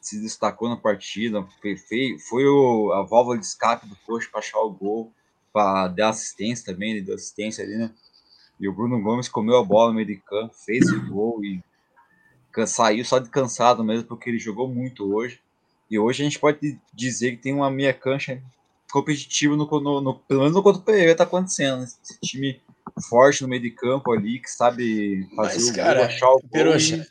se 0.00 0.20
destacou 0.20 0.68
na 0.68 0.76
partida, 0.76 1.46
foi, 1.88 2.18
foi 2.18 2.46
o, 2.46 2.92
a 2.92 3.02
válvula 3.02 3.38
de 3.38 3.44
escape 3.44 3.86
do 3.86 3.96
Coxa 4.06 4.28
para 4.30 4.40
achar 4.40 4.58
o 4.60 4.70
gol, 4.70 5.12
para 5.52 5.88
dar 5.88 6.10
assistência 6.10 6.72
também, 6.72 6.92
ele 6.92 7.02
deu 7.02 7.14
assistência 7.14 7.64
ali, 7.64 7.76
né? 7.76 7.92
E 8.58 8.68
o 8.68 8.72
Bruno 8.72 9.00
Gomes 9.00 9.28
comeu 9.28 9.56
a 9.56 9.64
bola 9.64 9.88
no 9.88 9.96
meio 9.96 10.06
de 10.06 10.16
campo, 10.16 10.54
fez 10.54 10.88
o 10.90 11.06
gol 11.08 11.44
e 11.44 11.62
saiu 12.66 13.04
só 13.04 13.18
de 13.18 13.30
cansado 13.30 13.82
mesmo, 13.82 14.04
porque 14.04 14.28
ele 14.28 14.38
jogou 14.38 14.68
muito 14.68 15.14
hoje. 15.14 15.40
E 15.90 15.98
hoje 15.98 16.22
a 16.22 16.24
gente 16.24 16.38
pode 16.38 16.78
dizer 16.92 17.32
que 17.32 17.42
tem 17.42 17.54
uma 17.54 17.70
meia 17.70 17.92
cancha 17.94 18.42
competitiva, 18.92 19.56
no, 19.56 19.66
no, 19.66 20.00
no, 20.00 20.14
pelo 20.14 20.40
menos 20.40 20.54
no 20.54 20.62
quanto 20.62 20.78
o 20.78 20.82
Pereira 20.82 21.16
tá 21.16 21.24
acontecendo. 21.24 21.80
Né? 21.80 21.84
Esse 21.84 22.18
time 22.20 22.60
forte 23.08 23.42
no 23.42 23.48
meio 23.48 23.62
de 23.62 23.70
campo 23.70 24.12
ali, 24.12 24.38
que 24.40 24.50
sabe 24.50 25.26
fazer 25.34 25.54
Mas, 25.54 25.68
o 25.68 25.74
cara, 25.74 25.94
gol, 26.00 26.04
achar 26.04 26.30
o 26.30 26.40
Peroxa, 26.48 27.08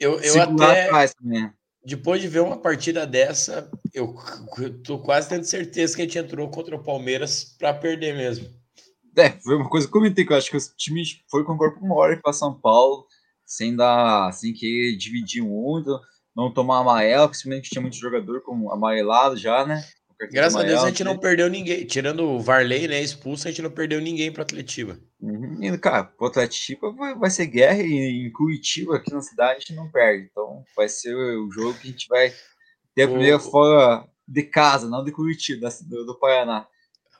eu, 0.00 0.18
eu 0.20 0.42
até... 0.42 0.90
Depois 1.86 2.20
de 2.20 2.26
ver 2.26 2.40
uma 2.40 2.56
partida 2.56 3.06
dessa, 3.06 3.70
eu, 3.94 4.12
eu 4.58 4.82
tô 4.82 4.98
quase 4.98 5.28
tendo 5.28 5.44
certeza 5.44 5.94
que 5.94 6.02
a 6.02 6.04
gente 6.04 6.18
entrou 6.18 6.50
contra 6.50 6.74
o 6.74 6.82
Palmeiras 6.82 7.54
para 7.56 7.72
perder 7.72 8.12
mesmo. 8.12 8.48
É, 9.16 9.30
foi 9.30 9.54
uma 9.54 9.68
coisa 9.68 9.86
que 9.86 9.90
eu 9.90 10.00
comentei, 10.00 10.26
que 10.26 10.32
eu 10.32 10.36
acho 10.36 10.50
que 10.50 10.56
o 10.56 10.60
time 10.76 11.04
foi 11.30 11.44
com 11.44 11.52
o 11.52 11.56
corpo 11.56 11.86
maior 11.86 12.20
para 12.20 12.32
São 12.32 12.52
Paulo, 12.52 13.06
sem 13.44 13.76
dar, 13.76 14.26
assim, 14.26 14.52
que 14.52 14.96
dividir 14.98 15.44
muito, 15.44 15.96
não 16.34 16.52
tomar 16.52 16.80
amarelo, 16.80 17.28
principalmente 17.28 17.70
tinha 17.70 17.80
muito 17.80 17.96
jogador 17.96 18.42
com 18.42 18.72
amarelado 18.72 19.36
já, 19.36 19.64
né? 19.64 19.84
Graças 20.32 20.56
a 20.56 20.62
Deus 20.62 20.82
a 20.82 20.88
gente 20.88 21.04
não 21.04 21.18
perdeu 21.18 21.48
ninguém. 21.48 21.84
Tirando 21.84 22.20
o 22.24 22.40
Varley, 22.40 22.88
né, 22.88 23.02
expulso, 23.02 23.46
a 23.46 23.50
gente 23.50 23.62
não 23.62 23.70
perdeu 23.70 24.00
ninguém 24.00 24.32
para 24.32 24.42
Atletiba. 24.42 24.98
Uhum. 25.20 25.62
E, 25.62 25.78
cara, 25.78 26.04
pro 26.04 26.28
Atletiba 26.28 26.90
vai, 26.92 27.14
vai 27.14 27.30
ser 27.30 27.46
guerra 27.46 27.82
e 27.82 28.26
em 28.26 28.32
Curitiba, 28.32 28.96
aqui 28.96 29.12
na 29.12 29.20
cidade, 29.20 29.56
a 29.56 29.58
gente 29.58 29.74
não 29.74 29.90
perde. 29.90 30.28
Então 30.30 30.64
vai 30.74 30.88
ser 30.88 31.14
o 31.14 31.50
jogo 31.50 31.78
que 31.78 31.88
a 31.88 31.90
gente 31.90 32.08
vai 32.08 32.32
ter 32.94 33.02
a 33.02 33.08
primeira 33.08 33.36
o... 33.36 33.40
fora 33.40 34.08
de 34.26 34.42
casa, 34.42 34.88
não 34.88 35.04
de 35.04 35.12
Curitiba, 35.12 35.68
do, 35.86 36.06
do 36.06 36.18
Paraná. 36.18 36.66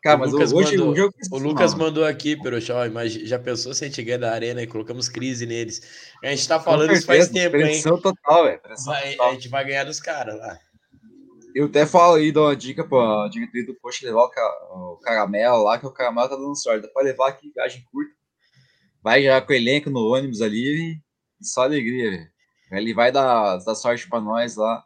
Cara, 0.03 0.19
mas 0.19 0.31
Lucas 0.31 0.53
hoje 0.53 0.77
mandou, 0.77 0.93
o 0.93 0.97
jogo. 0.97 1.15
O 1.33 1.39
Lucas 1.39 1.75
mandou 1.75 2.05
aqui, 2.05 2.41
Peruchó, 2.41 2.89
mas 2.91 3.13
já 3.13 3.41
pensou 3.41 3.75
se 3.75 3.85
a 3.85 3.89
gente 3.89 4.03
ganha 4.05 4.21
da 4.21 4.33
arena 4.33 4.63
e 4.63 4.67
colocamos 4.67 5.09
crise 5.09 5.45
neles? 5.47 5.83
A 6.23 6.29
gente 6.29 6.47
tá 6.47 6.61
falando 6.61 6.93
isso 6.93 7.07
faz 7.07 7.29
tempo, 7.29 7.57
hein? 7.57 7.83
total, 7.83 8.45
velho. 8.45 8.61
A 9.21 9.33
gente 9.33 9.49
vai 9.49 9.65
ganhar 9.65 9.83
dos 9.83 9.99
caras 9.99 10.39
lá. 10.39 10.59
Eu 11.57 11.65
até 11.65 11.87
falo 11.87 12.17
aí, 12.17 12.31
dou 12.31 12.45
uma 12.45 12.55
dica 12.55 12.87
pra 12.87 13.29
diretoria 13.29 13.65
do 13.65 13.75
post 13.77 14.05
levar 14.05 14.25
o, 14.25 14.93
o 14.93 14.99
caramelo 14.99 15.63
lá, 15.63 15.79
que 15.79 15.87
o 15.87 15.91
caramelo 15.91 16.29
tá 16.29 16.37
dando 16.37 16.55
sorte. 16.55 16.83
Dá 16.83 16.89
pra 16.89 17.03
levar 17.03 17.31
aqui 17.31 17.51
viagem 17.51 17.83
curta. 17.91 18.13
Vai 19.03 19.23
já 19.23 19.41
com 19.41 19.55
o 19.55 19.57
elenco 19.57 19.89
no 19.89 20.01
ônibus 20.01 20.43
ali 20.43 21.01
e 21.41 21.45
só 21.47 21.63
alegria, 21.63 22.11
velho. 22.11 22.31
Ele 22.73 22.93
vai 22.93 23.11
dar, 23.11 23.57
dar 23.57 23.75
sorte 23.75 24.07
pra 24.07 24.21
nós 24.21 24.55
lá. 24.55 24.85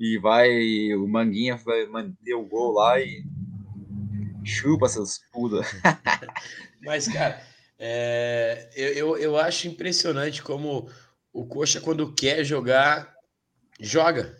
E 0.00 0.18
vai. 0.18 0.50
O 0.94 1.06
Manguinha 1.06 1.54
vai 1.54 1.86
manter 1.86 2.34
o 2.34 2.44
gol 2.44 2.72
lá 2.72 3.00
e. 3.00 3.22
Chupa 4.44 4.88
seus 4.88 5.20
puda. 5.32 5.60
Mas, 6.82 7.06
cara, 7.06 7.40
é, 7.78 8.68
eu, 8.74 8.88
eu, 8.94 9.16
eu 9.16 9.36
acho 9.36 9.68
impressionante 9.68 10.42
como 10.42 10.90
o 11.32 11.46
Coxa, 11.46 11.80
quando 11.80 12.12
quer 12.12 12.42
jogar, 12.42 13.14
joga. 13.78 14.39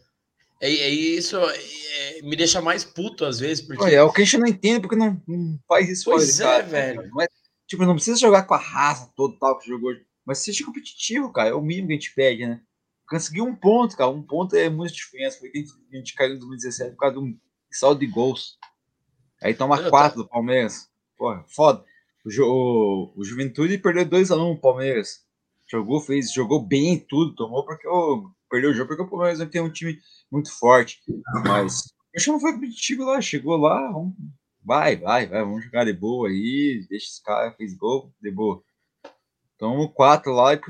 É, 0.60 0.68
é 0.68 0.88
isso 0.90 1.36
é, 1.38 2.22
me 2.22 2.36
deixa 2.36 2.60
mais 2.60 2.84
puto 2.84 3.24
às 3.24 3.40
vezes. 3.40 3.66
Porque... 3.66 3.94
é 3.94 4.02
o 4.02 4.12
que 4.12 4.20
a 4.20 4.24
gente 4.24 4.38
não 4.38 4.46
entende 4.46 4.80
porque 4.80 4.96
não, 4.96 5.20
não 5.26 5.58
faz 5.66 5.88
isso. 5.88 6.04
Pois 6.04 6.38
é, 6.40 6.44
cara, 6.44 6.62
velho. 6.64 7.10
Mas, 7.12 7.28
tipo, 7.66 7.84
não 7.84 7.94
precisa 7.94 8.18
jogar 8.18 8.44
com 8.44 8.54
a 8.54 8.58
raça 8.58 9.10
todo 9.16 9.38
tal 9.38 9.58
que 9.58 9.68
jogou. 9.68 9.92
Mas 10.24 10.38
seja 10.38 10.64
competitivo, 10.64 11.32
cara. 11.32 11.50
É 11.50 11.54
o 11.54 11.62
mínimo 11.62 11.88
que 11.88 11.94
a 11.94 11.96
gente 11.96 12.14
pede, 12.14 12.46
né? 12.46 12.60
Conseguir 13.08 13.40
um 13.40 13.56
ponto, 13.56 13.96
cara. 13.96 14.10
Um 14.10 14.22
ponto 14.22 14.54
é 14.54 14.68
muito 14.68 14.92
diferença. 14.92 15.38
Porque 15.38 15.64
a 15.92 15.96
gente 15.96 16.14
caiu 16.14 16.34
em 16.34 16.38
2017 16.38 16.90
por 16.92 16.98
causa 16.98 17.16
de 17.16 17.22
um 17.22 17.38
saldo 17.70 18.00
de 18.00 18.06
gols. 18.06 18.58
Aí 19.42 19.54
toma 19.54 19.88
quatro 19.88 20.22
do 20.22 20.28
Palmeiras. 20.28 20.88
Porra, 21.16 21.44
foda. 21.48 21.84
O, 22.24 22.42
o, 22.42 23.12
o 23.16 23.24
Juventude 23.24 23.78
perdeu 23.78 24.04
2x1 24.04 24.38
um, 24.38 24.52
o 24.52 24.60
Palmeiras. 24.60 25.24
Jogou, 25.70 26.00
fez, 26.00 26.32
jogou 26.32 26.60
bem 26.60 26.98
tudo, 26.98 27.34
tomou 27.34 27.64
porque 27.64 27.86
o, 27.88 28.30
perdeu 28.50 28.70
o 28.70 28.74
jogo 28.74 28.88
porque 28.88 29.02
o 29.02 29.08
Palmeiras 29.08 29.48
tem 29.48 29.60
um 29.60 29.70
time 29.70 29.98
muito 30.30 30.52
forte. 30.52 31.00
Mas 31.46 31.84
o 32.14 32.32
não 32.32 32.40
foi 32.40 32.52
competitivo 32.52 33.04
lá, 33.04 33.20
chegou 33.20 33.56
lá, 33.56 33.90
vamos, 33.90 34.14
vai, 34.62 34.96
vai, 34.96 35.26
vai, 35.26 35.40
vamos 35.40 35.64
jogar 35.64 35.84
de 35.84 35.92
boa 35.92 36.28
aí, 36.28 36.84
deixa 36.88 37.06
os 37.06 37.20
caras, 37.20 37.56
fez 37.56 37.74
gol, 37.74 38.12
de 38.20 38.30
boa. 38.30 38.62
Então, 39.54 39.86
quatro 39.88 40.32
lá 40.32 40.52
e 40.52 40.60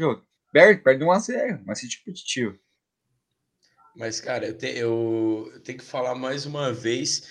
perde, 0.52 0.82
perde 0.82 1.04
um 1.04 1.10
a 1.10 1.18
zero, 1.18 1.62
mas 1.64 1.82
é 1.82 1.98
competitivo. 1.98 2.58
Mas, 3.96 4.20
cara, 4.20 4.46
eu, 4.46 4.56
te, 4.56 4.66
eu, 4.66 5.50
eu, 5.54 5.60
tenho 5.62 5.78
que 5.78 5.84
falar 5.84 6.14
mais 6.14 6.46
uma 6.46 6.72
vez 6.72 7.28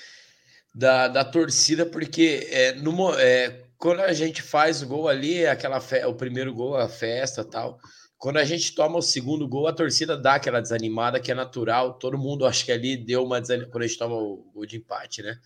da, 0.74 1.08
da 1.08 1.24
torcida, 1.24 1.86
porque 1.86 2.48
é, 2.50 2.74
no, 2.74 3.14
é, 3.18 3.66
quando 3.78 4.02
a 4.02 4.14
gente 4.14 4.42
faz 4.42 4.82
o 4.82 4.88
gol 4.88 5.08
ali, 5.08 5.46
aquela 5.46 5.80
fe, 5.80 6.04
o 6.06 6.14
primeiro 6.14 6.54
gol, 6.54 6.76
a 6.76 6.90
festa 6.90 7.44
tal, 7.44 7.80
quando 8.20 8.36
a 8.36 8.44
gente 8.44 8.76
toma 8.76 8.98
o 8.98 9.02
segundo 9.02 9.48
gol, 9.48 9.66
a 9.66 9.74
torcida 9.74 10.18
dá 10.18 10.36
aquela 10.36 10.60
desanimada 10.60 11.22
que 11.22 11.32
é 11.32 11.34
natural. 11.34 11.94
Todo 11.94 12.18
mundo 12.18 12.46
acho 12.46 12.66
que 12.66 12.72
ali 12.72 12.98
deu 12.98 13.24
uma 13.24 13.40
desanimada 13.40 13.72
quando 13.72 13.84
a 13.84 13.88
gente 13.88 13.98
toma 13.98 14.14
o 14.14 14.52
gol 14.54 14.66
de 14.66 14.76
empate, 14.76 15.24
né? 15.24 15.40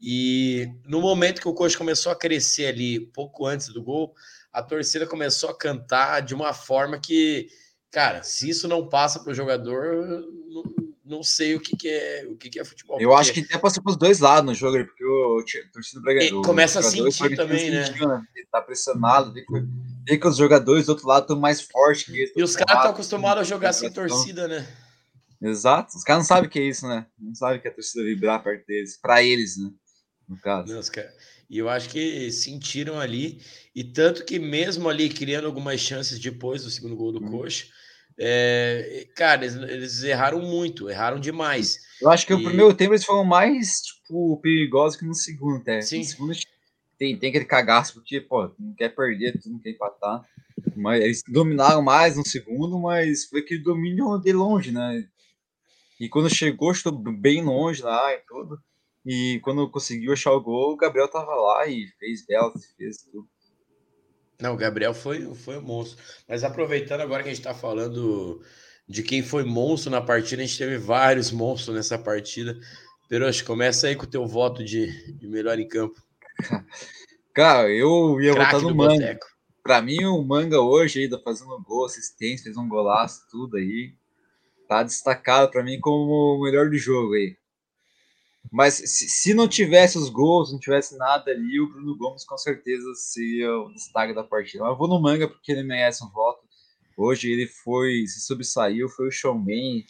E 0.00 0.70
no 0.86 1.00
momento 1.00 1.40
que 1.40 1.48
o 1.48 1.52
coach 1.52 1.76
começou 1.76 2.12
a 2.12 2.16
crescer 2.16 2.66
ali, 2.66 3.00
pouco 3.00 3.44
antes 3.44 3.68
do 3.68 3.82
gol, 3.82 4.14
a 4.52 4.62
torcida 4.62 5.04
começou 5.04 5.50
a 5.50 5.58
cantar 5.58 6.20
de 6.20 6.32
uma 6.32 6.54
forma 6.54 6.96
que, 7.00 7.48
cara, 7.90 8.22
se 8.22 8.48
isso 8.48 8.68
não 8.68 8.88
passa 8.88 9.18
para 9.18 9.32
o 9.32 9.34
jogador, 9.34 10.22
não, 10.48 10.62
não, 11.04 11.22
sei 11.24 11.56
o 11.56 11.60
que, 11.60 11.76
que 11.76 11.88
é 11.88 12.24
o 12.30 12.36
que, 12.36 12.50
que 12.50 12.60
é 12.60 12.64
futebol. 12.64 13.00
Eu 13.00 13.16
acho 13.16 13.32
que 13.32 13.40
até 13.40 13.58
passou 13.58 13.82
para 13.82 13.90
os 13.90 13.96
dois 13.96 14.20
lados 14.20 14.48
no 14.48 14.54
jogo, 14.54 14.78
porque 14.84 15.04
o, 15.04 15.38
o 15.38 15.72
torcida 15.72 16.00
do 16.30 16.42
Começa 16.42 16.78
a 16.78 16.82
sentir 16.84 17.34
também, 17.34 17.68
né? 17.68 17.90
né? 17.90 18.22
Ele 18.36 18.46
tá 18.52 18.62
pressionado, 18.62 19.32
vê 19.32 19.42
que 19.42 19.52
vê 20.06 20.16
que 20.16 20.26
os 20.26 20.36
jogadores 20.36 20.86
do 20.86 20.90
outro 20.90 21.08
lado 21.08 21.22
estão 21.22 21.38
mais 21.38 21.60
fortes 21.60 22.04
que 22.04 22.16
eles. 22.16 22.32
E 22.36 22.42
os 22.42 22.54
caras 22.54 22.76
estão 22.76 22.92
acostumados 22.92 23.40
a 23.40 23.44
jogar 23.44 23.72
sem 23.72 23.90
torcida, 23.90 24.46
né? 24.46 24.66
Exato. 25.42 25.96
Os 25.96 26.04
caras 26.04 26.22
não 26.22 26.26
sabem 26.26 26.48
o 26.48 26.50
que 26.50 26.58
é 26.58 26.62
isso, 26.62 26.86
né? 26.86 27.06
Não 27.18 27.34
sabem 27.34 27.60
que 27.60 27.68
é 27.68 27.70
a 27.70 27.74
torcida 27.74 28.04
vibrar 28.04 28.42
perto 28.42 28.66
deles. 28.66 28.98
Para 29.00 29.22
eles, 29.22 29.56
né? 29.58 29.70
No 30.28 30.38
caso. 30.40 30.72
Não, 30.72 30.82
cara... 30.82 31.12
E 31.48 31.58
eu 31.58 31.68
acho 31.68 31.88
que 31.88 32.30
sentiram 32.32 32.98
ali. 32.98 33.40
E 33.74 33.84
tanto 33.84 34.24
que 34.24 34.38
mesmo 34.38 34.88
ali 34.88 35.08
criando 35.08 35.46
algumas 35.46 35.80
chances 35.80 36.18
depois 36.18 36.64
do 36.64 36.70
segundo 36.70 36.96
gol 36.96 37.12
do 37.12 37.22
hum. 37.22 37.30
Coxa, 37.30 37.66
é, 38.18 39.06
cara, 39.14 39.44
eles, 39.44 39.56
eles, 39.56 40.02
erraram 40.02 40.40
muito, 40.40 40.88
erraram 40.88 41.20
demais. 41.20 41.78
Eu 42.00 42.10
acho 42.10 42.26
que 42.26 42.32
e... 42.32 42.36
o 42.36 42.42
primeiro 42.42 42.74
tempo 42.74 42.94
eles 42.94 43.04
foram 43.04 43.24
mais 43.24 43.80
tipo, 43.82 44.38
perigosos 44.40 44.98
que 44.98 45.04
no 45.04 45.14
segundo, 45.14 45.60
até. 45.60 45.82
Sim. 45.82 45.98
No 45.98 46.04
segundo 46.04 46.32
tem, 46.98 47.16
tem 47.18 47.30
aquele 47.30 47.44
cagaço, 47.44 47.94
porque, 47.94 48.20
pô, 48.20 48.50
não 48.58 48.74
quer 48.74 48.88
perder, 48.94 49.38
tu 49.40 49.50
não 49.50 49.58
quer 49.58 49.70
empatar. 49.70 50.22
Mas 50.74 51.02
eles 51.02 51.22
dominaram 51.28 51.82
mais 51.82 52.16
no 52.16 52.26
segundo, 52.26 52.78
mas 52.78 53.24
foi 53.26 53.40
aquele 53.40 53.62
domínio 53.62 54.18
de 54.18 54.32
longe, 54.32 54.72
né? 54.72 55.06
E 56.00 56.08
quando 56.08 56.34
chegou, 56.34 56.72
estou 56.72 56.92
bem 56.92 57.42
longe 57.42 57.82
lá 57.82 58.12
e 58.12 58.18
tudo. 58.26 58.58
E 59.04 59.40
quando 59.42 59.70
conseguiu 59.70 60.12
achar 60.12 60.32
o 60.32 60.40
gol, 60.40 60.72
o 60.72 60.76
Gabriel 60.76 61.08
tava 61.08 61.34
lá 61.34 61.66
e 61.66 61.86
fez 61.98 62.26
bela, 62.26 62.52
fez 62.76 62.98
tudo. 62.98 63.28
Não, 64.40 64.54
o 64.54 64.56
Gabriel 64.56 64.92
foi, 64.92 65.34
foi 65.34 65.58
um 65.58 65.62
monstro. 65.62 66.02
Mas 66.28 66.44
aproveitando 66.44 67.00
agora 67.00 67.22
que 67.22 67.30
a 67.30 67.34
gente 67.34 67.44
tá 67.44 67.54
falando 67.54 68.42
de 68.88 69.02
quem 69.02 69.22
foi 69.22 69.44
monstro 69.44 69.90
na 69.90 70.00
partida, 70.00 70.42
a 70.42 70.46
gente 70.46 70.58
teve 70.58 70.76
vários 70.76 71.30
monstros 71.30 71.74
nessa 71.74 71.98
partida. 71.98 72.58
Peroche, 73.08 73.44
começa 73.44 73.86
aí 73.86 73.96
com 73.96 74.04
o 74.04 74.10
teu 74.10 74.26
voto 74.26 74.64
de, 74.64 75.14
de 75.14 75.28
melhor 75.28 75.58
em 75.58 75.68
campo. 75.68 76.05
Cara, 77.34 77.68
eu 77.68 78.20
ia 78.20 78.32
Craque 78.32 78.52
votar 78.54 78.68
no 78.68 78.74
Manga. 78.74 78.94
Boteco. 78.94 79.26
Pra 79.62 79.82
mim, 79.82 80.04
o 80.04 80.22
Manga 80.22 80.60
hoje 80.60 81.02
ainda 81.02 81.18
fazendo 81.18 81.60
gol, 81.62 81.86
assistência, 81.86 82.44
fez 82.44 82.56
um 82.56 82.68
golaço, 82.68 83.26
tudo 83.30 83.56
aí. 83.56 83.94
Tá 84.68 84.82
destacado 84.82 85.50
para 85.50 85.62
mim 85.62 85.78
como 85.80 86.36
o 86.36 86.42
melhor 86.42 86.70
do 86.70 86.78
jogo 86.78 87.14
aí. 87.14 87.36
Mas 88.50 88.74
se, 88.74 89.08
se, 89.08 89.34
não 89.34 89.48
tivesse 89.48 89.98
os 89.98 90.08
gols, 90.08 90.52
não 90.52 90.58
tivesse 90.58 90.96
nada 90.96 91.30
ali, 91.30 91.60
o 91.60 91.68
Bruno 91.68 91.96
Gomes 91.96 92.24
com 92.24 92.38
certeza 92.38 92.86
seria 92.94 93.52
o 93.52 93.72
destaque 93.72 94.14
da 94.14 94.22
partida. 94.22 94.62
Mas 94.62 94.72
eu 94.72 94.78
vou 94.78 94.88
no 94.88 95.00
Manga 95.00 95.28
porque 95.28 95.52
ele 95.52 95.62
merece 95.62 96.04
um 96.04 96.10
voto. 96.10 96.46
Hoje 96.96 97.30
ele 97.30 97.46
foi, 97.46 98.06
se 98.06 98.20
sobressaiu, 98.20 98.88
foi 98.88 99.08
o 99.08 99.12
showman. 99.12 99.84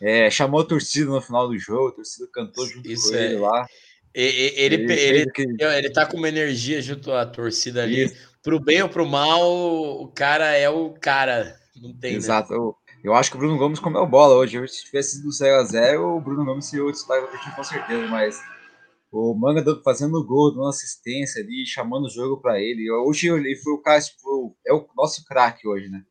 É, 0.00 0.30
chamou 0.30 0.60
a 0.60 0.66
torcida 0.66 1.10
no 1.10 1.20
final 1.20 1.48
do 1.48 1.58
jogo, 1.58 1.88
a 1.88 1.92
torcida 1.92 2.28
cantou 2.32 2.66
junto 2.66 2.90
Isso 2.90 3.10
com 3.10 3.16
é. 3.16 3.24
ele 3.26 3.36
lá. 3.36 3.66
Ele, 4.12 4.52
ele, 4.56 4.92
ele, 4.92 5.26
ele, 5.58 5.90
tá 5.90 6.04
com 6.04 6.16
uma 6.16 6.28
energia 6.28 6.82
junto 6.82 7.12
à 7.12 7.24
torcida 7.24 7.82
ali. 7.82 8.04
Isso. 8.04 8.30
Pro 8.42 8.58
bem 8.58 8.82
ou 8.82 8.88
pro 8.88 9.06
mal, 9.06 9.40
o 10.02 10.08
cara 10.08 10.56
é 10.56 10.68
o 10.68 10.90
cara. 10.90 11.56
Não 11.80 11.92
tem, 11.92 12.12
né? 12.12 12.16
Exato. 12.18 12.52
Né? 12.52 12.58
Eu, 12.58 12.74
eu, 13.04 13.14
acho 13.14 13.30
que 13.30 13.36
o 13.36 13.38
Bruno 13.38 13.56
Gomes 13.56 13.78
comeu 13.78 14.06
bola 14.06 14.34
hoje. 14.34 14.66
Se 14.68 14.84
tivesse 14.84 15.16
sido 15.16 15.28
0x0, 15.28 16.00
o 16.00 16.20
Bruno 16.20 16.44
Gomes 16.44 16.64
seria 16.64 16.84
o 16.84 16.90
destaque 16.90 17.30
do 17.30 17.40
time 17.40 17.54
com 17.54 17.62
certeza, 17.62 18.06
mas 18.08 18.40
o 19.12 19.34
Manga 19.34 19.62
fazendo 19.84 20.24
gol, 20.24 20.52
dando 20.54 20.68
assistência 20.68 21.42
ali, 21.42 21.64
chamando 21.66 22.06
o 22.06 22.10
jogo 22.10 22.40
para 22.40 22.60
ele. 22.60 22.90
Hoje 22.90 23.28
ele 23.28 23.56
foi 23.56 23.72
o 23.74 23.82
cara, 23.82 24.00
tipo, 24.00 24.56
é 24.66 24.72
o 24.72 24.88
nosso 24.96 25.24
craque 25.24 25.68
hoje, 25.68 25.88
né? 25.88 26.02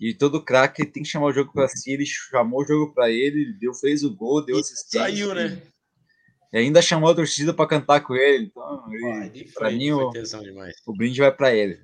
E 0.00 0.14
todo 0.14 0.44
craque 0.44 0.84
tem 0.84 1.02
que 1.02 1.08
chamar 1.08 1.26
o 1.26 1.32
jogo 1.32 1.52
para 1.52 1.68
si. 1.68 1.92
Ele 1.92 2.06
chamou 2.06 2.62
o 2.62 2.66
jogo 2.66 2.92
para 2.92 3.10
ele, 3.10 3.56
deu, 3.58 3.74
fez 3.74 4.04
o 4.04 4.14
gol, 4.14 4.44
deu 4.44 4.58
assistência. 4.58 5.00
Saiu, 5.00 5.34
né? 5.34 5.60
E 6.52 6.58
ainda 6.58 6.80
chamou 6.80 7.10
a 7.10 7.14
torcida 7.14 7.52
para 7.52 7.68
cantar 7.68 8.00
com 8.00 8.14
ele. 8.14 8.46
Então, 8.46 8.84
para 9.54 9.70
mim, 9.70 9.92
o, 9.92 10.10
o 10.86 10.96
brinde 10.96 11.20
vai 11.20 11.32
para 11.32 11.54
ele. 11.54 11.78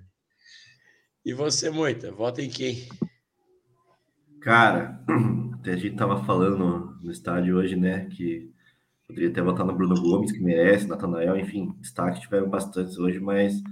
E 1.24 1.32
você, 1.32 1.70
Moita, 1.70 2.10
vota 2.12 2.42
em 2.42 2.48
quem? 2.48 2.88
Cara, 4.40 5.00
a 5.64 5.76
gente 5.76 5.96
tava 5.96 6.22
falando 6.24 6.98
no 7.02 7.10
estádio 7.10 7.56
hoje, 7.56 7.76
né, 7.76 8.06
que 8.10 8.52
poderia 9.06 9.32
ter 9.32 9.42
votado 9.42 9.70
no 9.70 9.76
Bruno 9.76 9.94
Gomes, 9.94 10.32
que 10.32 10.40
merece, 10.40 10.86
Natanael, 10.86 11.38
enfim, 11.38 11.74
destaque 11.80 12.20
tiveram 12.20 12.48
bastantes 12.48 12.98
hoje, 12.98 13.18
mas 13.20 13.62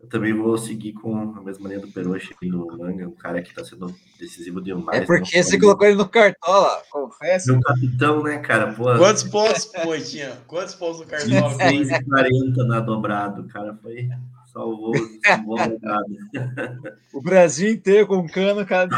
eu 0.00 0.08
também 0.08 0.32
vou 0.32 0.56
seguir 0.56 0.92
com 0.92 1.16
a 1.36 1.42
mesma 1.42 1.68
linha 1.68 1.80
do 1.80 1.88
Peroche 1.88 2.32
no 2.42 2.66
Manga, 2.78 3.08
um 3.08 3.16
cara 3.16 3.42
que 3.42 3.52
tá 3.52 3.64
sendo 3.64 3.92
decisivo 4.18 4.60
demais. 4.60 5.02
É 5.02 5.04
porque 5.04 5.42
você 5.42 5.58
colocou 5.58 5.86
ele 5.86 5.96
no 5.96 6.08
cartola, 6.08 6.82
confesso. 6.88 7.52
Meu 7.52 7.60
capitão, 7.60 8.22
né, 8.22 8.38
cara? 8.38 8.72
Pô, 8.72 8.84
Quantos 8.96 9.24
pontos, 9.24 9.68
Moitinha? 9.84 10.38
Quantos 10.46 10.76
pontos 10.76 11.00
no 11.00 11.06
cartola? 11.06 11.56
40 11.56 12.64
na 12.64 12.78
dobrado, 12.80 13.42
o 13.42 13.48
cara 13.48 13.74
foi 13.82 14.08
salvou, 14.52 14.94
salvou 15.24 15.58
O 17.12 17.20
Brasil 17.20 17.70
inteiro 17.70 18.06
com 18.06 18.28
cano, 18.28 18.64
cara, 18.64 18.88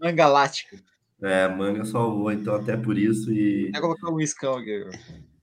manga 0.00 0.12
galáctica. 0.12 0.76
É, 1.22 1.46
manga 1.48 1.84
salvou, 1.84 2.32
então 2.32 2.56
até 2.56 2.76
por 2.76 2.98
isso 2.98 3.32
e... 3.32 3.70
Vou 3.70 3.80
colocar 3.80 4.10
um 4.10 4.20
iscão 4.20 4.56
aqui. 4.56 4.84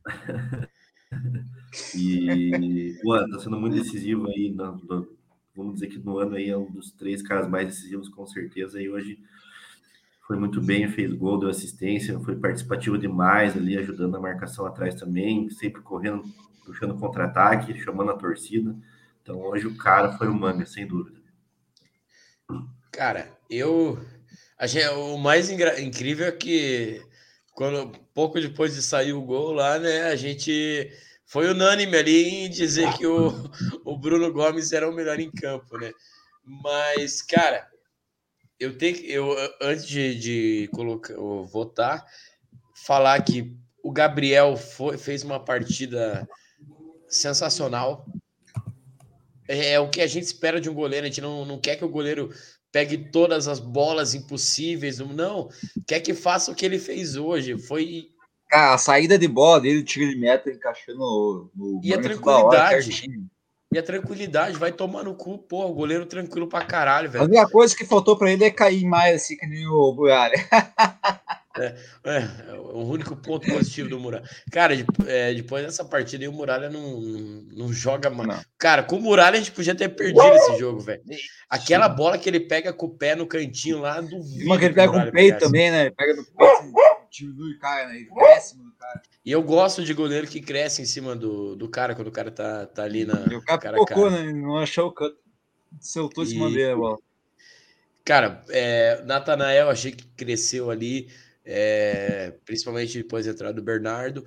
E, 1.96 2.98
pô, 3.02 3.18
tá 3.30 3.40
sendo 3.40 3.60
muito 3.60 3.76
decisivo 3.76 4.28
aí. 4.28 4.52
No, 4.52 4.76
no, 4.78 5.08
vamos 5.56 5.76
dizer 5.76 5.88
que 5.88 6.00
no 6.00 6.18
ano 6.18 6.36
aí 6.36 6.50
é 6.50 6.58
um 6.58 6.70
dos 6.72 6.92
três 6.92 7.22
caras 7.22 7.50
mais 7.50 7.68
decisivos, 7.68 8.10
com 8.10 8.26
certeza. 8.26 8.82
E 8.82 8.90
hoje 8.90 9.20
foi 10.28 10.38
muito 10.38 10.62
bem, 10.62 10.88
fez 10.90 11.14
gol, 11.14 11.40
deu 11.40 11.50
assistência, 11.50 12.20
foi 12.20 12.36
participativo 12.36 12.98
demais 12.98 13.56
ali, 13.56 13.78
ajudando 13.78 14.16
a 14.16 14.20
marcação 14.20 14.66
atrás 14.66 14.96
também, 14.96 15.50
sempre 15.50 15.82
correndo 15.82 16.24
puxando 16.66 16.98
contra-ataque, 16.98 17.80
chamando 17.82 18.12
a 18.12 18.18
torcida. 18.18 18.76
Então 19.22 19.40
hoje 19.42 19.68
o 19.68 19.76
cara 19.76 20.18
foi 20.18 20.28
o 20.28 20.34
Manga, 20.34 20.66
sem 20.66 20.88
dúvida. 20.88 21.20
Cara, 22.92 23.32
eu. 23.50 24.00
Achei, 24.58 24.88
o 24.90 25.18
mais 25.18 25.50
incrível 25.50 26.28
é 26.28 26.32
que 26.32 27.02
quando 27.54 27.92
pouco 28.14 28.40
depois 28.40 28.76
de 28.76 28.82
sair 28.82 29.14
o 29.14 29.22
gol 29.22 29.52
lá, 29.54 29.80
né, 29.80 30.04
a 30.04 30.16
gente 30.16 30.92
foi 31.32 31.50
unânime 31.50 31.96
ali 31.96 32.28
em 32.28 32.50
dizer 32.50 32.92
que 32.98 33.08
o, 33.08 33.32
o 33.86 33.98
Bruno 33.98 34.34
Gomes 34.34 34.74
era 34.74 34.90
o 34.90 34.94
melhor 34.94 35.18
em 35.18 35.32
campo, 35.32 35.78
né? 35.78 35.90
Mas, 36.44 37.22
cara, 37.22 37.66
eu 38.60 38.78
tenho 38.78 38.98
que, 38.98 39.10
eu 39.10 39.34
antes 39.62 39.88
de, 39.88 40.14
de 40.16 40.70
colocar, 40.74 41.16
votar, 41.50 42.06
falar 42.86 43.24
que 43.24 43.56
o 43.82 43.94
Gabriel 43.94 44.58
foi, 44.58 44.98
fez 44.98 45.24
uma 45.24 45.40
partida 45.40 46.28
sensacional. 47.08 48.06
É, 49.48 49.76
é, 49.76 49.80
o 49.80 49.90
que 49.90 50.02
a 50.02 50.08
gente 50.08 50.26
espera 50.26 50.60
de 50.60 50.70
um 50.70 50.74
goleiro. 50.74 51.06
A 51.06 51.10
gente 51.10 51.22
não, 51.22 51.46
não 51.46 51.62
quer 51.62 51.78
que 51.78 51.86
o 51.86 51.90
goleiro 51.90 52.30
pegue 52.74 53.10
todas 53.10 53.48
as 53.48 53.62
bolas 53.62 54.14
impossíveis. 54.14 55.00
Não, 55.00 55.48
quer 55.88 56.02
que 56.02 56.14
faça 56.14 56.52
o 56.52 56.56
que 56.56 56.66
ele 56.66 56.78
fez 56.78 57.16
hoje. 57.16 57.58
Foi 57.58 58.12
Cara, 58.52 58.74
a 58.74 58.78
saída 58.78 59.18
de 59.18 59.30
bola 59.30 59.62
dele, 59.62 59.82
tiro 59.82 60.12
de 60.12 60.18
meta 60.18 60.52
encaixando 60.52 61.50
no. 61.56 61.80
e 61.82 61.94
a 61.94 62.02
tranquilidade. 62.02 63.22
e 63.74 63.80
a 63.80 63.82
tranquilidade, 63.82 64.58
vai 64.58 64.74
tomar 64.74 65.04
no 65.04 65.16
cu, 65.16 65.38
pô, 65.38 65.66
o 65.68 65.74
goleiro 65.74 66.06
tranquilo 66.06 66.50
pra 66.50 66.66
caralho, 66.66 67.10
velho. 67.10 67.24
A 67.24 67.28
única 67.28 67.48
coisa 67.48 67.74
que 67.74 67.86
faltou 67.86 68.18
pra 68.18 68.30
ele 68.30 68.44
é 68.44 68.52
cair 68.52 68.84
mais 68.84 69.16
assim 69.16 69.38
que 69.38 69.48
nem 69.48 69.66
o 69.66 69.94
Muralha. 69.94 70.36
É, 71.58 71.76
é, 72.06 72.18
é, 72.48 72.54
o 72.54 72.80
único 72.86 73.14
ponto 73.14 73.46
positivo 73.46 73.90
do 73.90 74.00
Muralha. 74.00 74.24
Cara, 74.52 74.74
é, 75.06 75.34
depois 75.34 75.66
dessa 75.66 75.84
partida 75.84 76.24
aí, 76.24 76.28
o 76.30 76.32
Muralha 76.32 76.70
não, 76.70 77.02
não, 77.02 77.44
não 77.52 77.74
joga 77.74 78.10
mais. 78.10 78.46
Cara, 78.58 78.84
com 78.84 78.96
o 78.96 79.02
Muralha 79.02 79.36
a 79.36 79.40
gente 79.40 79.52
podia 79.52 79.76
ter 79.76 79.90
perdido 79.90 80.34
esse 80.34 80.58
jogo, 80.58 80.80
velho. 80.80 81.02
Aquela 81.50 81.90
bola 81.90 82.18
que 82.18 82.30
ele 82.30 82.40
pega 82.40 82.72
com 82.72 82.86
o 82.86 82.98
pé 82.98 83.16
no 83.16 83.28
cantinho 83.28 83.80
lá, 83.80 84.00
do 84.00 84.16
Uma 84.46 84.58
que 84.58 84.64
ele 84.66 84.74
pega 84.74 84.92
com 84.92 85.00
o 85.00 85.12
peito 85.12 85.40
também, 85.40 85.72
né? 85.72 85.82
Ele 85.88 85.92
pega 85.92 86.16
no 86.16 86.24
peito 86.24 87.01
diminui 87.12 87.54
o 87.54 87.60
cara, 87.60 87.90
né? 87.90 87.98
Ele 87.98 88.06
cresce 88.06 88.58
no 88.58 88.72
cara. 88.72 89.02
E 89.24 89.32
eu 89.32 89.44
gosto 89.44 89.84
de 89.84 89.94
goleiro 89.94 90.26
que 90.26 90.42
cresce 90.42 90.82
em 90.82 90.86
cima 90.86 91.16
do, 91.16 91.56
do 91.56 91.70
cara 91.70 91.94
quando 91.94 92.08
o 92.08 92.12
cara 92.12 92.32
tá, 92.32 92.66
tá 92.66 92.84
ali 92.84 93.06
na. 93.06 93.14
E 93.30 93.36
o 93.36 93.42
cara, 93.44 93.60
cara 93.60 93.78
focou, 93.78 94.10
né? 94.10 94.32
Não 94.32 94.58
achou 94.58 94.88
o 94.88 94.92
canto. 94.92 95.18
Soltou 95.80 96.24
esse 96.24 96.38
e... 96.38 96.64
a 96.66 96.76
bola. 96.76 96.98
Cara, 98.04 98.44
é, 98.50 99.04
Natanael 99.04 99.70
achei 99.70 99.92
que 99.92 100.06
cresceu 100.18 100.72
ali, 100.72 101.08
é, 101.46 102.34
principalmente 102.46 102.98
depois 102.98 103.26
da 103.26 103.32
entrada 103.32 103.54
do 103.54 103.62
Bernardo. 103.62 104.26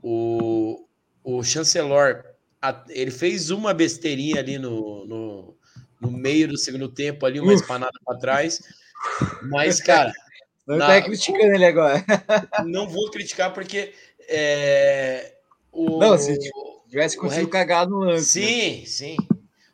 O, 0.00 0.86
o 1.24 1.42
Chancelor, 1.42 2.24
ele 2.88 3.10
fez 3.10 3.50
uma 3.50 3.74
besteirinha 3.74 4.38
ali 4.38 4.58
no, 4.58 5.04
no, 5.06 5.58
no 6.00 6.10
meio 6.10 6.46
do 6.46 6.56
segundo 6.56 6.88
tempo, 6.88 7.26
ali, 7.26 7.40
uma 7.40 7.52
Uf. 7.52 7.62
espanada 7.62 7.98
para 8.04 8.18
trás. 8.18 8.62
Mas, 9.42 9.80
cara, 9.80 10.12
não 10.66 10.76
na... 10.76 10.86
tá 10.86 11.02
criticando 11.02 11.54
ele 11.54 11.64
agora. 11.64 12.04
Não 12.66 12.88
vou 12.88 13.10
criticar 13.10 13.52
porque 13.54 13.94
é, 14.28 15.34
o, 15.70 15.98
não, 15.98 16.18
se 16.18 16.36
tivesse 16.88 17.16
conseguido 17.16 17.46
Red... 17.46 17.52
cagar 17.52 17.88
no 17.88 17.98
lance. 17.98 18.40
Né? 18.40 18.46
Sim, 18.46 18.80
né? 18.80 18.86
sim. 18.86 19.16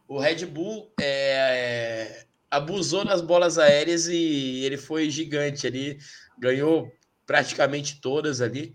O 0.06 0.18
Red 0.18 0.44
Bull 0.44 0.92
é, 1.00 2.24
abusou 2.50 3.04
das 3.04 3.22
bolas 3.22 3.56
aéreas 3.56 4.06
e 4.08 4.62
ele 4.64 4.76
foi 4.76 5.08
gigante 5.08 5.66
ali, 5.66 5.98
ganhou 6.38 6.92
praticamente 7.26 8.00
todas 8.00 8.42
ali. 8.42 8.74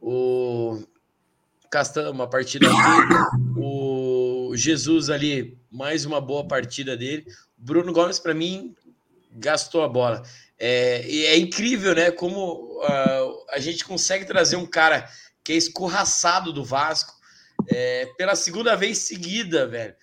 O 0.00 0.80
Castanho, 1.70 2.10
uma 2.10 2.28
partida 2.28 2.66
dele. 2.66 3.58
O 3.58 4.52
Jesus 4.54 5.10
ali, 5.10 5.58
mais 5.70 6.06
uma 6.06 6.20
boa 6.20 6.46
partida 6.46 6.96
dele. 6.96 7.26
Bruno 7.56 7.92
Gomes, 7.92 8.18
para 8.18 8.32
mim, 8.32 8.74
gastou 9.32 9.82
a 9.82 9.88
bola. 9.88 10.22
É, 10.58 11.06
e 11.06 11.26
é 11.26 11.36
incrível, 11.36 11.94
né? 11.94 12.10
Como 12.10 12.80
uh, 12.82 13.44
a 13.50 13.58
gente 13.58 13.84
consegue 13.84 14.24
trazer 14.24 14.56
um 14.56 14.66
cara 14.66 15.08
que 15.44 15.52
é 15.52 15.56
escorraçado 15.56 16.52
do 16.52 16.64
Vasco 16.64 17.14
é, 17.68 18.06
pela 18.16 18.34
segunda 18.34 18.74
vez 18.74 18.98
seguida, 18.98 19.66
velho. 19.66 19.94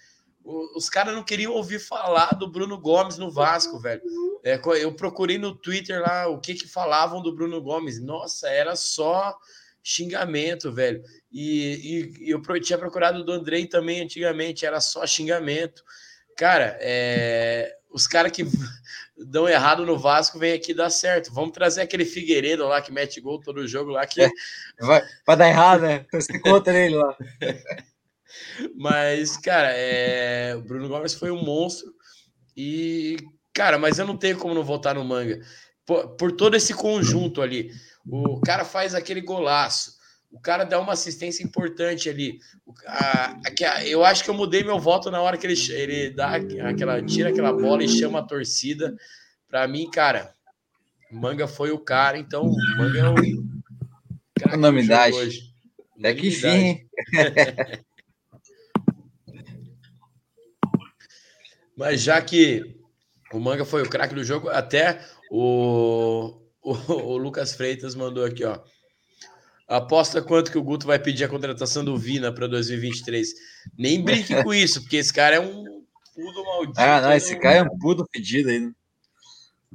Os 0.76 0.90
caras 0.90 1.16
não 1.16 1.24
queriam 1.24 1.54
ouvir 1.54 1.80
falar 1.80 2.36
do 2.36 2.48
Bruno 2.48 2.80
Gomes 2.80 3.18
no 3.18 3.32
Vasco, 3.32 3.80
velho. 3.80 4.02
É, 4.44 4.62
eu 4.80 4.94
procurei 4.94 5.40
no 5.40 5.56
Twitter 5.56 6.02
lá 6.02 6.28
o 6.28 6.40
que 6.40 6.54
que 6.54 6.68
falavam 6.68 7.22
do 7.22 7.34
Bruno 7.34 7.60
Gomes. 7.62 8.00
Nossa, 8.00 8.48
era 8.48 8.76
só 8.76 9.36
xingamento, 9.84 10.72
velho. 10.72 11.04
E, 11.32 12.14
e, 12.22 12.28
e 12.28 12.30
eu 12.30 12.42
tinha 12.62 12.78
procurado 12.78 13.24
do 13.24 13.32
Andrei 13.32 13.68
também 13.68 14.02
antigamente, 14.02 14.66
era 14.66 14.80
só 14.80 15.06
xingamento. 15.06 15.84
Cara, 16.38 16.78
é, 16.80 17.76
os 17.96 18.08
caras 18.08 18.34
que 18.34 18.44
dão 19.18 19.48
errado 19.48 19.86
no 19.86 19.98
Vasco 19.98 20.38
vêm 20.38 20.52
aqui 20.52 20.74
dar 20.74 20.90
certo. 20.90 21.34
Vamos 21.34 21.54
trazer 21.54 21.82
aquele 21.82 22.04
Figueiredo 22.04 22.68
lá 22.68 22.82
que 22.82 22.92
mete 22.92 23.22
gol 23.22 23.40
todo 23.40 23.66
jogo 23.66 23.92
lá 23.92 24.06
que. 24.06 24.22
É, 24.22 24.30
vai, 24.82 25.02
vai, 25.26 25.38
dar 25.38 25.48
errado, 25.48 25.82
né? 25.84 26.06
Você 26.12 26.38
conta 26.40 26.74
nele 26.74 26.96
lá. 26.96 27.18
mas, 28.76 29.38
cara, 29.38 29.70
é... 29.72 30.54
o 30.58 30.62
Bruno 30.62 30.90
Gomes 30.90 31.14
foi 31.14 31.32
um 31.32 31.42
monstro. 31.42 31.90
E, 32.56 33.16
cara, 33.54 33.80
mas 33.80 33.98
eu 33.98 34.06
não 34.06 34.18
tenho 34.18 34.38
como 34.38 34.54
não 34.54 34.64
voltar 34.64 34.96
no 34.96 35.06
manga. 35.06 35.40
Por, 35.86 36.18
por 36.18 36.32
todo 36.34 36.56
esse 36.58 36.74
conjunto 36.74 37.42
ali. 37.42 37.72
O 38.06 38.42
cara 38.42 38.66
faz 38.66 38.94
aquele 38.94 39.22
golaço 39.22 39.95
o 40.36 40.40
cara 40.40 40.66
dá 40.66 40.78
uma 40.82 40.92
assistência 40.92 41.42
importante 41.44 42.10
ali. 42.10 42.40
A, 42.86 43.38
a, 43.38 43.88
eu 43.88 44.04
acho 44.04 44.22
que 44.22 44.30
eu 44.30 44.34
mudei 44.34 44.66
meu 44.66 44.78
voto 44.78 45.10
na 45.10 45.22
hora 45.22 45.38
que 45.38 45.48
ele, 45.48 45.56
ele 45.72 46.10
dá 46.10 46.36
aquela, 46.36 47.02
tira 47.02 47.30
aquela 47.30 47.54
bola 47.54 47.82
e 47.86 47.88
chama 47.88 48.20
a 48.20 48.24
torcida. 48.24 48.94
Para 49.48 49.66
mim, 49.66 49.90
cara, 49.90 50.34
Manga 51.10 51.48
foi 51.48 51.72
o 51.72 51.80
cara, 51.80 52.18
então 52.18 52.52
Manga 52.78 53.00
é 53.00 53.10
o. 53.10 53.16
Unanimidade. 54.54 55.54
Até 55.98 56.14
que 56.14 56.30
fim. 56.30 56.86
Mas 61.78 62.02
já 62.02 62.22
que 62.22 62.76
o 63.32 63.40
Manga 63.40 63.64
foi 63.64 63.84
o 63.84 63.90
craque 63.90 64.14
do 64.14 64.24
jogo, 64.24 64.50
até 64.50 65.00
o, 65.32 66.42
o, 66.62 66.74
o 66.74 67.16
Lucas 67.16 67.56
Freitas 67.56 67.96
mandou 67.96 68.26
aqui, 68.26 68.44
ó. 68.44 68.60
Aposta 69.68 70.22
quanto 70.22 70.52
que 70.52 70.58
o 70.58 70.64
Guto 70.64 70.86
vai 70.86 71.00
pedir 71.00 71.24
a 71.24 71.30
contratação 71.30 71.84
do 71.84 71.98
Vina 71.98 72.32
para 72.32 72.48
2023. 72.48 73.34
Nem 73.78 74.04
brinque 74.04 74.44
com 74.44 74.54
isso, 74.54 74.82
porque 74.82 74.98
esse 74.98 75.12
cara 75.12 75.38
é 75.38 75.40
um 75.40 75.64
pudo 76.14 76.44
maldito. 76.46 76.80
Ah, 76.80 77.02
não, 77.02 77.14
esse 77.14 77.36
cara 77.38 77.58
é 77.58 77.64
um 77.64 77.78
pudo 77.80 78.08
pedido 78.12 78.50
aí. 78.50 78.60
Né? 78.60 78.72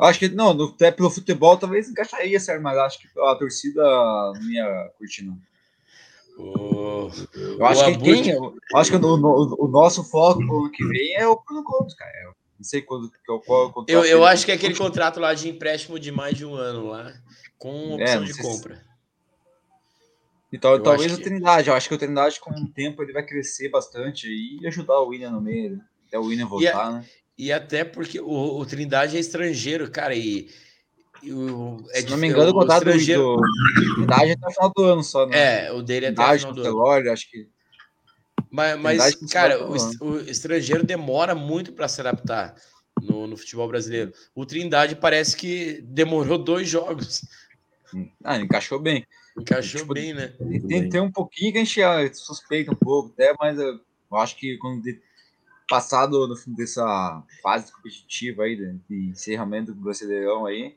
Acho 0.00 0.18
que 0.18 0.28
não, 0.28 0.54
no, 0.54 0.64
até 0.68 0.90
pelo 0.90 1.10
futebol 1.10 1.56
talvez 1.56 1.88
encaixaria, 1.88 2.38
certo? 2.40 2.62
Mas 2.62 2.78
acho 2.78 3.00
que 3.00 3.08
a 3.20 3.34
torcida 3.34 3.82
não 3.82 4.50
ia 4.50 4.90
curtir, 4.96 5.24
não. 5.24 5.38
Eu 6.38 7.66
acho 7.66 7.84
que 7.84 7.98
tem, 7.98 8.30
eu 8.30 8.54
acho 8.76 8.90
que 8.90 8.96
o, 8.96 9.00
o, 9.04 9.64
o 9.66 9.68
nosso 9.68 10.02
foco 10.04 10.40
ano 10.40 10.70
que 10.70 10.86
vem 10.86 11.14
é 11.16 11.26
o 11.26 11.38
Bruno 11.44 11.62
Gomes, 11.62 11.94
cara. 11.94 12.10
Eu 12.24 12.34
não 12.58 12.64
sei 12.64 12.80
quando 12.80 13.10
qual, 13.26 13.40
qual 13.40 13.84
eu, 13.88 14.04
eu 14.04 14.24
acho 14.24 14.46
que 14.46 14.52
é 14.52 14.54
aquele 14.54 14.74
contrato 14.74 15.20
lá 15.20 15.34
de 15.34 15.48
empréstimo 15.48 15.98
de 15.98 16.10
mais 16.10 16.36
de 16.36 16.46
um 16.46 16.54
ano 16.54 16.88
lá, 16.88 17.12
com 17.58 17.98
é, 17.98 18.04
opção 18.04 18.22
é, 18.22 18.26
de 18.26 18.38
compra. 18.38 18.76
Se... 18.76 18.89
E 20.52 20.58
tal, 20.58 20.80
talvez 20.80 21.12
o 21.12 21.22
Trindade, 21.22 21.68
eu 21.68 21.74
acho 21.74 21.88
que 21.88 21.94
o 21.94 21.98
Trindade 21.98 22.40
com 22.40 22.50
o 22.50 22.68
tempo 22.68 23.02
ele 23.02 23.12
vai 23.12 23.24
crescer 23.24 23.68
bastante 23.68 24.26
e 24.28 24.66
ajudar 24.66 25.00
o 25.00 25.08
William 25.08 25.30
no 25.30 25.40
meio, 25.40 25.76
né? 25.76 25.84
até 26.08 26.18
o 26.18 26.24
William 26.24 26.46
voltar, 26.46 26.90
e 26.90 26.92
né? 26.94 27.04
E 27.38 27.52
até 27.52 27.84
porque 27.84 28.20
o, 28.20 28.58
o 28.58 28.66
Trindade 28.66 29.16
é 29.16 29.20
estrangeiro, 29.20 29.90
cara, 29.90 30.14
e, 30.14 30.50
e 31.22 31.32
o, 31.32 31.78
é 31.92 32.00
Se 32.00 32.10
não 32.10 32.18
me 32.18 32.28
engano, 32.28 32.50
o 32.50 32.54
contrato 32.54 32.82
estrangeiro... 32.82 33.36
do 33.36 33.94
Trindade 33.94 34.30
é 34.30 34.32
até 34.32 34.46
o 34.46 34.50
final 34.50 34.72
do 34.76 34.84
ano 34.84 35.04
só, 35.04 35.26
né? 35.26 35.66
É, 35.66 35.72
o 35.72 35.82
dele 35.82 36.06
é 36.06 36.08
até 36.10 36.22
o 36.22 36.38
final 36.38 36.52
do 36.52 36.86
ano. 36.86 37.12
acho 37.12 37.30
que... 37.30 37.48
Mas, 38.50 38.80
mas 38.80 39.14
cara, 39.30 39.64
o, 39.64 39.76
o, 40.04 40.20
estrangeiro 40.22 40.84
demora 40.84 41.34
muito 41.36 41.72
para 41.72 41.86
se 41.86 42.00
adaptar 42.00 42.56
no, 43.00 43.28
no 43.28 43.36
futebol 43.36 43.68
brasileiro. 43.68 44.12
O 44.34 44.44
Trindade 44.44 44.96
parece 44.96 45.36
que 45.36 45.80
demorou 45.82 46.36
dois 46.36 46.68
jogos. 46.68 47.22
Ah, 48.24 48.38
encaixou 48.38 48.80
bem. 48.80 49.06
Encaixou 49.38 49.82
tipo, 49.82 49.94
bem, 49.94 50.12
né? 50.12 50.32
Tem, 50.68 50.88
tem 50.88 51.00
um 51.00 51.10
pouquinho 51.10 51.52
que 51.52 51.58
a 51.58 51.64
gente 51.64 52.14
suspeita 52.14 52.72
um 52.72 52.76
pouco, 52.76 53.12
até, 53.14 53.34
mas 53.38 53.58
eu, 53.58 53.80
eu 54.10 54.16
acho 54.16 54.36
que 54.36 54.56
quando 54.58 54.82
de, 54.82 55.00
passado 55.68 56.26
no 56.26 56.36
fim 56.36 56.52
dessa 56.52 57.22
fase 57.40 57.72
competitiva 57.72 58.42
aí, 58.42 58.56
de, 58.56 58.72
de 58.88 59.10
encerramento 59.10 59.72
do 59.72 59.80
Brasileirão 59.80 60.44
aí, 60.44 60.76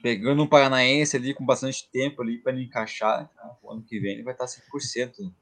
pegando 0.00 0.42
um 0.42 0.46
Paranaense 0.46 1.16
ali 1.16 1.34
com 1.34 1.44
bastante 1.44 1.88
tempo 1.92 2.22
ali 2.22 2.38
para 2.38 2.52
ele 2.52 2.62
encaixar, 2.62 3.28
tá? 3.34 3.56
o 3.62 3.72
ano 3.72 3.82
que 3.82 3.98
vem 3.98 4.12
ele 4.12 4.22
vai 4.22 4.32
estar 4.32 4.46
100%. 4.46 5.32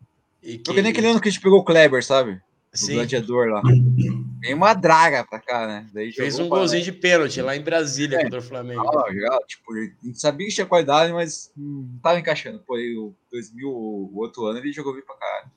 E 0.43 0.59
que... 0.59 0.65
Porque 0.65 0.81
nem 0.81 0.93
aquele 0.93 1.09
ano 1.09 1.21
que 1.21 1.29
a 1.29 1.31
gente 1.31 1.43
pegou 1.43 1.61
o 1.61 1.65
Kleber, 1.65 2.03
sabe? 2.05 2.41
O 2.83 2.87
gladiador 2.87 3.49
lá. 3.49 3.63
Vem 4.41 4.53
uma 4.53 4.75
draga 4.75 5.25
pra 5.25 5.39
cá, 5.39 5.67
né? 5.67 5.87
Daí 5.93 6.13
Fez 6.13 6.39
um 6.39 6.49
golzinho 6.49 6.83
de 6.83 6.93
pênalti 6.93 7.41
lá 7.41 7.57
em 7.57 7.63
Brasília 7.63 8.19
é, 8.19 8.25
contra 8.25 8.41
o 8.41 8.43
Flamengo. 8.43 8.83
Ah, 8.87 9.39
tipo, 9.47 9.73
a 9.73 10.07
gente 10.07 10.21
sabia 10.21 10.47
que 10.47 10.55
tinha 10.55 10.67
qualidade, 10.67 11.13
mas 11.13 11.51
não 11.57 11.89
tava 12.03 12.19
encaixando. 12.19 12.59
Pô, 12.59 12.75
aí, 12.75 12.95
o 12.97 13.15
2000, 13.33 13.69
o 13.69 14.11
outro 14.17 14.45
ano, 14.47 14.59
ele 14.59 14.73
jogou 14.73 14.93
bem 14.93 15.03
pra 15.03 15.17
caralho. 15.17 15.51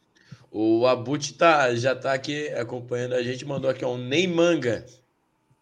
O 0.49 0.88
Abut 0.88 1.34
tá, 1.34 1.76
já 1.76 1.93
tá 1.93 2.13
aqui 2.13 2.47
acompanhando 2.49 3.13
a 3.13 3.22
gente, 3.22 3.45
mandou 3.45 3.70
aqui 3.70 3.84
um 3.84 3.97
nem 3.97 4.28
manga. 4.28 4.86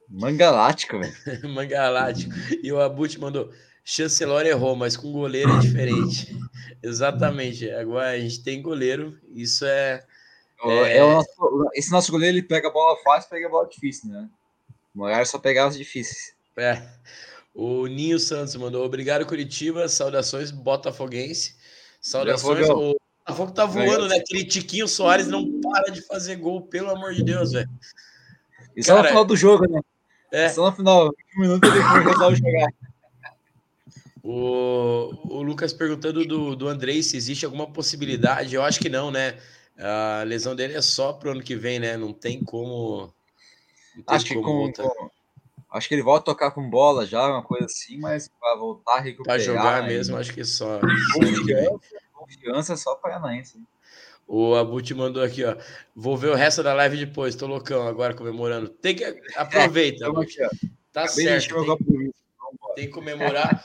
Manga 0.08 0.52
lático, 0.52 1.00
velho. 1.00 1.14
manga 1.50 1.90
lático. 1.90 2.34
E 2.62 2.72
o 2.72 2.80
Abut 2.80 3.20
mandou. 3.20 3.50
Chancelor 3.84 4.46
errou, 4.46 4.76
mas 4.76 4.96
com 4.98 5.12
goleiro 5.12 5.52
é 5.52 5.60
diferente. 5.60 6.36
Exatamente. 6.82 7.70
Agora 7.72 8.10
a 8.10 8.20
gente 8.20 8.44
tem 8.44 8.62
goleiro, 8.62 9.18
isso 9.34 9.66
é. 9.66 10.04
É... 10.64 10.98
é 10.98 11.00
nosso, 11.00 11.70
esse 11.74 11.92
nosso 11.92 12.12
goleiro 12.12 12.38
ele 12.38 12.48
pega 12.48 12.68
a 12.68 12.72
bola 12.72 12.98
fácil, 13.04 13.30
pega 13.30 13.48
a 13.48 13.50
bola 13.50 13.68
difícil, 13.68 14.10
né? 14.10 14.30
O 14.94 15.00
Morar 15.00 15.26
só 15.26 15.38
pegava 15.38 15.70
as 15.70 15.78
difíceis. 15.78 16.34
É. 16.58 16.82
O 17.54 17.88
Ninho 17.88 18.20
Santos 18.20 18.56
mandou 18.56 18.86
obrigado, 18.86 19.26
Curitiba. 19.26 19.88
Saudações, 19.88 20.52
Botafoguense. 20.52 21.56
Saudações. 22.02 22.70
O 22.70 22.96
Botafogo 23.26 23.52
tá 23.52 23.66
voando, 23.66 24.08
né? 24.08 24.18
Aquele 24.18 24.46
Tiquinho 24.46 24.88
Soares 24.88 25.28
não 25.28 25.62
para 25.62 25.92
de 25.92 26.02
fazer 26.02 26.36
gol, 26.36 26.62
pelo 26.62 26.90
amor 26.90 27.14
de 27.14 27.24
Deus, 27.24 27.52
velho. 27.54 27.70
Isso 28.76 28.90
Cara, 28.90 29.00
é 29.00 29.04
no 29.04 29.08
final 29.10 29.26
do 29.26 29.38
jogo, 29.38 29.70
né? 29.70 29.82
É. 30.32 30.50
Só 30.50 30.70
no 30.70 30.76
final, 30.76 31.08
um 31.38 31.42
minuto 31.42 31.66
ele 31.66 31.80
resolve 31.80 32.36
jogar. 32.38 32.68
O, 34.28 35.38
o 35.38 35.44
Lucas 35.44 35.72
perguntando 35.72 36.26
do, 36.26 36.56
do 36.56 36.68
Andrei 36.68 37.04
se 37.04 37.16
existe 37.16 37.46
alguma 37.46 37.72
possibilidade. 37.72 38.56
Eu 38.56 38.64
acho 38.64 38.80
que 38.80 38.90
não, 38.90 39.12
né? 39.12 39.38
A 39.78 40.24
lesão 40.24 40.56
dele 40.56 40.76
é 40.76 40.82
só 40.82 41.14
pro 41.14 41.32
ano 41.32 41.44
que 41.44 41.56
vem, 41.56 41.80
né? 41.80 41.98
Não 41.98 42.14
tem 42.14 42.44
como. 42.44 43.14
Não 43.96 44.04
tem 44.04 44.16
acho 44.16 44.34
como 44.34 44.72
que 44.72 44.82
com, 44.82 44.90
com, 44.90 45.10
acho 45.72 45.88
que 45.88 45.96
ele 45.96 46.02
volta 46.02 46.32
a 46.32 46.34
tocar 46.34 46.52
com 46.52 46.70
bola 46.70 47.06
já, 47.06 47.28
uma 47.28 47.44
coisa 47.44 47.66
assim, 47.66 47.98
mas 47.98 48.30
para 48.40 48.56
voltar 48.56 48.98
a 48.98 49.00
recuperar. 49.02 49.38
Para 49.38 49.44
jogar 49.44 49.84
mesmo, 49.84 50.18
acho 50.18 50.34
que 50.34 50.44
só. 50.44 50.80
Confiança, 51.14 51.80
confiança 52.14 52.78
só 52.78 52.96
Paranaense. 52.96 53.62
O 54.28 54.56
Abut 54.56 54.92
mandou 54.96 55.22
aqui, 55.22 55.44
ó. 55.44 55.56
Vou 55.96 56.18
ver 56.18 56.30
o 56.30 56.36
resto 56.36 56.64
da 56.64 56.74
live 56.74 56.98
depois. 56.98 57.36
Tô 57.36 57.46
loucão 57.46 57.88
agora 57.88 58.14
comemorando. 58.14 58.70
Tem 58.70 58.96
que 58.96 59.04
aproveita, 59.36 60.06
é, 60.06 60.50
Tá 60.92 61.04
Acabei 61.04 61.26
certo. 61.26 61.78
Tem, 61.78 62.12
tem 62.76 62.86
que 62.86 62.92
comemorar. 62.92 63.64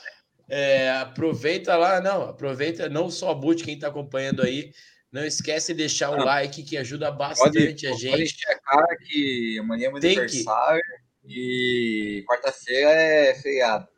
É, 0.49 0.91
aproveita 0.91 1.77
lá, 1.77 2.01
não, 2.01 2.23
aproveita 2.23 2.89
não 2.89 3.09
só 3.09 3.31
a 3.31 3.35
Boot, 3.35 3.63
quem 3.63 3.75
está 3.75 3.87
acompanhando 3.87 4.43
aí. 4.43 4.73
Não 5.13 5.25
esquece 5.25 5.73
de 5.73 5.79
deixar 5.79 6.11
o 6.11 6.25
like 6.25 6.63
que 6.63 6.77
ajuda 6.77 7.11
bastante 7.11 7.59
pode, 7.59 7.87
a 7.87 7.93
gente. 7.93 8.37
Pode 8.71 8.97
que 9.07 9.59
amanhã 9.59 9.89
é 9.89 9.91
meu 9.91 10.01
Tem 10.01 10.17
aniversário 10.17 10.83
que... 11.27 12.21
e 12.21 12.25
quarta-feira 12.29 12.91
é 12.91 13.35
feriado. 13.35 13.89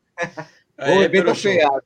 Aí, 0.78 1.08
pelo 1.08 1.34
feriado. 1.34 1.82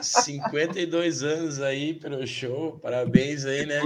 52 0.00 1.22
anos 1.22 1.60
aí 1.60 1.94
pelo 1.94 2.24
show, 2.26 2.78
parabéns 2.78 3.44
aí, 3.44 3.66
né? 3.66 3.80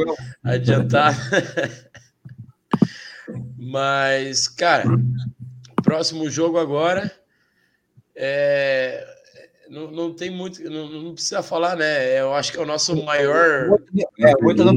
Adiantado. 0.44 1.16
Mas, 3.56 4.46
cara, 4.46 4.84
próximo 5.82 6.30
jogo 6.30 6.58
agora 6.58 7.10
é 8.14 9.19
não, 9.70 9.90
não 9.90 10.12
tem 10.12 10.30
muito, 10.30 10.62
não, 10.64 10.88
não, 10.88 11.14
precisa 11.14 11.42
falar, 11.42 11.76
né? 11.76 12.20
Eu 12.20 12.34
acho 12.34 12.50
que 12.50 12.58
é 12.58 12.62
o 12.62 12.66
nosso 12.66 13.04
maior. 13.04 13.78
É, 14.18 14.32
o 14.42 14.52
não 14.52 14.76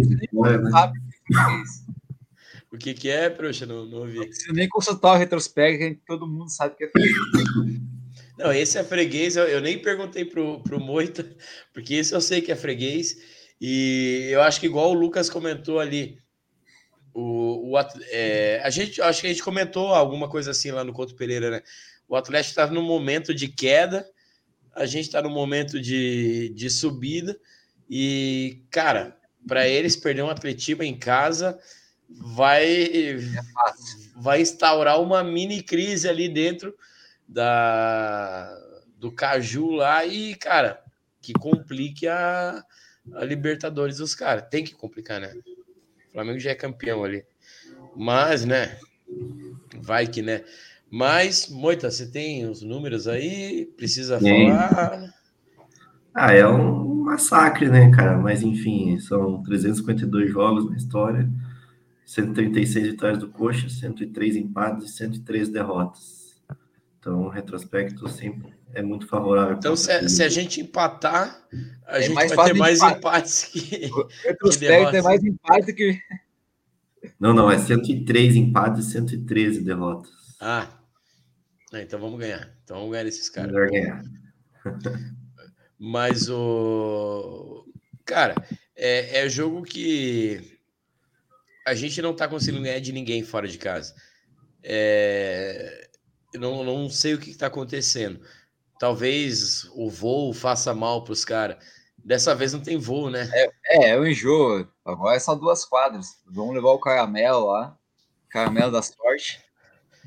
O 2.71 2.77
que, 2.77 2.93
que 2.93 3.09
é, 3.09 3.27
Proxa? 3.29 3.65
Não, 3.65 3.85
não 3.85 3.99
ouvi. 3.99 4.19
Não 4.19 4.27
precisa 4.27 4.53
nem 4.53 4.69
consultar 4.69 5.13
o 5.13 5.17
retrospecto, 5.17 5.99
todo 6.05 6.27
mundo 6.27 6.49
sabe 6.49 6.75
que 6.75 6.83
é 6.83 6.89
freguês. 6.89 7.81
Não, 8.37 8.53
esse 8.53 8.77
é 8.77 8.83
freguês, 8.83 9.35
eu, 9.35 9.45
eu, 9.45 9.61
nem 9.61 9.79
perguntei 9.79 10.25
pro, 10.25 10.59
pro 10.61 10.79
Moita, 10.79 11.25
porque 11.73 11.95
esse 11.95 12.13
eu 12.13 12.21
sei 12.21 12.41
que 12.41 12.51
é 12.51 12.55
freguês, 12.55 13.17
e 13.59 14.29
eu 14.31 14.41
acho 14.41 14.59
que 14.59 14.67
igual 14.67 14.91
o 14.91 14.93
Lucas 14.93 15.29
comentou 15.29 15.79
ali, 15.79 16.19
o, 17.13 17.71
o 17.71 17.79
é, 18.11 18.61
a 18.63 18.69
gente, 18.69 19.01
acho 19.01 19.21
que 19.21 19.27
a 19.27 19.29
gente 19.29 19.43
comentou 19.43 19.87
alguma 19.93 20.29
coisa 20.29 20.51
assim 20.51 20.71
lá 20.71 20.83
no 20.83 20.93
Couto 20.93 21.15
Pereira, 21.15 21.49
né? 21.49 21.61
O 22.07 22.15
Atlético 22.15 22.51
estava 22.51 22.73
num 22.73 22.83
momento 22.83 23.33
de 23.33 23.47
queda, 23.47 24.05
a 24.75 24.85
gente 24.85 25.05
está 25.05 25.21
no 25.21 25.29
momento 25.29 25.79
de, 25.79 26.49
de 26.49 26.69
subida 26.69 27.37
e, 27.89 28.61
cara, 28.71 29.17
para 29.47 29.67
eles 29.67 29.95
perder 29.95 30.23
um 30.23 30.29
Atletiba 30.29 30.85
em 30.85 30.97
casa 30.97 31.59
vai, 32.09 33.17
vai 34.15 34.41
instaurar 34.41 35.01
uma 35.01 35.23
mini 35.23 35.61
crise 35.61 36.07
ali 36.07 36.29
dentro 36.29 36.75
da, 37.27 38.55
do 38.97 39.11
Caju 39.11 39.71
lá 39.71 40.05
e, 40.05 40.35
cara, 40.35 40.81
que 41.21 41.33
complique 41.33 42.07
a, 42.07 42.63
a 43.13 43.25
Libertadores 43.25 43.97
dos 43.97 44.15
caras. 44.15 44.47
Tem 44.49 44.63
que 44.63 44.73
complicar, 44.73 45.19
né? 45.19 45.33
O 46.09 46.11
Flamengo 46.11 46.39
já 46.39 46.51
é 46.51 46.55
campeão 46.55 47.03
ali. 47.03 47.25
Mas, 47.95 48.45
né? 48.45 48.77
Vai 49.81 50.07
que, 50.07 50.21
né? 50.21 50.43
Mas, 50.95 51.49
Moita, 51.49 51.89
você 51.89 52.05
tem 52.05 52.45
os 52.45 52.61
números 52.61 53.07
aí? 53.07 53.65
Precisa 53.75 54.19
Sim. 54.19 54.51
falar? 54.51 55.11
Ah, 56.13 56.31
é 56.31 56.47
um 56.47 57.01
massacre, 57.03 57.67
né, 57.67 57.89
cara? 57.89 58.15
Mas, 58.15 58.43
enfim, 58.43 58.99
são 58.99 59.41
352 59.41 60.29
jogos 60.31 60.69
na 60.69 60.77
história, 60.77 61.27
136 62.05 62.85
vitórias 62.89 63.17
do 63.17 63.27
Coxa, 63.27 63.67
103 63.69 64.35
empates 64.35 64.91
e 64.91 64.93
103 64.93 65.49
derrotas. 65.49 66.35
Então, 66.99 67.23
o 67.23 67.29
retrospecto 67.29 68.07
sempre 68.07 68.53
é 68.71 68.83
muito 68.83 69.07
favorável. 69.07 69.55
Então, 69.57 69.75
se, 69.75 70.07
se, 70.07 70.21
a 70.21 70.29
gente 70.29 70.61
empatar, 70.61 71.43
a 71.87 71.97
é 71.97 72.01
gente 72.03 72.13
vai 72.13 72.49
ter 72.49 72.53
mais 72.53 72.77
empate. 72.77 72.97
empates 72.99 73.43
que. 73.45 73.89
O 73.91 74.07
retrospecto 74.27 74.95
é 74.95 75.01
mais 75.01 75.23
empate 75.23 75.73
que. 75.73 75.97
Não, 77.19 77.33
não, 77.33 77.49
é 77.49 77.57
103 77.57 78.35
empates 78.35 78.85
e 78.85 78.91
113 78.91 79.61
derrotas. 79.61 80.11
Ah, 80.39 80.67
ah, 81.73 81.81
então 81.81 81.99
vamos 81.99 82.19
ganhar. 82.19 82.55
Então 82.63 82.77
vamos 82.77 82.91
ganhar 82.91 83.07
esses 83.07 83.29
caras. 83.29 83.51
Melhor 83.51 83.69
ganhar. 83.71 84.03
Mas 85.79 86.29
o. 86.29 87.65
Cara, 88.05 88.35
é, 88.75 89.21
é 89.21 89.29
jogo 89.29 89.63
que 89.63 90.59
a 91.65 91.73
gente 91.73 91.99
não 91.99 92.15
tá 92.15 92.27
conseguindo 92.27 92.63
ganhar 92.63 92.79
de 92.79 92.91
ninguém 92.91 93.23
fora 93.23 93.47
de 93.47 93.57
casa. 93.57 93.95
É... 94.61 95.89
Eu 96.31 96.39
não, 96.39 96.63
não 96.63 96.89
sei 96.89 97.15
o 97.15 97.19
que 97.19 97.31
está 97.31 97.47
acontecendo. 97.47 98.21
Talvez 98.79 99.65
o 99.73 99.89
voo 99.89 100.31
faça 100.31 100.75
mal 100.75 101.03
para 101.03 101.13
os 101.13 101.25
caras. 101.25 101.57
Dessa 101.97 102.35
vez 102.35 102.53
não 102.53 102.61
tem 102.61 102.77
voo, 102.77 103.09
né? 103.09 103.29
É, 103.33 103.49
é, 103.65 103.89
é 103.89 103.99
o 103.99 104.05
enjoo. 104.05 104.67
Agora 104.85 105.15
é 105.15 105.19
só 105.19 105.33
duas 105.33 105.65
quadras. 105.65 106.21
Vamos 106.27 106.53
levar 106.53 106.69
o 106.69 106.79
caramelo 106.79 107.47
lá. 107.47 107.77
Caramelo 108.29 108.71
da 108.71 108.81
sorte 108.81 109.43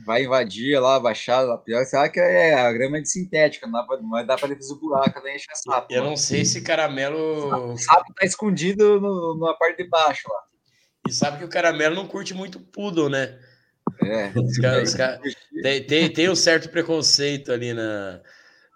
vai 0.04 0.24
invadir 0.24 0.78
lá 0.80 0.96
a 0.96 1.00
baixada, 1.00 1.56
pior, 1.58 1.84
será 1.84 2.08
que 2.08 2.20
é 2.20 2.54
a 2.54 2.72
grama 2.72 2.98
é 2.98 3.00
de 3.00 3.10
sintética, 3.10 3.66
não 3.66 3.72
dá 3.72 3.82
pra, 3.84 3.96
não 4.00 4.26
dá 4.26 4.36
pra 4.36 4.48
ver 4.48 4.58
o 4.60 4.76
buraco, 4.76 5.22
nem 5.22 5.36
encher 5.36 5.54
sapo. 5.54 5.92
Eu 5.92 6.04
não 6.04 6.16
sei 6.16 6.44
se 6.44 6.60
caramelo. 6.60 7.72
O 7.72 7.78
sapo 7.78 8.12
tá 8.14 8.26
escondido 8.26 9.00
no, 9.00 9.38
na 9.38 9.54
parte 9.54 9.82
de 9.82 9.88
baixo 9.88 10.28
lá. 10.28 10.40
E 11.08 11.12
sabe 11.12 11.38
que 11.38 11.44
o 11.44 11.48
caramelo 11.48 11.94
não 11.94 12.06
curte 12.06 12.34
muito 12.34 12.60
poodle, 12.60 13.08
né? 13.08 13.38
É. 14.02 14.32
Os 14.38 14.58
caras, 14.58 14.88
os 14.88 14.94
caras, 14.94 15.20
tem, 15.62 15.86
tem, 15.86 16.12
tem 16.12 16.28
um 16.28 16.34
certo 16.34 16.68
preconceito 16.68 17.52
ali 17.52 17.72
na, 17.72 18.20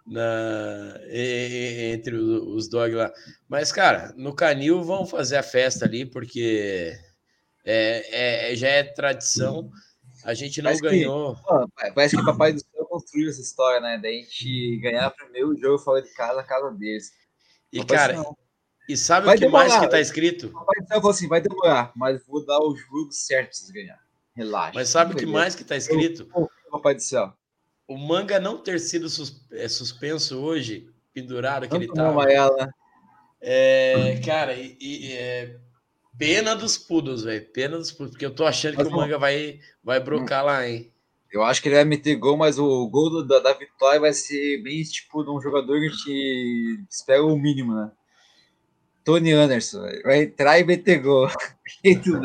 na 0.06 0.94
entre 1.10 2.14
os 2.14 2.68
dogs 2.68 2.96
lá. 2.96 3.12
Mas, 3.48 3.72
cara, 3.72 4.14
no 4.16 4.34
canil 4.34 4.82
vão 4.82 5.04
fazer 5.04 5.36
a 5.36 5.42
festa 5.42 5.84
ali, 5.84 6.06
porque 6.06 6.94
é, 7.64 8.52
é, 8.52 8.56
já 8.56 8.68
é 8.68 8.82
tradição. 8.84 9.70
A 10.24 10.34
gente 10.34 10.60
não 10.60 10.66
parece 10.66 10.82
ganhou. 10.82 11.36
Que, 11.36 11.42
pô, 11.42 11.68
parece 11.94 12.16
que 12.16 12.22
o 12.22 12.24
Papai 12.24 12.52
do 12.52 12.60
Céu 12.60 12.84
construiu 12.86 13.30
essa 13.30 13.40
história, 13.40 13.80
né? 13.80 13.98
Da 13.98 14.08
gente 14.08 14.78
ganhar 14.78 15.10
primeiro 15.10 15.56
jogo 15.58 15.78
fora 15.78 16.02
de 16.02 16.12
casa, 16.14 16.40
a 16.40 16.44
casa 16.44 16.70
deles. 16.72 17.12
E, 17.72 17.84
cara, 17.84 18.22
e 18.88 18.96
sabe 18.96 19.26
vai 19.26 19.36
o 19.36 19.38
que 19.38 19.44
demorar. 19.44 19.68
mais 19.68 19.80
que 19.80 19.88
tá 19.88 20.00
escrito? 20.00 20.48
O 20.48 20.52
Papai 20.52 20.80
do 20.80 20.88
Céu 20.88 20.96
falou 20.96 21.10
assim: 21.10 21.28
vai 21.28 21.40
demorar, 21.40 21.92
mas 21.96 22.24
vou 22.26 22.44
dar 22.44 22.58
o 22.58 22.76
jogo 22.76 23.12
certo 23.12 23.48
pra 23.48 23.54
vocês 23.54 23.70
ganhar. 23.70 23.98
Relaxa. 24.34 24.72
Mas 24.74 24.88
sabe 24.88 25.14
o 25.14 25.16
que 25.16 25.26
mais 25.26 25.54
que 25.54 25.64
tá 25.64 25.76
escrito? 25.76 26.28
Eu, 26.34 26.50
Papai 26.70 26.94
do 26.94 27.02
Céu. 27.02 27.32
O 27.86 27.96
manga 27.96 28.38
não 28.38 28.58
ter 28.58 28.78
sido 28.78 29.08
sus, 29.08 29.44
é, 29.50 29.68
suspenso 29.68 30.38
hoje, 30.38 30.88
pendurado 31.12 31.62
que 31.62 31.68
Tanto 31.70 31.82
ele 31.82 31.92
tava. 31.92 32.24
É, 33.42 34.20
cara, 34.24 34.54
e, 34.54 34.76
e 34.80 35.12
é, 35.12 35.56
Pena 36.20 36.54
dos 36.54 36.76
pudos, 36.76 37.24
velho. 37.24 37.46
Pena 37.46 37.78
dos 37.78 37.90
pudos, 37.90 38.12
porque 38.12 38.26
eu 38.26 38.34
tô 38.34 38.44
achando 38.44 38.76
mas, 38.76 38.86
que 38.86 38.92
o 38.92 38.96
Manga 38.96 39.18
vai, 39.18 39.58
vai 39.82 39.98
brocar 39.98 40.44
lá, 40.44 40.68
hein? 40.68 40.92
Eu 41.32 41.42
acho 41.42 41.62
que 41.62 41.68
ele 41.68 41.76
vai 41.76 41.84
meter 41.86 42.14
gol, 42.16 42.36
mas 42.36 42.58
o 42.58 42.86
gol 42.88 43.26
da, 43.26 43.38
da, 43.38 43.54
vitória 43.54 43.98
vai 43.98 44.12
ser 44.12 44.62
bem 44.62 44.82
tipo 44.82 45.24
de 45.24 45.30
um 45.30 45.40
jogador 45.40 45.80
que 45.80 45.86
a 45.86 45.88
gente 45.88 46.84
espera 46.90 47.24
o 47.24 47.38
mínimo, 47.38 47.74
né? 47.74 47.90
Tony 49.02 49.32
Anderson, 49.32 49.80
vai 50.04 50.24
entrar 50.24 50.58
e 50.58 50.64
meter 50.64 51.00
gol. 51.00 51.26
Jeito 51.82 52.20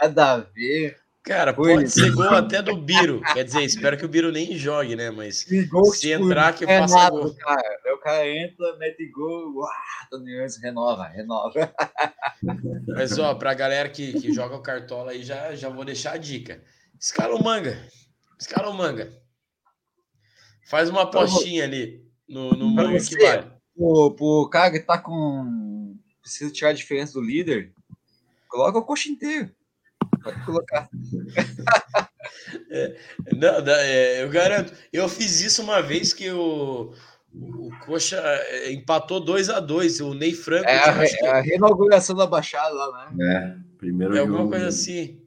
nada 0.00 0.32
a 0.34 0.36
ver. 0.38 0.96
Cara, 1.28 1.52
pode 1.52 1.90
ser 1.90 2.10
gol 2.12 2.24
até 2.30 2.62
do 2.62 2.74
Biro. 2.74 3.20
Quer 3.34 3.44
dizer, 3.44 3.62
espero 3.62 3.98
que 3.98 4.04
o 4.06 4.08
Biro 4.08 4.32
nem 4.32 4.56
jogue, 4.56 4.96
né? 4.96 5.10
Mas 5.10 5.44
gol, 5.68 5.84
se 5.92 6.10
entrar, 6.10 6.54
que 6.54 6.64
é 6.64 6.78
faça 6.80 7.10
gol. 7.10 7.34
Cara. 7.34 7.78
o 7.94 7.98
cara 7.98 8.26
entra, 8.26 8.76
mete 8.78 9.06
gol, 9.10 9.54
uau, 9.56 9.70
renova, 10.62 11.06
renova. 11.08 11.70
Mas, 12.88 13.18
ó, 13.18 13.34
pra 13.34 13.52
galera 13.52 13.90
que, 13.90 14.18
que 14.18 14.32
joga 14.32 14.56
o 14.56 14.62
Cartola 14.62 15.10
aí, 15.10 15.22
já, 15.22 15.54
já 15.54 15.68
vou 15.68 15.84
deixar 15.84 16.12
a 16.12 16.16
dica. 16.16 16.64
Escala 16.98 17.34
o 17.34 17.44
manga. 17.44 17.78
Escala 18.40 18.70
o 18.70 18.74
manga. 18.74 19.12
Faz 20.66 20.88
uma 20.88 21.02
apostinha 21.02 21.64
ali 21.64 22.08
no, 22.26 22.52
no 22.52 22.70
manga 22.70 22.98
que 23.04 23.18
vale. 23.18 23.52
Pro, 23.76 24.14
pro 24.16 24.48
cara 24.50 24.70
que 24.70 24.80
tá 24.80 24.96
com. 24.96 25.94
Precisa 26.22 26.50
tirar 26.50 26.70
a 26.70 26.74
diferença 26.74 27.12
do 27.12 27.20
líder, 27.20 27.74
coloca 28.48 28.78
o 28.78 28.82
coxa 28.82 29.10
inteiro. 29.10 29.57
Pode 30.22 30.44
colocar. 30.44 30.88
É, 32.70 32.96
não, 33.36 33.74
é, 33.74 34.22
eu 34.22 34.28
garanto. 34.28 34.72
Eu 34.92 35.08
fiz 35.08 35.40
isso 35.40 35.62
uma 35.62 35.80
vez 35.80 36.12
que 36.12 36.30
o, 36.30 36.92
o 37.34 37.70
Coxa 37.84 38.20
é, 38.20 38.72
empatou 38.72 39.20
2 39.20 39.50
a 39.50 39.60
2 39.60 40.00
O 40.00 40.14
Ney 40.14 40.32
Franco. 40.34 40.68
É 40.68 40.78
a, 40.78 41.06
que... 41.06 41.24
é 41.24 41.30
a 41.30 41.40
reinauguração 41.40 42.14
da 42.14 42.26
Baixada 42.26 42.74
lá, 42.74 43.10
né? 43.10 43.34
É, 43.34 43.76
primeiro 43.78 44.16
é 44.16 44.20
alguma 44.20 44.48
coisa 44.48 44.68
assim. 44.68 45.20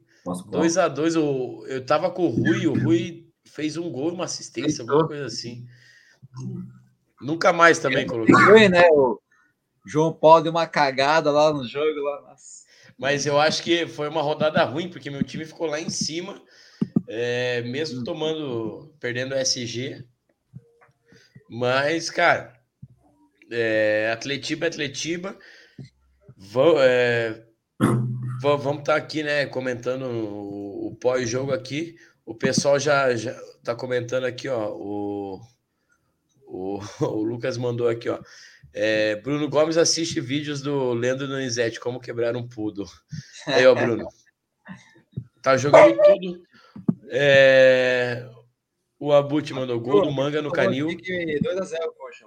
2 0.50 0.78
a 0.78 0.88
2 0.88 1.14
eu, 1.16 1.64
eu 1.66 1.84
tava 1.84 2.10
com 2.10 2.26
o 2.26 2.30
Rui, 2.30 2.66
o 2.66 2.78
Rui 2.78 3.26
fez 3.44 3.76
um 3.76 3.90
gol 3.90 4.10
e 4.10 4.14
uma 4.14 4.24
assistência, 4.24 4.82
alguma 4.82 5.06
coisa 5.06 5.26
assim. 5.26 5.66
Nunca 7.20 7.52
mais 7.52 7.78
também 7.78 8.06
coloquei. 8.06 8.34
Foi, 8.34 8.68
né? 8.68 8.82
O 8.92 9.20
João 9.86 10.12
Paulo 10.12 10.42
deu 10.42 10.52
uma 10.52 10.66
cagada 10.66 11.30
lá 11.30 11.52
no 11.52 11.66
jogo. 11.66 12.00
Lá. 12.00 12.22
Nossa. 12.22 12.61
Mas 13.02 13.26
eu 13.26 13.36
acho 13.36 13.64
que 13.64 13.84
foi 13.84 14.08
uma 14.08 14.22
rodada 14.22 14.62
ruim, 14.62 14.88
porque 14.88 15.10
meu 15.10 15.24
time 15.24 15.44
ficou 15.44 15.66
lá 15.66 15.80
em 15.80 15.90
cima, 15.90 16.40
é, 17.08 17.60
mesmo 17.62 18.00
hum. 18.00 18.04
tomando, 18.04 18.94
perdendo 19.00 19.34
o 19.34 19.38
SG. 19.38 20.04
Mas, 21.50 22.10
cara, 22.10 22.52
é, 23.50 24.08
Atletiba 24.12 24.68
Atletiba. 24.68 25.36
Vão, 26.36 26.76
é, 26.78 27.44
vamos 28.40 28.82
estar 28.82 28.92
tá 28.92 28.94
aqui, 28.94 29.24
né, 29.24 29.46
comentando 29.46 30.04
o, 30.04 30.86
o 30.86 30.94
pós-jogo 30.94 31.52
aqui. 31.52 31.96
O 32.24 32.36
pessoal 32.36 32.78
já, 32.78 33.16
já 33.16 33.34
tá 33.64 33.74
comentando 33.74 34.26
aqui, 34.26 34.48
ó. 34.48 34.70
O, 34.76 35.40
o, 36.46 36.78
o 37.04 37.22
Lucas 37.24 37.56
mandou 37.56 37.88
aqui, 37.88 38.08
ó. 38.08 38.20
É, 38.74 39.16
Bruno 39.16 39.48
Gomes 39.48 39.76
assiste 39.76 40.20
vídeos 40.20 40.62
do 40.62 40.94
Leandro 40.94 41.28
Donizete, 41.28 41.78
como 41.78 42.00
quebrar 42.00 42.36
um 42.36 42.46
pudo. 42.46 42.86
Aí, 43.46 43.66
ó, 43.66 43.74
Bruno. 43.74 44.08
Tá 45.42 45.56
jogando 45.56 45.98
tudo. 46.02 46.42
É, 47.10 48.28
o 48.98 49.12
Abut 49.12 49.52
mandou 49.52 49.80
gol 49.80 50.02
do 50.02 50.12
Manga 50.12 50.40
no 50.40 50.50
Canil. 50.50 50.86
2x0, 50.86 51.76
poxa. 51.98 52.26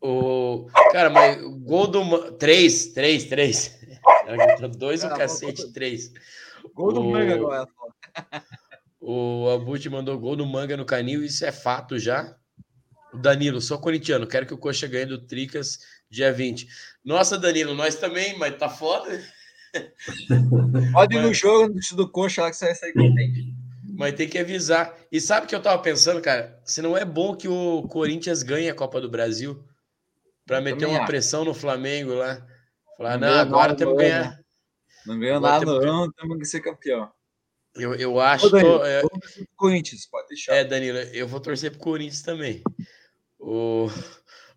O... 0.00 0.66
Cara, 0.90 1.10
mas 1.10 1.40
gol 1.60 1.86
do. 1.86 2.32
3, 2.32 2.86
3, 2.86 3.24
3. 3.26 3.80
2 4.76 5.04
o 5.04 5.08
cacete, 5.10 5.72
3. 5.72 6.12
Gol 6.74 6.92
do 6.92 7.04
Manga 7.04 7.34
agora. 7.34 7.68
O 9.00 9.48
Abut 9.50 9.88
mandou 9.90 10.18
gol 10.18 10.34
do 10.34 10.46
Manga 10.46 10.76
no 10.76 10.84
Canil, 10.84 11.22
isso 11.24 11.44
é 11.44 11.52
fato 11.52 11.98
já. 11.98 12.36
Danilo, 13.14 13.60
sou 13.60 13.78
corintiano, 13.78 14.26
quero 14.26 14.46
que 14.46 14.54
o 14.54 14.58
Coxa 14.58 14.86
ganhe 14.86 15.06
do 15.06 15.18
Tricas 15.18 15.78
dia 16.10 16.32
20. 16.32 16.68
Nossa, 17.04 17.38
Danilo, 17.38 17.74
nós 17.74 17.96
também, 17.96 18.38
mas 18.38 18.56
tá 18.56 18.68
foda. 18.68 19.22
Pode 20.92 21.16
ir 21.16 21.22
no 21.22 21.32
jogo 21.32 21.74
do 21.92 22.08
Coxa 22.08 22.42
lá 22.42 22.50
que 22.50 22.56
você 22.56 22.66
vai 22.66 22.74
sair 22.74 22.92
contente. 22.92 23.54
Mas 23.94 24.14
tem 24.14 24.28
que 24.28 24.38
avisar. 24.38 24.94
E 25.10 25.20
sabe 25.20 25.46
o 25.46 25.48
que 25.48 25.54
eu 25.54 25.62
tava 25.62 25.80
pensando, 25.82 26.20
cara? 26.20 26.60
Se 26.64 26.80
não 26.82 26.96
é 26.96 27.04
bom 27.04 27.36
que 27.36 27.48
o 27.48 27.82
Corinthians 27.88 28.42
ganhe 28.42 28.68
a 28.68 28.74
Copa 28.74 29.00
do 29.00 29.08
Brasil 29.08 29.62
para 30.46 30.60
meter 30.60 30.86
uma 30.86 30.98
acho. 30.98 31.06
pressão 31.06 31.44
no 31.44 31.54
Flamengo 31.54 32.14
lá. 32.14 32.46
Falar, 32.96 33.18
não, 33.18 33.28
não 33.28 33.38
agora 33.38 33.74
temos 33.74 33.96
que 33.96 34.02
ganhar. 34.02 34.40
Não 35.06 35.18
ganhou 35.18 35.40
nada, 35.40 35.64
não, 35.64 36.10
temos 36.12 36.38
que 36.38 36.44
ser 36.44 36.60
campeão. 36.60 37.10
Eu, 37.74 37.94
eu 37.94 38.20
acho. 38.20 38.46
Ô, 38.46 38.50
Danilo, 38.50 38.78
tô, 38.78 38.84
é... 38.84 39.02
Corinthians, 39.56 40.06
pode 40.06 40.28
deixar. 40.28 40.54
É, 40.54 40.64
Danilo, 40.64 40.98
eu 40.98 41.26
vou 41.26 41.40
torcer 41.40 41.70
pro 41.70 41.80
Corinthians 41.80 42.22
também. 42.22 42.62
O, 43.42 43.88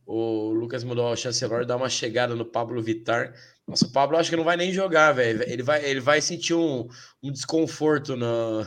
o 0.05 0.51
Lucas 0.51 0.83
mandou 0.83 1.07
ao 1.07 1.15
chancelor 1.15 1.65
dar 1.65 1.75
uma 1.75 1.89
chegada 1.89 2.35
no 2.35 2.45
Pablo 2.45 2.81
Vitar. 2.81 3.33
Nossa, 3.67 3.87
o 3.87 3.91
Pablo 3.91 4.15
acho 4.15 4.29
que 4.29 4.35
não 4.35 4.43
vai 4.43 4.55
nem 4.55 4.71
jogar, 4.71 5.11
velho. 5.11 5.43
Ele 5.47 5.63
vai, 5.63 5.83
ele 5.83 5.99
vai 5.99 6.21
sentir 6.21 6.53
um, 6.53 6.87
um 7.23 7.31
desconforto 7.31 8.15
no, 8.15 8.61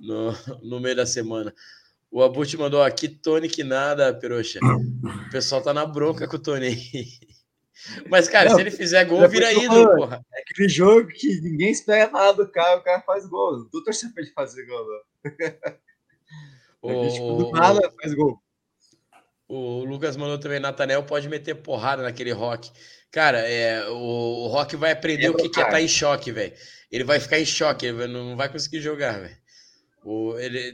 no, 0.00 0.32
no 0.62 0.80
meio 0.80 0.96
da 0.96 1.06
semana. 1.06 1.54
O 2.10 2.22
Abut 2.22 2.54
mandou 2.58 2.82
aqui, 2.82 3.08
Tony 3.08 3.48
que 3.48 3.62
nada, 3.62 4.12
Peroxa. 4.12 4.58
O 4.62 5.30
pessoal 5.30 5.62
tá 5.62 5.72
na 5.72 5.86
bronca 5.86 6.26
com 6.26 6.36
o 6.36 6.42
Tony. 6.42 6.76
Mas, 8.10 8.28
cara, 8.28 8.50
não, 8.50 8.56
se 8.56 8.60
ele 8.60 8.70
fizer 8.70 9.04
gol, 9.04 9.26
vira 9.28 9.52
ídolo, 9.52 9.96
porra. 9.96 10.24
É 10.34 10.40
aquele 10.40 10.68
jogo 10.68 11.08
que 11.08 11.40
ninguém 11.40 11.70
espera 11.70 12.10
nada 12.10 12.44
do 12.44 12.50
cara, 12.50 12.76
o 12.76 12.82
cara 12.82 13.00
faz 13.00 13.26
gol. 13.26 13.58
Não 13.58 13.68
tô 13.68 13.82
torcendo 13.82 14.12
pra 14.12 14.22
ele 14.22 14.32
fazer 14.32 14.66
gol, 14.66 14.84
não. 14.84 15.32
O, 16.84 16.90
é 16.90 17.08
tipo, 17.10 17.36
do 17.36 17.52
nada 17.52 17.80
faz 17.92 18.12
gol. 18.12 18.42
O 19.54 19.84
Lucas 19.84 20.16
mandou 20.16 20.38
também, 20.38 20.58
Natanel 20.58 21.02
pode 21.02 21.28
meter 21.28 21.56
porrada 21.56 22.02
naquele 22.02 22.32
rock. 22.32 22.70
Cara, 23.10 23.40
é, 23.40 23.86
o, 23.86 24.44
o 24.44 24.46
rock 24.46 24.76
vai 24.76 24.92
aprender 24.92 25.28
o 25.28 25.34
que, 25.34 25.50
que 25.50 25.60
é 25.60 25.62
estar 25.62 25.72
tá 25.72 25.82
em 25.82 25.86
choque, 25.86 26.32
velho. 26.32 26.54
Ele 26.90 27.04
vai 27.04 27.20
ficar 27.20 27.38
em 27.38 27.44
choque, 27.44 27.84
ele 27.84 28.06
não 28.06 28.34
vai 28.34 28.50
conseguir 28.50 28.80
jogar, 28.80 29.20
velho. 29.20 29.36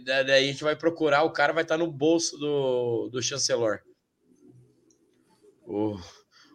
Daí 0.04 0.44
a 0.44 0.46
gente 0.46 0.62
vai 0.62 0.76
procurar, 0.76 1.24
o 1.24 1.32
cara 1.32 1.52
vai 1.52 1.64
estar 1.64 1.76
tá 1.76 1.84
no 1.84 1.90
bolso 1.90 2.38
do, 2.38 3.08
do 3.08 3.20
chancelor. 3.20 3.80
O, 5.66 5.98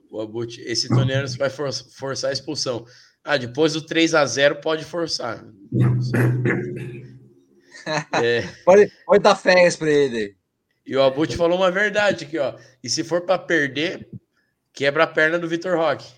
o 0.10 0.22
Abut, 0.22 0.62
esse 0.62 0.88
Toniano 0.88 1.28
vai 1.38 1.50
for, 1.50 1.74
forçar 1.74 2.30
a 2.30 2.34
expulsão. 2.34 2.86
Ah, 3.22 3.36
depois 3.36 3.74
do 3.74 3.86
3 3.86 4.16
a 4.16 4.26
0 4.26 4.62
pode 4.62 4.86
forçar. 4.86 5.44
é. 8.24 8.44
pode, 8.64 8.90
pode 9.06 9.22
dar 9.22 9.36
férias 9.36 9.76
para 9.76 9.92
ele. 9.92 10.42
E 10.86 10.96
o 10.96 11.02
Abut 11.02 11.36
falou 11.38 11.58
uma 11.58 11.72
verdade 11.72 12.26
aqui, 12.26 12.38
ó. 12.38 12.56
E 12.84 12.90
se 12.90 13.04
for 13.04 13.22
para 13.22 13.40
perder, 13.40 14.10
quebra 14.74 15.06
a 15.06 15.08
perna 15.08 15.40
do 15.40 15.48
Vitor 15.48 15.78
Roque. 15.78 16.12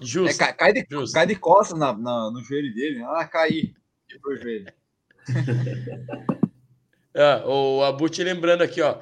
Justo. 0.00 0.42
É, 0.42 0.52
cai, 0.52 0.72
de, 0.72 0.86
justo. 0.88 1.14
cai 1.14 1.26
de 1.26 1.34
costas 1.34 1.78
na, 1.78 1.92
na, 1.92 2.30
no 2.30 2.42
joelho 2.42 2.72
dele. 2.74 3.02
Ah, 3.02 3.28
o 4.24 4.36
joelho. 4.36 4.72
ah, 7.16 7.42
o 7.46 7.82
Abut 7.82 8.22
lembrando 8.22 8.62
aqui, 8.62 8.80
ó. 8.80 9.00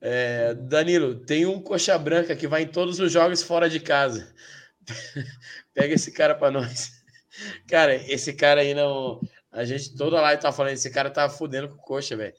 É, 0.00 0.52
Danilo, 0.54 1.14
tem 1.14 1.46
um 1.46 1.62
coxa 1.62 1.96
branca 1.96 2.36
que 2.36 2.48
vai 2.48 2.62
em 2.62 2.68
todos 2.68 2.98
os 2.98 3.10
jogos 3.10 3.42
fora 3.42 3.70
de 3.70 3.80
casa. 3.80 4.34
Pega 5.72 5.94
esse 5.94 6.12
cara 6.12 6.34
para 6.34 6.50
nós. 6.50 6.90
Cara, 7.66 7.94
esse 7.94 8.34
cara 8.34 8.60
aí 8.60 8.74
não. 8.74 9.20
A 9.50 9.64
gente 9.64 9.96
toda 9.96 10.20
live 10.20 10.42
tá 10.42 10.52
falando, 10.52 10.72
esse 10.72 10.90
cara 10.90 11.08
tá 11.08 11.30
fudendo 11.30 11.68
com 11.68 11.76
coxa, 11.76 12.16
velho 12.16 12.34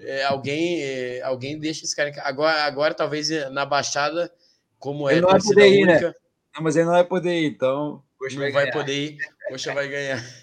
é, 0.00 0.24
alguém, 0.24 0.82
é, 0.82 1.22
alguém 1.22 1.58
deixa 1.58 1.84
esse 1.84 1.94
cara. 1.94 2.12
Agora, 2.22 2.62
agora, 2.64 2.94
talvez 2.94 3.28
na 3.50 3.64
Baixada, 3.64 4.32
como 4.78 5.08
ele 5.08 5.18
é 5.18 5.22
não 5.22 5.30
vai 5.30 5.40
poder 5.40 5.68
ir, 5.68 5.84
única, 5.84 6.08
né? 6.08 6.14
Não, 6.54 6.62
mas 6.62 6.76
ele 6.76 6.84
não 6.86 6.92
vai 6.92 7.04
poder 7.04 7.40
ir, 7.40 7.46
então. 7.46 8.02
Coxa 8.18 8.34
não 8.34 8.42
vai, 8.42 8.52
vai 8.52 8.72
poder 8.72 8.94
ir, 8.94 9.18
Coxa 9.48 9.74
vai 9.74 9.88
ganhar. 9.88 10.22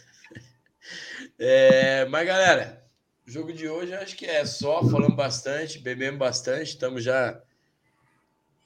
É, 1.37 2.05
mas, 2.05 2.25
galera, 2.25 2.81
o 3.27 3.29
jogo 3.29 3.51
de 3.51 3.67
hoje 3.67 3.93
acho 3.93 4.15
que 4.15 4.25
é 4.25 4.45
só. 4.45 4.81
Falamos 4.85 5.17
bastante, 5.17 5.79
bebemos 5.79 6.17
bastante, 6.17 6.69
estamos 6.69 7.03
já 7.03 7.41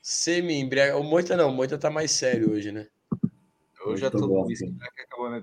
semi-embriagado. 0.02 1.00
O 1.00 1.04
Moita 1.04 1.36
não, 1.36 1.50
o 1.50 1.52
Moita 1.52 1.80
tá 1.80 1.90
mais 1.90 2.12
sério 2.12 2.52
hoje, 2.52 2.72
né? 2.72 2.88
Eu 3.86 3.98
já 3.98 4.12
tô 4.12 4.20
no 4.20 4.46
whisky, 4.46 4.72
que 4.72 5.02
acabou, 5.02 5.32
né, 5.32 5.42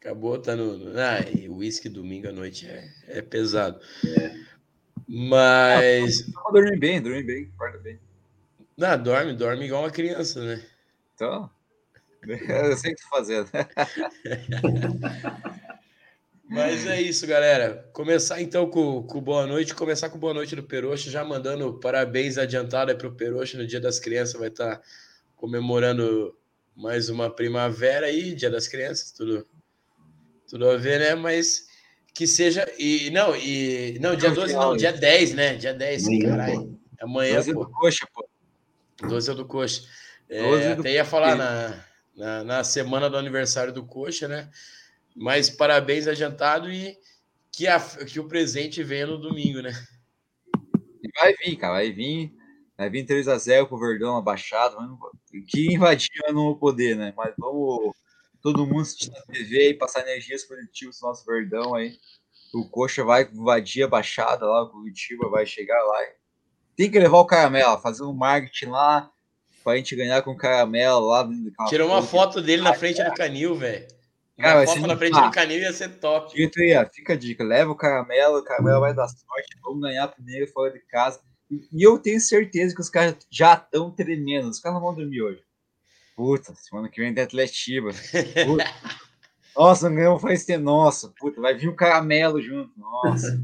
Acabou, 0.00 0.38
tá 0.38 0.54
no. 0.54 0.98
Ah, 0.98 1.20
e 1.20 1.48
uísque 1.48 1.88
domingo 1.88 2.28
à 2.28 2.32
noite 2.32 2.66
é, 2.66 2.88
é 3.06 3.22
pesado. 3.22 3.80
É. 4.06 4.34
Mas. 5.08 6.30
Ah, 6.36 6.50
dormir 6.50 6.78
bem, 6.78 7.00
dormir 7.00 7.22
bem, 7.22 7.50
acorda 7.54 7.78
bem. 7.78 7.98
Não, 8.76 9.02
dorme, 9.02 9.34
dorme 9.34 9.66
igual 9.66 9.82
uma 9.82 9.90
criança, 9.90 10.44
né? 10.44 10.64
Então. 11.14 11.50
Eu 12.26 12.76
sei 12.76 12.92
o 12.92 12.96
que 12.96 13.02
tu 13.02 13.08
fazendo. 13.08 13.48
Mas 16.48 16.86
é 16.86 17.00
isso, 17.00 17.26
galera. 17.26 17.88
Começar 17.92 18.40
então 18.40 18.68
com, 18.68 19.02
com 19.02 19.20
boa 19.20 19.46
noite. 19.46 19.74
Começar 19.74 20.10
com 20.10 20.18
boa 20.18 20.34
noite 20.34 20.54
do 20.54 20.62
Peroxa, 20.62 21.10
já 21.10 21.24
mandando 21.24 21.78
parabéns 21.80 22.38
adiantado 22.38 22.94
para 22.96 23.08
o 23.08 23.14
Peroxa 23.14 23.58
no 23.58 23.66
Dia 23.66 23.80
das 23.80 23.98
Crianças. 23.98 24.38
Vai 24.38 24.48
estar 24.48 24.76
tá 24.76 24.82
comemorando 25.36 26.36
mais 26.74 27.08
uma 27.08 27.30
primavera 27.30 28.06
aí, 28.06 28.34
Dia 28.34 28.50
das 28.50 28.68
Crianças, 28.68 29.12
tudo 29.12 29.46
tudo 30.48 30.68
a 30.68 30.76
ver, 30.76 31.00
né? 31.00 31.14
Mas 31.14 31.66
que 32.12 32.26
seja. 32.26 32.70
E 32.78 33.10
não, 33.10 33.34
e. 33.36 33.98
Não, 34.00 34.14
dia 34.14 34.30
12 34.30 34.52
não, 34.54 34.76
dia 34.76 34.92
10, 34.92 35.34
né? 35.34 35.56
Dia 35.56 35.74
10, 35.74 36.04
caralho. 36.22 36.78
Amanhã. 37.00 37.36
12 37.36 37.54
pô. 37.54 37.64
do 37.64 37.70
coxa, 37.70 38.08
pô. 38.12 38.28
12 39.02 39.30
é 39.30 39.34
do 39.34 39.44
coxa. 39.44 39.82
É, 40.28 40.72
até 40.72 40.92
ia 40.92 41.04
falar 41.04 41.36
na, 41.36 41.84
na, 42.16 42.44
na, 42.44 42.64
semana 42.64 43.10
do 43.10 43.16
aniversário 43.16 43.72
do 43.72 43.84
Coxa, 43.84 44.26
né? 44.26 44.50
Mas 45.14 45.50
parabéns 45.50 46.08
adiantado 46.08 46.72
e 46.72 46.96
que, 47.52 47.66
a, 47.66 47.78
que 47.80 48.18
o 48.18 48.26
presente 48.26 48.82
venha 48.82 49.06
no 49.06 49.18
domingo, 49.18 49.60
né? 49.60 49.72
Vai 51.16 51.34
vir, 51.34 51.56
cara, 51.56 51.74
vai 51.74 51.92
vir. 51.92 52.34
Vai 52.76 52.90
vir 52.90 53.06
3x0 53.06 53.68
pro 53.68 53.78
Verdão 53.78 54.14
na 54.14 54.20
Baixada. 54.20 54.76
Que 55.46 55.74
invadir 55.74 56.10
eu 56.26 56.34
não 56.34 56.54
poder, 56.56 56.96
né? 56.96 57.12
Mas 57.16 57.32
vamos 57.38 57.94
todo 58.44 58.66
mundo 58.66 58.82
assistir 58.82 59.10
na 59.10 59.22
TV 59.22 59.70
e 59.70 59.74
passar 59.74 60.02
energias 60.02 60.44
positivas 60.44 61.00
no 61.00 61.08
nosso 61.08 61.24
Verdão 61.24 61.74
aí. 61.74 61.96
O 62.52 62.68
Coxa 62.68 63.02
vai 63.02 63.26
invadir 63.32 63.84
a 63.84 63.88
Baixada 63.88 64.44
lá, 64.44 64.62
o 64.62 64.68
Curitiba 64.68 65.30
vai 65.30 65.46
chegar 65.46 65.82
lá. 65.82 65.98
Tem 66.76 66.90
que 66.90 66.98
levar 66.98 67.18
o 67.18 67.24
caramelo, 67.24 67.80
fazer 67.80 68.04
um 68.04 68.12
marketing 68.12 68.66
lá 68.66 69.10
pra 69.64 69.76
gente 69.76 69.96
ganhar 69.96 70.20
com 70.20 70.32
o 70.32 70.36
caramelo 70.36 71.06
lá. 71.06 71.26
Tirou 71.68 71.88
uma 71.88 72.02
foto 72.02 72.42
dele 72.42 72.60
na 72.60 72.74
frente 72.74 73.02
do 73.02 73.14
canil, 73.14 73.54
velho. 73.54 73.88
Cara, 74.38 74.60
uma 74.60 74.66
foto 74.66 74.86
na 74.86 74.96
frente 74.96 75.18
do 75.18 75.30
canil 75.30 75.60
ia 75.60 75.72
ser 75.72 75.88
top. 75.98 76.34
Dito 76.34 76.60
aí, 76.60 76.74
fica 76.92 77.14
a 77.14 77.16
dica, 77.16 77.42
leva 77.42 77.70
o 77.70 77.76
caramelo, 77.76 78.38
o 78.38 78.44
caramelo 78.44 78.80
vai 78.80 78.92
dar 78.92 79.08
sorte, 79.08 79.58
vamos 79.62 79.80
ganhar 79.80 80.06
primeiro 80.08 80.46
fora 80.52 80.70
de 80.70 80.80
casa. 80.80 81.18
E 81.50 81.82
eu 81.82 81.98
tenho 81.98 82.20
certeza 82.20 82.74
que 82.74 82.80
os 82.80 82.90
caras 82.90 83.16
já 83.30 83.54
estão 83.54 83.90
tremendo. 83.90 84.50
Os 84.50 84.60
caras 84.60 84.74
não 84.78 84.84
vão 84.84 84.94
dormir 84.94 85.22
hoje. 85.22 85.43
Puta, 86.16 86.54
semana 86.54 86.88
que 86.88 87.00
vem 87.00 87.14
tem 87.14 87.24
Atletiba. 87.24 87.90
Nossa, 89.56 89.88
não 89.88 89.96
ganhou 89.96 90.18
faz 90.18 90.44
tempo. 90.44 90.64
Nossa, 90.64 91.12
puta, 91.18 91.40
vai 91.40 91.54
vir 91.54 91.68
o 91.68 91.72
um 91.72 91.76
caramelo 91.76 92.42
junto. 92.42 92.72
Nossa. 92.76 93.40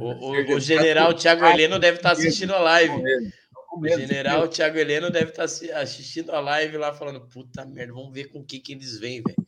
O, 0.00 0.30
o, 0.30 0.56
o 0.56 0.60
general 0.60 1.14
Thiago 1.14 1.44
Heleno 1.44 1.78
deve 1.78 1.98
estar 1.98 2.10
tá 2.10 2.12
assistindo 2.14 2.54
a 2.54 2.58
live. 2.58 2.94
O 3.74 3.86
general 3.86 4.48
Thiago 4.48 4.78
Heleno 4.78 5.10
deve 5.10 5.30
estar 5.30 5.46
tá 5.46 5.80
assistindo 5.80 6.30
a 6.32 6.40
live 6.40 6.76
lá 6.78 6.92
falando: 6.92 7.20
puta 7.28 7.64
merda, 7.66 7.92
vamos 7.92 8.12
ver 8.12 8.30
com 8.30 8.40
o 8.40 8.44
que, 8.44 8.58
que 8.60 8.72
eles 8.72 8.98
vêm, 8.98 9.22
velho. 9.22 9.46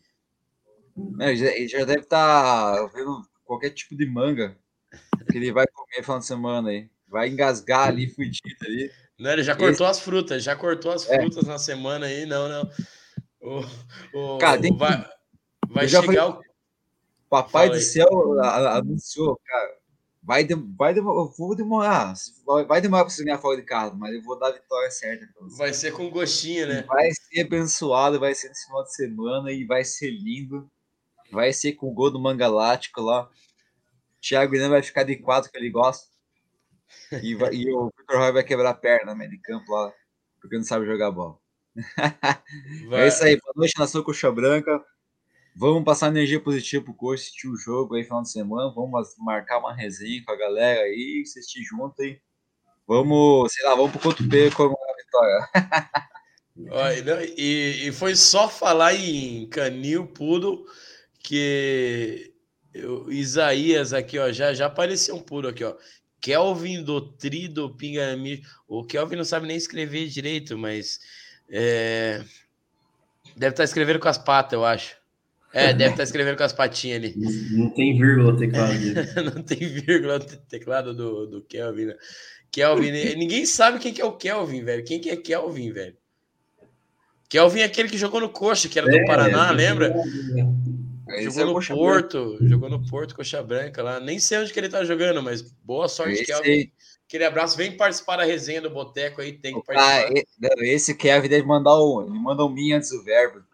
Ele 1.21 1.69
já 1.69 1.85
deve 1.85 2.01
estar 2.01 2.77
tá 2.77 2.87
vendo 2.95 3.23
qualquer 3.45 3.71
tipo 3.71 3.97
de 3.97 4.07
manga 4.07 4.57
que 5.31 5.39
ele 5.39 5.53
vai 5.53 5.67
comer 5.67 6.03
final 6.03 6.19
de 6.19 6.27
semana 6.27 6.69
aí 6.71 6.89
vai 7.15 7.29
engasgar 7.29 7.89
ali, 7.89 8.09
fudido 8.09 8.57
ali. 8.63 8.91
Não, 9.19 9.31
ele 9.31 9.43
já 9.43 9.55
cortou 9.55 9.87
Esse... 9.87 9.99
as 9.99 10.01
frutas, 10.01 10.43
já 10.43 10.57
cortou 10.57 10.93
as 10.93 11.09
é. 11.09 11.21
frutas 11.21 11.45
é. 11.45 11.49
na 11.49 11.59
semana 11.59 12.07
aí, 12.07 12.27
não, 12.27 12.49
não. 12.49 12.71
O, 13.41 14.35
o, 14.35 14.39
cara, 14.39 14.61
tem 14.61 14.77
vai, 14.77 15.07
vai 15.69 15.87
chegar 15.89 16.03
falei, 16.03 16.21
o... 16.21 16.41
Papai 17.29 17.69
do 17.69 17.81
céu 17.81 18.09
anunciou, 18.41 19.39
cara, 19.45 19.77
vai, 20.23 20.45
de, 20.45 20.55
vai 20.55 20.95
demorar, 20.95 21.31
vou 21.37 21.55
demorar, 21.55 22.15
vai 22.67 22.81
demorar 22.81 23.05
para 23.05 23.13
você 23.13 23.25
ganhar 23.25 23.39
fora 23.39 23.57
de 23.57 23.67
casa, 23.67 23.95
mas 23.95 24.15
eu 24.15 24.23
vou 24.23 24.39
dar 24.39 24.49
a 24.49 24.53
vitória 24.53 24.91
certa 24.91 25.27
pra 25.27 25.43
você. 25.43 25.59
Vai 25.59 25.73
ser 25.75 25.93
com 25.93 26.09
gostinho, 26.11 26.67
né? 26.67 26.83
Vai 26.83 27.11
ser 27.11 27.43
abençoado, 27.43 28.21
vai 28.21 28.35
ser 28.35 28.49
nesse 28.49 28.67
final 28.67 28.85
de 28.85 28.95
semana 28.95 29.53
e 29.53 29.65
vai 29.65 29.85
ser 29.85 30.11
lindo. 30.11 30.71
Vai 31.31 31.53
ser 31.53 31.73
com 31.73 31.89
o 31.89 31.93
gol 31.93 32.11
do 32.11 32.21
Mangalático 32.21 33.01
lá. 33.01 33.29
Thiago 34.21 34.55
ainda 34.55 34.69
vai 34.69 34.83
ficar 34.83 35.03
de 35.03 35.17
quatro 35.17 35.51
que 35.51 35.59
ele 35.59 35.71
gosta. 35.71 36.07
E, 37.23 37.35
vai, 37.35 37.55
e 37.55 37.73
o 37.73 37.91
Victor 37.97 38.19
Roy 38.19 38.33
vai 38.33 38.45
quebrar 38.45 38.71
a 38.71 38.75
perna 38.75 39.15
meio 39.15 39.31
de 39.31 39.39
campo 39.39 39.71
lá, 39.73 39.93
porque 40.41 40.57
não 40.57 40.65
sabe 40.65 40.87
jogar 40.87 41.11
bola. 41.11 41.39
é 42.93 43.09
isso 43.09 43.25
aí, 43.25 43.39
boa 43.41 43.53
noite, 43.57 43.79
nação 43.79 44.03
Coxa 44.03 44.31
Branca. 44.31 44.83
Vamos 45.57 45.85
passar 45.85 46.09
energia 46.09 46.41
positiva 46.41 46.85
pro 46.85 46.95
curso, 46.95 47.23
assistir 47.23 47.49
o 47.49 47.57
jogo 47.57 47.95
aí 47.95 48.03
final 48.03 48.23
de 48.23 48.31
semana. 48.31 48.73
Vamos 48.75 49.15
marcar 49.19 49.59
uma 49.59 49.75
resenha 49.75 50.23
com 50.25 50.33
a 50.33 50.37
galera 50.37 50.81
aí, 50.81 51.23
assistir 51.25 51.63
junto 51.63 52.03
aí. 52.03 52.21
Vamos, 52.87 53.53
sei 53.53 53.65
lá, 53.65 53.75
vamos 53.75 53.93
pro 53.93 54.01
Cotupeiro 54.01 54.55
comemorar 54.55 54.91
a 54.91 54.97
vitória. 54.97 55.49
e, 57.37 57.89
e 57.89 57.93
foi 57.93 58.17
só 58.17 58.49
falar 58.49 58.95
em 58.95 59.49
Canil 59.49 60.07
Pudo 60.09 60.67
que 61.21 62.35
eu, 62.73 63.11
Isaías 63.11 63.93
aqui, 63.93 64.19
ó, 64.19 64.31
já, 64.31 64.53
já 64.53 64.67
apareceu 64.67 65.15
um 65.15 65.21
puro 65.21 65.49
aqui, 65.49 65.65
ó. 65.65 65.75
Kelvin 66.25 66.83
do 66.83 67.03
Tri 67.03 67.49
do 67.49 67.69
Pingami. 67.69 68.43
O 68.67 68.83
Kelvin 68.83 69.17
não 69.17 69.25
sabe 69.25 69.47
nem 69.47 69.59
escrever 69.59 70.09
direito, 70.09 70.57
mas 70.57 70.99
é... 71.51 72.25
deve 73.37 73.53
estar 73.53 73.57
tá 73.59 73.65
escrevendo 73.65 74.01
com 74.01 74.09
as 74.09 74.17
patas, 74.17 74.55
eu 74.55 74.65
acho. 74.65 74.97
É, 75.53 75.67
deve 75.77 75.91
estar 75.91 75.99
tá 75.99 76.03
escrevendo 76.03 76.39
com 76.39 76.45
as 76.45 76.55
patinhas 76.55 76.97
ali. 76.97 77.15
Não, 77.53 77.69
tem 77.69 77.99
vírgula 77.99 78.33
no 78.33 78.39
teclado 78.39 78.73
dele. 78.73 78.95
não 79.35 79.43
tem 79.43 79.59
vírgula 79.59 80.19
no 80.19 80.25
teclado 80.25 80.95
do, 80.95 81.27
do 81.27 81.43
Kelvin. 81.43 81.85
Né? 81.85 81.97
Kelvin, 82.51 82.91
ninguém 83.17 83.45
sabe 83.45 83.79
quem 83.79 83.93
que 83.93 84.01
é 84.01 84.05
o 84.07 84.17
Kelvin, 84.17 84.65
velho. 84.65 84.83
Quem 84.83 84.99
que 84.99 85.11
é 85.11 85.17
Kelvin, 85.17 85.73
velho? 85.73 85.95
Kelvin 87.29 87.61
é 87.61 87.65
aquele 87.65 87.91
que 87.91 87.99
jogou 87.99 88.21
no 88.21 88.31
Coxa, 88.31 88.67
que 88.67 88.79
era 88.79 88.89
do 88.89 88.97
é, 88.97 89.05
Paraná, 89.05 89.51
é, 89.51 89.53
lembra? 89.53 89.95
Esse 91.17 91.39
jogou 91.39 91.61
é 91.61 91.69
no 91.69 91.77
Porto, 91.77 92.29
Branca. 92.31 92.49
jogou 92.49 92.71
no 92.71 92.87
Porto, 92.87 93.15
Coxa 93.15 93.43
Branca 93.43 93.83
lá. 93.83 94.01
Nem 94.01 94.19
sei 94.19 94.39
onde 94.39 94.53
que 94.53 94.59
ele 94.59 94.69
tá 94.69 94.85
jogando, 94.85 95.23
mas 95.23 95.43
boa 95.43 95.89
sorte, 95.89 96.15
esse 96.15 96.27
Kelvin. 96.27 96.73
Aquele 97.07 97.25
abraço, 97.25 97.57
vem 97.57 97.77
participar 97.77 98.17
da 98.17 98.25
resenha 98.25 98.61
do 98.61 98.71
Boteco 98.71 99.21
aí, 99.21 99.33
tem 99.33 99.55
que 99.55 99.67
participar. 99.67 100.09
Ah, 100.09 100.11
esse 100.63 100.97
Kevin 100.97 101.29
deve 101.29 101.47
mandar 101.47 101.81
um, 101.81 102.03
ele 102.03 102.19
manda 102.19 102.45
um 102.45 102.49
mim 102.49 102.73
antes 102.73 102.91
do 102.91 103.05
verbo. 103.05 103.45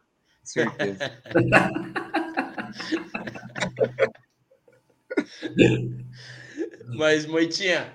Certeza. 0.43 1.21
mas, 6.97 7.27
Moitinha, 7.27 7.95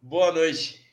boa 0.00 0.32
noite. 0.32 0.84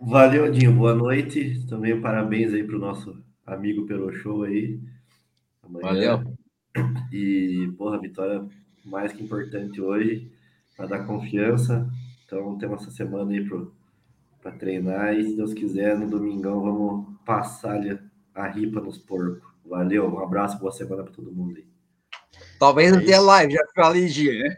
Valeu, 0.00 0.50
Dinho, 0.50 0.72
boa 0.72 0.94
noite. 0.94 1.66
Também 1.68 2.00
parabéns 2.00 2.52
aí 2.52 2.62
pro 2.62 2.78
nosso 2.78 3.20
amigo 3.46 3.86
pelo 3.86 4.12
show 4.12 4.44
aí. 4.44 4.78
Amanhã. 5.62 6.18
Valeu. 6.18 6.35
E, 7.12 7.72
porra, 7.76 8.00
vitória 8.00 8.44
mais 8.84 9.12
que 9.12 9.22
importante 9.22 9.80
hoje 9.80 10.30
para 10.76 10.86
dar 10.86 11.06
confiança. 11.06 11.88
Então 12.24 12.56
temos 12.58 12.82
essa 12.82 12.90
semana 12.90 13.30
aí 13.30 13.48
para 14.40 14.52
treinar 14.52 15.14
e, 15.14 15.24
se 15.24 15.36
Deus 15.36 15.54
quiser, 15.54 15.98
no 15.98 16.08
domingão 16.08 16.60
vamos 16.60 17.06
passar 17.24 17.80
a 18.34 18.48
ripa 18.48 18.80
nos 18.80 18.98
porcos. 18.98 19.42
Valeu, 19.64 20.06
um 20.08 20.20
abraço, 20.20 20.58
boa 20.58 20.70
semana 20.70 21.02
para 21.02 21.12
todo 21.12 21.32
mundo 21.32 21.56
aí. 21.56 21.66
Talvez 22.58 22.90
não 22.90 23.00
é 23.00 23.04
tenha 23.04 23.20
live, 23.20 23.52
já 23.52 23.62
falei 23.74 24.06
dia, 24.06 24.32
né? 24.32 24.56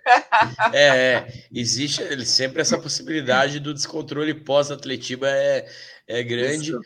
É, 0.72 0.86
é, 0.86 1.26
existe 1.52 2.24
sempre 2.24 2.60
essa 2.60 2.78
possibilidade 2.78 3.58
do 3.58 3.74
descontrole 3.74 4.34
pós-atletiba 4.34 5.28
é, 5.28 5.66
é 6.06 6.22
grande. 6.22 6.70
Isso. 6.70 6.80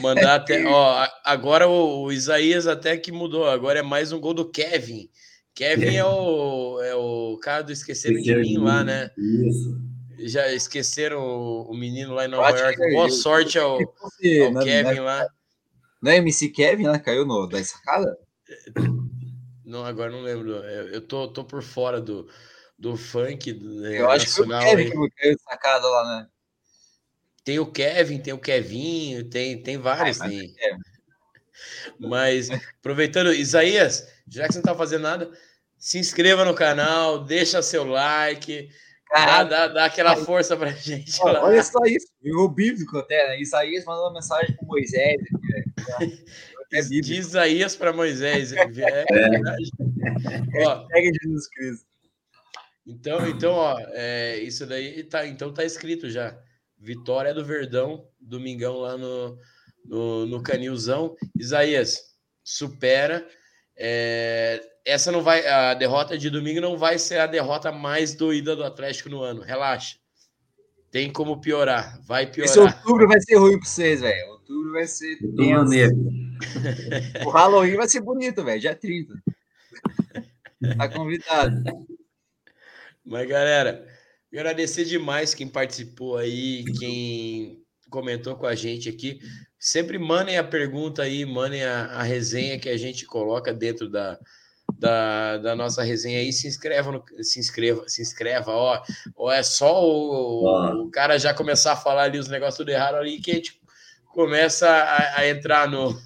Mandar 0.00 0.36
até. 0.40 0.64
Ó, 0.64 1.06
agora 1.24 1.68
o, 1.68 2.04
o, 2.04 2.12
Isaías 2.12 2.66
até 2.66 2.96
que 2.96 3.12
mudou. 3.12 3.46
Agora 3.46 3.80
é 3.80 3.82
mais 3.82 4.12
um 4.12 4.20
gol 4.20 4.34
do 4.34 4.48
Kevin. 4.48 5.08
Kevin 5.54 5.96
é 5.96 6.04
o, 6.04 6.80
é 6.82 6.94
o 6.94 7.38
cara 7.42 7.62
do 7.62 7.72
Esqueceram 7.72 8.20
de 8.20 8.34
Mim 8.36 8.58
lá, 8.58 8.84
né? 8.84 9.10
Isso. 9.16 9.76
Já 10.20 10.52
esqueceram 10.52 11.20
o, 11.20 11.70
o 11.70 11.76
menino 11.76 12.14
lá 12.14 12.24
em 12.24 12.28
Nova 12.28 12.50
York. 12.50 12.82
É 12.82 12.92
Boa 12.92 13.10
sorte 13.10 13.58
ao, 13.58 13.74
ao 13.74 14.52
né? 14.52 14.64
Kevin 14.64 15.00
lá. 15.00 15.26
Não 16.00 16.12
é 16.12 16.16
MC 16.16 16.48
Kevin, 16.50 16.84
né? 16.84 16.98
Caiu 16.98 17.26
no, 17.26 17.46
da 17.46 17.62
sacada? 17.62 18.16
Não, 19.64 19.84
agora 19.84 20.10
não 20.10 20.22
lembro. 20.22 20.50
Eu, 20.50 20.88
eu 20.88 21.00
tô, 21.00 21.28
tô 21.28 21.44
por 21.44 21.62
fora 21.62 22.00
do, 22.00 22.28
do 22.78 22.96
funk. 22.96 23.52
Do, 23.52 23.84
eu 23.86 24.08
acho 24.10 24.26
que 24.26 24.32
foi 24.32 24.46
o 24.46 24.60
Kevin 24.60 24.90
que 24.90 25.10
caiu 25.16 25.36
de 25.36 25.42
sacada 25.42 25.88
lá, 25.88 26.18
né? 26.18 26.28
Tem 27.48 27.58
o 27.58 27.64
Kevin, 27.64 28.18
tem 28.18 28.34
o 28.34 28.38
Kevinho, 28.38 29.24
tem, 29.24 29.62
tem 29.62 29.78
vários. 29.78 30.20
Ah, 30.20 30.28
tem. 30.28 30.54
É. 30.60 30.76
Mas, 31.98 32.50
aproveitando, 32.78 33.32
Isaías, 33.32 34.06
já 34.28 34.46
que 34.46 34.52
você 34.52 34.58
não 34.58 34.64
tá 34.64 34.74
fazendo 34.74 35.00
nada, 35.00 35.30
se 35.78 35.98
inscreva 35.98 36.44
no 36.44 36.52
canal, 36.52 37.24
deixa 37.24 37.62
seu 37.62 37.84
like, 37.84 38.68
dá, 39.10 39.44
dá, 39.44 39.68
dá, 39.68 39.84
aquela 39.86 40.14
força 40.14 40.58
pra 40.58 40.72
gente. 40.72 41.18
Olha, 41.22 41.40
olha 41.42 41.62
só 41.62 41.78
isso, 41.86 42.08
o 42.22 42.50
bíblico 42.50 42.98
até, 42.98 43.28
né? 43.28 43.40
Isaías 43.40 43.86
mandou 43.86 44.08
uma 44.08 44.12
mensagem 44.12 44.54
para 44.54 44.66
Moisés. 44.66 45.16
Né? 45.18 46.18
É 46.70 46.82
de 46.82 47.14
Isaías 47.14 47.74
para 47.74 47.94
Moisés. 47.94 48.52
É, 48.52 48.58
é, 48.58 48.64
é. 49.08 49.28
verdade. 49.30 49.70
ó, 50.66 50.86
Jesus 51.24 51.48
Cristo. 51.48 51.86
Então, 52.86 53.26
então, 53.26 53.52
ó, 53.54 53.80
é, 53.92 54.36
isso 54.40 54.66
daí 54.66 55.02
tá, 55.04 55.26
então 55.26 55.50
tá 55.50 55.64
escrito 55.64 56.10
já. 56.10 56.38
Vitória 56.80 57.34
do 57.34 57.44
Verdão, 57.44 58.06
domingão 58.20 58.78
lá 58.78 58.96
no, 58.96 59.38
no, 59.84 60.26
no 60.26 60.42
Canilzão. 60.42 61.16
Isaías, 61.36 62.00
supera. 62.44 63.26
É, 63.76 64.60
essa 64.84 65.12
não 65.12 65.22
vai. 65.22 65.46
A 65.46 65.74
derrota 65.74 66.16
de 66.16 66.30
domingo 66.30 66.60
não 66.60 66.76
vai 66.76 66.98
ser 66.98 67.18
a 67.18 67.26
derrota 67.26 67.70
mais 67.70 68.14
doída 68.14 68.56
do 68.56 68.64
Atlético 68.64 69.08
no 69.08 69.22
ano. 69.22 69.42
Relaxa. 69.42 69.96
Tem 70.90 71.12
como 71.12 71.40
piorar. 71.40 72.00
Vai 72.02 72.26
piorar. 72.26 72.50
Esse 72.50 72.58
outubro 72.58 73.06
vai 73.06 73.20
ser 73.20 73.36
ruim 73.36 73.58
para 73.58 73.68
vocês, 73.68 74.00
velho. 74.00 74.30
Outubro 74.30 74.72
vai 74.72 74.86
ser. 74.86 75.18
o 77.26 77.30
Halloween 77.30 77.76
vai 77.76 77.88
ser 77.88 78.00
bonito, 78.00 78.44
velho. 78.44 78.60
Dia 78.60 78.74
30. 78.74 79.14
Tá 80.76 80.88
convidado. 80.88 81.62
Mas, 83.04 83.28
galera, 83.28 83.86
Agradecer 84.32 84.84
demais 84.84 85.34
quem 85.34 85.48
participou 85.48 86.16
aí, 86.18 86.64
quem 86.78 87.62
comentou 87.90 88.36
com 88.36 88.46
a 88.46 88.54
gente 88.54 88.88
aqui. 88.88 89.18
Sempre 89.58 89.98
mandem 89.98 90.36
a 90.36 90.44
pergunta 90.44 91.02
aí, 91.02 91.24
mandem 91.24 91.64
a, 91.64 91.86
a 91.86 92.02
resenha 92.02 92.58
que 92.58 92.68
a 92.68 92.76
gente 92.76 93.06
coloca 93.06 93.52
dentro 93.52 93.88
da, 93.88 94.18
da, 94.78 95.38
da 95.38 95.56
nossa 95.56 95.82
resenha 95.82 96.20
aí, 96.20 96.32
se 96.32 96.46
inscreva, 96.46 96.92
no, 96.92 97.04
se 97.22 97.40
inscreva, 97.40 97.88
se 97.88 98.02
inscreva, 98.02 98.52
ó, 98.52 98.82
ou 99.16 99.30
é 99.30 99.42
só 99.42 99.82
o, 99.82 100.84
o, 100.84 100.90
cara 100.90 101.18
já 101.18 101.32
começar 101.32 101.72
a 101.72 101.76
falar 101.76 102.04
ali 102.04 102.18
os 102.18 102.28
negócios 102.28 102.58
tudo 102.58 102.70
errado 102.70 102.96
ali 102.96 103.20
que 103.20 103.30
a 103.30 103.34
gente 103.34 103.60
começa 104.12 104.68
a, 104.68 105.20
a 105.20 105.28
entrar 105.28 105.68
no, 105.68 105.98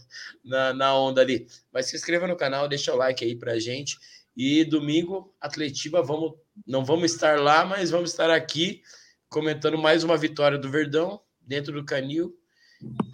na, 0.44 0.72
na, 0.72 0.96
onda 0.96 1.20
ali. 1.20 1.46
Mas 1.72 1.86
se 1.86 1.96
inscreva 1.96 2.26
no 2.26 2.36
canal, 2.36 2.68
deixa 2.68 2.92
o 2.92 2.96
like 2.96 3.24
aí 3.24 3.34
pra 3.34 3.58
gente. 3.58 3.98
E 4.36 4.64
domingo, 4.64 5.34
Atletiva, 5.40 6.02
vamos, 6.02 6.32
não 6.66 6.84
vamos 6.84 7.12
estar 7.12 7.38
lá, 7.38 7.64
mas 7.64 7.90
vamos 7.90 8.10
estar 8.10 8.30
aqui 8.30 8.82
comentando 9.28 9.76
mais 9.78 10.04
uma 10.04 10.16
vitória 10.16 10.58
do 10.58 10.70
Verdão 10.70 11.20
dentro 11.40 11.72
do 11.72 11.84
Canil. 11.84 12.34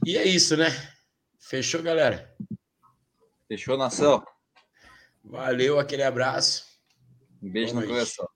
E 0.06 0.16
é 0.16 0.24
isso, 0.24 0.56
né? 0.56 0.66
Fechou, 1.38 1.82
galera? 1.82 2.34
Fechou, 3.48 3.76
nação. 3.76 4.22
Valeu, 5.24 5.78
aquele 5.78 6.02
abraço. 6.02 6.64
Um 7.42 7.50
beijo 7.50 7.72
Boa 7.72 7.84
no 7.84 7.92
noite. 7.92 8.14
coração. 8.16 8.28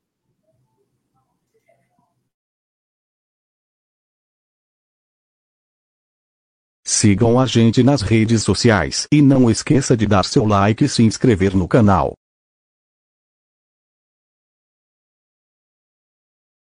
Sigam 6.85 7.39
a 7.39 7.45
gente 7.45 7.81
nas 7.81 8.01
redes 8.01 8.43
sociais 8.43 9.07
e 9.11 9.21
não 9.21 9.49
esqueça 9.49 9.95
de 9.95 10.05
dar 10.05 10.25
seu 10.25 10.45
like 10.45 10.83
e 10.83 10.89
se 10.89 11.01
inscrever 11.01 11.55
no 11.55 11.67
canal. 11.67 12.13